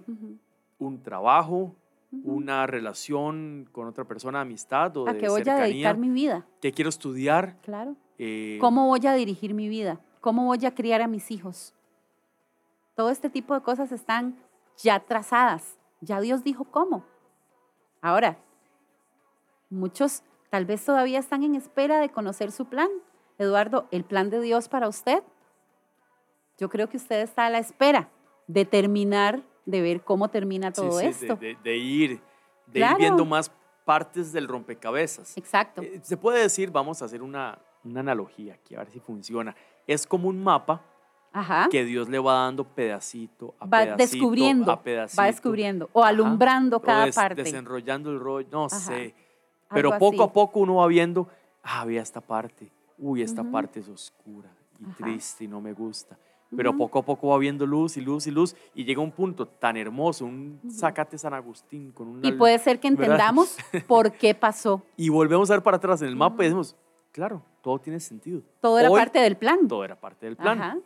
un 0.79 1.03
trabajo, 1.03 1.75
una 2.23 2.65
relación 2.67 3.67
con 3.73 3.87
otra 3.87 4.05
persona, 4.05 4.39
amistad 4.39 4.95
o 4.95 5.05
¿A 5.09 5.11
de 5.11 5.19
qué 5.19 5.27
voy 5.27 5.41
a 5.45 5.55
dedicar 5.55 5.97
mi 5.97 6.09
vida? 6.09 6.47
qué 6.61 6.71
quiero 6.71 6.87
estudiar, 6.87 7.57
Claro. 7.63 7.97
eh, 8.17 8.57
¿Cómo 8.61 8.87
voy 8.87 9.05
a 9.05 9.13
dirigir 9.13 9.53
mi 9.53 9.67
vida? 9.67 9.99
¿Cómo 10.21 10.45
voy 10.45 10.65
a 10.65 10.73
criar 10.73 11.01
a 11.01 11.07
mis 11.07 11.31
hijos? 11.31 11.73
Todo 12.95 13.09
este 13.09 13.29
tipo 13.29 13.53
de 13.53 13.59
cosas 13.61 13.91
están 13.91 14.37
ya 14.77 15.01
trazadas. 15.01 15.77
Ya 16.01 16.19
Dios 16.21 16.43
dijo 16.43 16.65
cómo. 16.65 17.03
Ahora, 18.01 18.37
muchos 19.69 20.23
tal 20.49 20.65
vez 20.65 20.83
todavía 20.85 21.19
están 21.19 21.43
en 21.43 21.55
espera 21.55 21.99
de 21.99 22.09
conocer 22.09 22.51
su 22.51 22.65
plan. 22.65 22.89
Eduardo, 23.37 23.87
el 23.91 24.03
plan 24.05 24.29
de 24.29 24.39
Dios 24.41 24.69
para 24.69 24.87
usted. 24.87 25.23
Yo 26.57 26.69
creo 26.69 26.87
que 26.87 26.97
usted 26.97 27.21
está 27.21 27.47
a 27.47 27.49
la 27.49 27.59
espera 27.59 28.09
de 28.47 28.63
terminar, 28.63 29.43
de 29.65 29.81
ver 29.81 30.03
cómo 30.03 30.29
termina 30.29 30.71
todo 30.71 30.99
sí, 30.99 31.07
esto. 31.07 31.35
De, 31.35 31.57
de 31.63 31.77
ir, 31.77 32.21
de 32.67 32.79
Claro. 32.79 32.93
ir 32.93 32.99
viendo 32.99 33.25
más 33.25 33.51
partes 33.83 34.31
del 34.31 34.47
rompecabezas. 34.47 35.37
Exacto. 35.37 35.81
Eh, 35.81 35.99
Se 36.01 36.15
puede 36.15 36.41
decir, 36.41 36.71
vamos 36.71 37.01
a 37.01 37.05
hacer 37.05 37.21
una, 37.21 37.59
una 37.83 37.99
analogía 37.99 38.53
aquí, 38.53 38.75
a 38.75 38.79
ver 38.79 38.89
si 38.91 38.99
funciona. 38.99 39.55
Es 39.85 40.07
como 40.07 40.29
un 40.29 40.41
mapa 40.41 40.81
Ajá. 41.37 41.67
que 41.69 41.83
Dios 41.83 42.07
le 42.07 42.17
va 42.17 42.33
dando 42.45 42.63
pedacito 42.63 43.53
a 43.59 43.65
Va 43.65 43.79
pedacito 43.81 43.97
descubriendo, 43.97 44.71
a 44.71 44.81
pedacito. 44.81 45.21
va 45.21 45.25
descubriendo 45.27 45.89
o 45.93 46.01
Ajá. 46.01 46.09
alumbrando 46.09 46.77
o 46.77 46.81
cada 46.81 47.05
des- 47.05 47.15
parte. 47.15 47.43
Desenrollando 47.43 48.09
el 48.11 48.19
rollo, 48.19 48.47
no 48.51 48.65
Ajá, 48.65 48.79
sé. 48.79 49.13
Pero 49.69 49.91
algo 49.93 49.99
poco 50.11 50.23
así. 50.23 50.29
a 50.29 50.33
poco 50.33 50.59
uno 50.61 50.75
va 50.75 50.87
viendo, 50.87 51.27
ah, 51.63 51.83
vea 51.85 52.01
esta 52.01 52.21
parte. 52.21 52.71
Uy, 52.97 53.21
esta 53.21 53.41
Ujú. 53.41 53.51
parte 53.51 53.79
es 53.81 53.89
oscura 53.89 54.49
y 54.79 54.85
Ajá. 54.85 54.95
triste 54.97 55.43
y 55.43 55.47
no 55.47 55.59
me 55.59 55.73
gusta. 55.73 56.17
Pero 56.55 56.69
Ujú. 56.69 56.77
poco 56.79 56.99
a 56.99 57.01
poco 57.03 57.27
va 57.29 57.37
viendo 57.37 57.65
luz 57.65 57.97
y 57.97 58.01
luz 58.01 58.27
y 58.27 58.31
luz 58.31 58.55
y 58.73 58.85
llega 58.85 59.01
un 59.01 59.11
punto 59.11 59.45
tan 59.47 59.75
hermoso, 59.75 60.23
un 60.25 60.59
Ujú. 60.63 60.71
Zacate 60.71 61.17
San 61.17 61.33
Agustín 61.33 61.91
con 61.91 62.07
una... 62.07 62.25
Y 62.25 62.31
puede 62.31 62.57
ser 62.59 62.79
que 62.79 62.89
¿verdad? 62.91 63.05
entendamos 63.05 63.57
por 63.87 64.13
qué 64.13 64.33
pasó. 64.35 64.83
Y 64.95 65.09
volvemos 65.09 65.49
a 65.49 65.55
ver 65.55 65.63
para 65.63 65.77
atrás 65.77 66.01
en 66.01 66.07
el 66.07 66.15
mapa 66.15 66.43
y 66.43 66.45
decimos, 66.45 66.75
claro, 67.11 67.41
todo 67.61 67.79
tiene 67.79 67.99
sentido. 67.99 68.41
Todo 68.61 68.79
era 68.79 68.89
Hoy, 68.89 68.99
parte 68.99 69.19
del 69.19 69.35
plan. 69.35 69.67
Todo 69.67 69.83
era 69.83 69.99
parte 69.99 70.27
del 70.27 70.37
plan. 70.37 70.81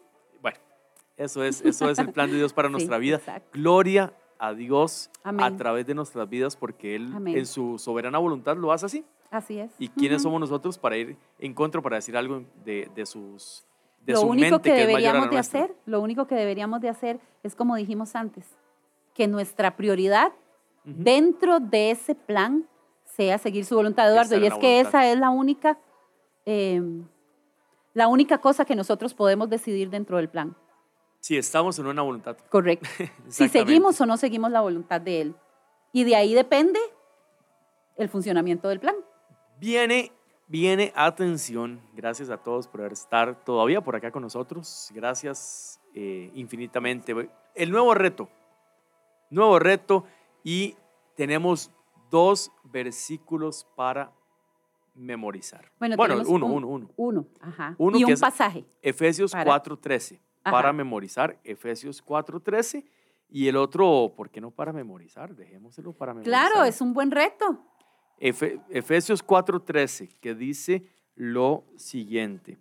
Eso 1.20 1.44
es, 1.44 1.62
eso 1.62 1.90
es 1.90 2.00
el 2.00 2.12
plan 2.12 2.32
de 2.32 2.38
Dios 2.38 2.54
para 2.54 2.68
Sí, 2.70 2.72
nuestra 2.72 2.98
vida. 2.98 3.18
exacto. 3.18 3.50
Gloria 3.54 4.14
a 4.40 4.54
Dios 4.54 5.12
a 5.24 5.52
través 5.58 5.86
de 5.86 5.94
nuestras 5.94 6.28
vidas 6.30 6.56
porque 6.56 6.96
Él 6.96 7.12
Amén. 7.14 7.38
en 7.38 7.46
su 7.46 7.78
soberana 7.78 8.18
voluntad 8.20 8.56
lo 8.58 8.72
hace 8.72 8.86
así. 8.86 9.06
Así 9.30 9.60
es. 9.60 9.72
¿Y 9.78 9.90
quiénes 9.90 10.24
somos 10.24 10.40
nosotros 10.40 10.78
para 10.80 10.98
ir 10.98 11.18
en 11.38 11.54
contra, 11.54 11.82
para 11.82 11.98
decir 11.98 12.16
algo 12.18 12.44
de, 12.66 12.90
de 12.96 13.06
sus 13.06 13.66
de 14.06 14.14
Lo 14.14 14.22
su 14.22 14.28
único 14.28 14.52
mente 14.56 14.72
que 14.72 14.76
deberíamos 14.88 15.30
de 15.30 15.36
nuestra? 15.36 15.60
hacer, 15.66 15.76
lo 15.86 16.02
único 16.02 16.26
que 16.26 16.36
deberíamos 16.36 16.80
de 16.82 16.90
hacer 16.90 17.20
es 17.44 17.54
como 17.56 17.76
dijimos 17.76 18.16
antes, 18.16 18.48
que 19.14 19.28
nuestra 19.28 19.76
prioridad 19.76 20.32
dentro 20.86 21.60
de 21.60 21.92
ese 21.92 22.16
plan 22.16 22.66
sea 23.04 23.38
seguir 23.38 23.66
su 23.66 23.76
voluntad, 23.76 24.10
Eduardo. 24.10 24.36
Esa 24.36 24.44
Y 24.44 24.48
es 24.48 24.54
que 24.56 24.68
voluntad. 24.78 24.88
esa 24.90 25.12
es 25.12 25.20
la 25.20 25.30
única, 25.30 25.78
eh, 26.46 26.82
la 27.94 28.08
única 28.08 28.38
cosa 28.40 28.64
que 28.66 28.76
nosotros 28.76 29.14
podemos 29.14 29.50
decidir 29.50 29.90
dentro 29.90 30.16
del 30.18 30.30
plan. 30.30 30.56
Sí, 31.20 31.38
estamos 31.38 31.78
en 31.80 31.88
una 31.88 32.02
voluntad. 32.02 32.38
Correcto. 32.50 32.88
si 33.28 33.50
seguimos 33.50 34.00
o 34.02 34.06
no 34.06 34.18
seguimos 34.18 34.52
la 34.52 34.62
voluntad 34.62 35.02
de 35.02 35.22
Él. 35.22 35.36
Y 35.92 36.04
de 36.04 36.16
ahí 36.16 36.34
depende 36.34 36.80
el 37.98 38.10
funcionamiento 38.10 38.68
del 38.70 38.80
plan. 38.80 38.96
Viene, 39.60 40.12
viene, 40.48 40.94
atención. 40.96 41.82
Gracias 41.94 42.30
a 42.30 42.38
todos 42.38 42.68
por 42.68 42.82
estar 42.92 43.44
todavía 43.44 43.82
por 43.82 43.96
acá 43.96 44.12
con 44.12 44.22
nosotros. 44.24 44.90
Gracias 44.94 45.82
eh, 45.94 46.32
infinitamente. 46.36 47.30
El 47.56 47.72
nuevo 47.72 47.94
reto. 47.94 48.30
Nuevo 49.30 49.60
reto 49.60 50.06
y 50.44 50.76
tenemos 51.16 51.72
dos 52.10 52.52
versículos 52.64 53.68
para 53.76 54.12
memorizar. 54.96 55.72
Bueno, 55.80 55.96
Bueno, 55.98 56.16
uno, 56.28 56.46
un- 56.48 56.54
uno, 56.54 56.68
uno. 56.68 56.90
Uno, 56.96 57.26
ajá. 57.42 57.76
Uno 57.78 57.98
y 57.98 58.04
un 58.06 58.12
es- 58.14 58.20
pasaje. 58.22 58.66
Efesios 58.82 59.32
Para- 59.32 59.46
4.13, 59.52 60.20
Ajá. 60.44 60.52
para 60.56 60.74
memorizar, 60.74 61.38
Efesios 61.44 62.04
4.13. 62.06 62.86
Y 63.32 63.48
el 63.48 63.58
otro, 63.58 64.14
¿por 64.18 64.30
qué 64.30 64.42
no 64.42 64.50
para 64.52 64.74
memorizar? 64.74 65.36
Dejémoselo 65.36 65.94
para 65.94 66.14
memorizar. 66.14 66.50
Claro, 66.52 66.66
es 66.66 66.82
un 66.82 66.94
buen 66.94 67.12
reto. 67.12 67.60
Efe- 68.20 68.60
Efesios 68.70 69.24
4:13, 69.26 70.10
que 70.20 70.34
dice 70.34 70.84
lo 71.16 71.64
siguiente. 71.78 72.58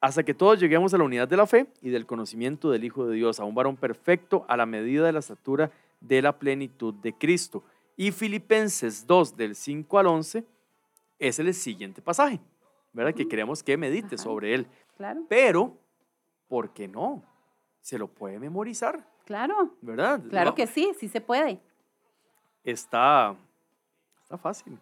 Hasta 0.00 0.22
que 0.24 0.34
todos 0.34 0.60
lleguemos 0.60 0.92
a 0.94 0.98
la 0.98 1.04
unidad 1.04 1.26
de 1.28 1.36
la 1.36 1.46
fe 1.46 1.66
y 1.80 1.90
del 1.90 2.06
conocimiento 2.06 2.70
del 2.70 2.84
Hijo 2.84 3.06
de 3.06 3.16
Dios, 3.16 3.40
a 3.40 3.44
un 3.44 3.54
varón 3.54 3.76
perfecto 3.76 4.44
a 4.48 4.56
la 4.56 4.66
medida 4.66 5.06
de 5.06 5.12
la 5.12 5.20
estatura 5.20 5.70
de 6.00 6.20
la 6.22 6.38
plenitud 6.38 6.92
de 6.94 7.12
Cristo. 7.14 7.64
Y 7.96 8.12
Filipenses 8.12 9.06
2, 9.06 9.36
del 9.36 9.54
5 9.56 9.98
al 9.98 10.06
11, 10.08 10.44
es 11.18 11.38
el 11.38 11.52
siguiente 11.54 12.02
pasaje, 12.02 12.40
¿verdad? 12.92 13.14
Que 13.14 13.26
queremos 13.26 13.62
que 13.62 13.76
medite 13.78 14.16
Ajá. 14.16 14.24
sobre 14.24 14.54
él. 14.54 14.66
Claro, 14.96 15.24
Pero, 15.28 15.76
¿por 16.48 16.72
qué 16.72 16.88
no? 16.88 17.22
Se 17.80 17.98
lo 17.98 18.08
puede 18.08 18.38
memorizar, 18.38 19.06
claro. 19.24 19.74
¿verdad? 19.82 20.20
Claro 20.28 20.50
No, 20.50 20.54
que 20.54 20.66
sí, 20.66 20.92
sí 20.98 21.08
se 21.08 21.20
puede. 21.20 21.60
Está, 22.64 23.36
está 24.22 24.36
fácil. 24.38 24.78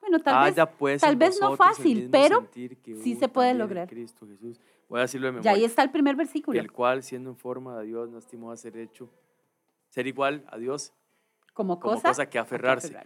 Bueno, 0.00 0.18
tal 0.20 0.34
Ah, 0.34 0.44
vez 0.46 0.54
ya 0.56 0.70
pues, 0.70 1.02
tal 1.02 1.16
vez 1.16 1.38
no 1.40 1.56
fácil, 1.56 2.08
pero 2.10 2.50
que 2.50 2.98
sí 3.02 3.14
se 3.16 3.28
puede 3.28 3.52
lograr. 3.54 3.86
Cristo 3.88 4.26
Jesús. 4.26 4.58
Voy 4.88 4.98
a 4.98 5.02
decirlo 5.02 5.26
de 5.26 5.32
ya 5.32 5.34
memoria. 5.34 5.52
ahí 5.52 5.64
está 5.64 5.82
el 5.82 5.90
primer 5.90 6.16
versículo. 6.16 6.58
El 6.58 6.72
cual, 6.72 7.02
siendo 7.02 7.30
en 7.30 7.36
forma 7.36 7.78
de 7.78 7.86
Dios, 7.86 8.08
no 8.08 8.18
estimó 8.18 8.50
a 8.50 8.56
ser 8.56 8.76
hecho, 8.78 9.10
ser 9.90 10.06
igual 10.06 10.44
a 10.50 10.56
Dios, 10.56 10.92
como 11.52 11.78
como 11.78 11.94
cosa, 11.96 12.08
cosa 12.08 12.26
que 12.30 12.38
a 12.38 12.42
aferrarse. 12.42 12.96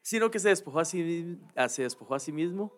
sino 0.00 0.30
que 0.30 0.38
se 0.38 0.48
despojó 0.48 0.80
a 0.80 0.84
sí, 0.86 1.38
se 1.68 1.82
despojó 1.82 2.14
a 2.14 2.18
sí 2.18 2.32
mismo, 2.32 2.72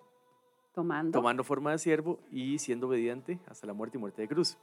Tomando. 0.80 1.10
tomando 1.18 1.42
forma 1.42 1.70
de 1.70 1.78
siervo 1.78 2.20
y 2.30 2.58
siendo 2.58 2.86
obediente 2.86 3.38
hasta 3.48 3.66
la 3.66 3.72
muerte 3.72 3.96
y 3.96 4.00
muerte 4.00 4.20
de 4.20 4.28
cruz. 4.28 4.58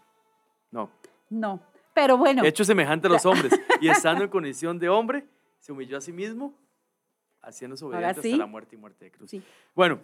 No, 0.70 0.91
No, 1.32 1.59
pero 1.95 2.18
bueno, 2.18 2.43
hecho 2.45 2.64
semejante 2.64 3.07
a 3.07 3.09
los 3.09 3.26
hombres 3.26 3.51
y 3.82 3.89
estando 3.89 4.24
en 4.24 4.30
condición 4.30 4.78
de 4.78 4.89
hombre, 4.89 5.26
se 5.57 5.72
humilló 5.72 5.97
a 5.97 6.01
sí 6.01 6.11
mismo, 6.14 6.53
haciéndose 7.41 7.84
obediente 7.84 8.22
sí. 8.22 8.32
hasta 8.34 8.38
la 8.38 8.45
muerte 8.45 8.76
y 8.76 8.78
muerte 8.78 9.05
de 9.05 9.11
cruz. 9.11 9.32
Sí. 9.32 9.41
Bueno, 9.74 10.01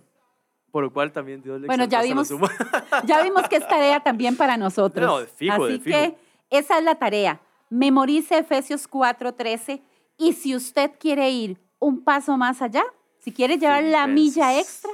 por 0.72 0.84
lo 0.84 0.92
cual 0.92 1.12
también 1.12 1.44
Dios 1.44 1.62
le 1.62 1.68
Bueno, 1.68 1.86
ya 1.86 2.02
vimos- 2.02 2.28
ya 3.06 3.22
vimos 3.22 3.48
que 3.48 3.58
es 3.58 3.68
tarea 3.68 4.00
también 4.00 4.36
para 4.36 4.58
nosotros. 4.58 5.06
No, 5.06 5.20
de 5.20 5.28
fijo, 5.28 5.64
Así 5.66 5.74
de 5.74 5.80
fijo. 5.80 5.96
que 5.96 6.18
esa 6.50 6.80
es 6.80 6.84
la 6.84 6.96
tarea. 6.96 7.40
Memorice 7.70 8.40
Efesios 8.40 8.90
4:13 8.90 9.84
y 10.18 10.34
si 10.34 10.56
usted 10.56 10.90
quiere 11.00 11.30
ir 11.30 11.60
un 11.78 12.04
paso 12.04 12.36
más 12.36 12.64
allá, 12.64 12.84
si 13.20 13.32
quiere 13.32 13.60
llevar 13.60 13.84
la 13.84 14.08
milla 14.08 14.58
extra, 14.60 14.90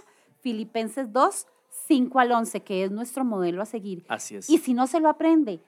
Filipenses 0.46 1.12
2, 1.12 1.48
5 1.88 2.20
al 2.20 2.32
11, 2.32 2.62
que 2.62 2.84
es 2.84 2.91
nuestro 2.91 3.26
modelo 3.26 3.64
a 3.64 3.66
seguir. 3.66 4.06
Así 4.08 4.36
es. 4.36 4.48
Y 4.48 4.60
si 4.60 4.76
no 4.76 4.86
se 4.86 5.00
lo 5.00 5.10
aprende, 5.10 5.60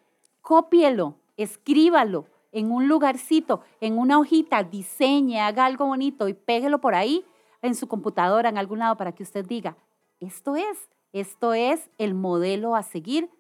cópielo, 0.42 1.16
escríbalo 1.36 2.28
en 2.52 2.72
un 2.72 2.88
lugarcito, 2.88 3.62
en 3.82 3.98
una 3.98 4.20
hojita, 4.20 4.62
diseñe, 4.62 5.40
haga 5.40 5.66
algo 5.66 5.88
bonito 5.88 6.28
y 6.28 6.36
péguelo 6.36 6.80
por 6.80 6.94
ahí 6.94 7.26
en 7.64 7.74
su 7.74 7.88
computadora, 7.88 8.50
en 8.50 8.60
algún 8.60 8.78
lado, 8.78 8.96
para 8.98 9.14
que 9.14 9.24
usted 9.24 9.48
diga, 9.48 9.76
esto 10.20 10.56
es, 10.56 10.90
esto 11.12 11.56
es 11.56 11.90
el 11.98 12.14
modelo 12.14 12.76
a 12.76 12.84
seguir 12.84 13.32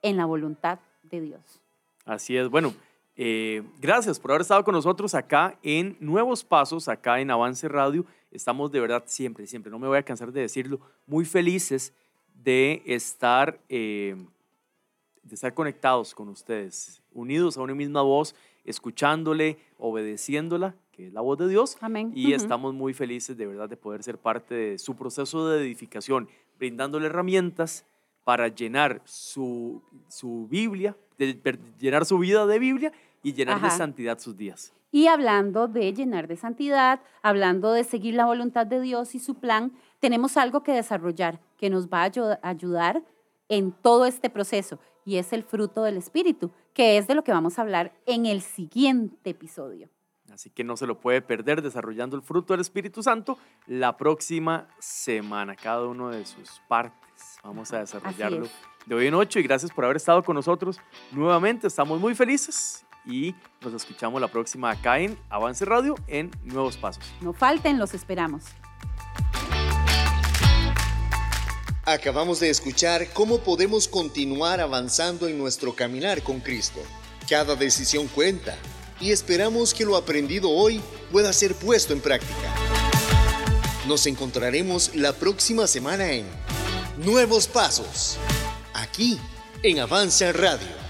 en 0.00 0.16
la 0.16 0.26
voluntad 0.26 0.78
de 1.02 1.22
Dios. 1.22 1.60
Así 2.04 2.36
es. 2.36 2.48
Bueno, 2.48 2.72
eh, 3.16 3.64
gracias 3.80 4.20
por 4.20 4.30
haber 4.30 4.42
estado 4.42 4.62
con 4.62 4.76
nosotros 4.76 5.16
acá 5.16 5.58
en 5.64 5.96
Nuevos 5.98 6.44
Pasos, 6.44 6.86
acá 6.86 7.18
en 7.18 7.32
Avance 7.32 7.66
Radio. 7.66 8.06
Estamos 8.32 8.72
de 8.72 8.80
verdad 8.80 9.04
siempre, 9.06 9.46
siempre, 9.46 9.70
no 9.70 9.78
me 9.78 9.86
voy 9.86 9.98
a 9.98 10.02
cansar 10.02 10.32
de 10.32 10.40
decirlo, 10.40 10.80
muy 11.06 11.24
felices 11.24 11.92
de 12.42 12.82
estar, 12.86 13.60
eh, 13.68 14.16
de 15.22 15.34
estar 15.34 15.52
conectados 15.54 16.14
con 16.14 16.28
ustedes, 16.28 17.02
unidos 17.12 17.56
a 17.56 17.62
una 17.62 17.74
misma 17.74 18.02
voz, 18.02 18.34
escuchándole, 18.64 19.58
obedeciéndola, 19.78 20.74
que 20.92 21.08
es 21.08 21.12
la 21.12 21.20
voz 21.20 21.38
de 21.38 21.48
Dios. 21.48 21.76
Amén. 21.80 22.10
Y 22.14 22.26
Ujú. 22.28 22.36
estamos 22.36 22.74
muy 22.74 22.94
felices 22.94 23.36
de 23.36 23.46
verdad 23.46 23.68
de 23.68 23.76
poder 23.76 24.02
ser 24.02 24.18
parte 24.18 24.54
de 24.54 24.78
su 24.78 24.94
proceso 24.96 25.48
de 25.48 25.60
edificación, 25.62 26.28
brindándole 26.58 27.06
herramientas 27.06 27.84
para 28.24 28.48
llenar 28.48 29.02
su, 29.04 29.82
su 30.08 30.46
Biblia, 30.50 30.96
de- 31.18 31.38
llenar 31.78 32.06
su 32.06 32.18
vida 32.18 32.46
de 32.46 32.58
Biblia 32.58 32.92
y 33.22 33.32
llenar 33.32 33.60
de 33.60 33.66
Ajá. 33.68 33.76
santidad 33.76 34.18
sus 34.18 34.36
días. 34.36 34.72
Y 34.94 35.06
hablando 35.06 35.68
de 35.68 35.92
llenar 35.94 36.28
de 36.28 36.36
santidad, 36.36 37.00
hablando 37.22 37.72
de 37.72 37.82
seguir 37.82 38.14
la 38.14 38.26
voluntad 38.26 38.66
de 38.66 38.78
Dios 38.80 39.14
y 39.14 39.18
su 39.20 39.36
plan, 39.36 39.72
tenemos 40.00 40.36
algo 40.36 40.62
que 40.62 40.72
desarrollar 40.72 41.40
que 41.56 41.70
nos 41.70 41.88
va 41.88 42.02
a 42.04 42.10
ayu- 42.10 42.38
ayudar 42.42 43.02
en 43.48 43.72
todo 43.72 44.04
este 44.04 44.28
proceso 44.28 44.78
y 45.06 45.16
es 45.16 45.32
el 45.32 45.44
fruto 45.44 45.82
del 45.82 45.96
Espíritu, 45.96 46.50
que 46.74 46.98
es 46.98 47.08
de 47.08 47.14
lo 47.14 47.24
que 47.24 47.32
vamos 47.32 47.58
a 47.58 47.62
hablar 47.62 47.92
en 48.06 48.26
el 48.26 48.42
siguiente 48.42 49.30
episodio. 49.30 49.88
Así 50.30 50.50
que 50.50 50.62
no 50.62 50.76
se 50.76 50.86
lo 50.86 51.00
puede 51.00 51.20
perder 51.22 51.62
desarrollando 51.62 52.16
el 52.16 52.22
fruto 52.22 52.52
del 52.52 52.60
Espíritu 52.60 53.02
Santo 53.02 53.38
la 53.66 53.96
próxima 53.96 54.68
semana, 54.78 55.56
cada 55.56 55.86
uno 55.86 56.10
de 56.10 56.24
sus 56.26 56.60
partes. 56.68 57.38
Vamos 57.42 57.72
a 57.72 57.80
desarrollarlo 57.80 58.44
es. 58.44 58.52
de 58.86 58.94
hoy 58.94 59.06
en 59.06 59.14
ocho 59.14 59.38
y 59.38 59.42
gracias 59.42 59.72
por 59.72 59.84
haber 59.84 59.96
estado 59.96 60.22
con 60.22 60.34
nosotros 60.36 60.78
nuevamente. 61.12 61.66
Estamos 61.66 62.00
muy 62.00 62.14
felices 62.14 62.84
y 63.04 63.34
nos 63.60 63.74
escuchamos 63.74 64.20
la 64.20 64.28
próxima 64.28 64.70
acá 64.70 64.98
en 64.98 65.18
Avance 65.28 65.64
Radio 65.64 65.94
en 66.06 66.30
Nuevos 66.44 66.76
Pasos. 66.76 67.04
No 67.20 67.32
falten, 67.32 67.78
los 67.78 67.94
esperamos. 67.94 68.44
Acabamos 71.84 72.38
de 72.38 72.48
escuchar 72.48 73.12
cómo 73.12 73.38
podemos 73.38 73.88
continuar 73.88 74.60
avanzando 74.60 75.26
en 75.26 75.36
nuestro 75.36 75.74
caminar 75.74 76.22
con 76.22 76.38
Cristo. 76.38 76.80
Cada 77.28 77.56
decisión 77.56 78.06
cuenta 78.06 78.56
y 79.00 79.10
esperamos 79.10 79.74
que 79.74 79.84
lo 79.84 79.96
aprendido 79.96 80.48
hoy 80.48 80.80
pueda 81.10 81.32
ser 81.32 81.56
puesto 81.56 81.92
en 81.92 82.00
práctica. 82.00 82.54
Nos 83.88 84.06
encontraremos 84.06 84.94
la 84.94 85.12
próxima 85.12 85.66
semana 85.66 86.12
en 86.12 86.24
Nuevos 86.98 87.48
Pasos, 87.48 88.16
aquí 88.74 89.18
en 89.64 89.80
Avanza 89.80 90.30
Radio. 90.30 90.81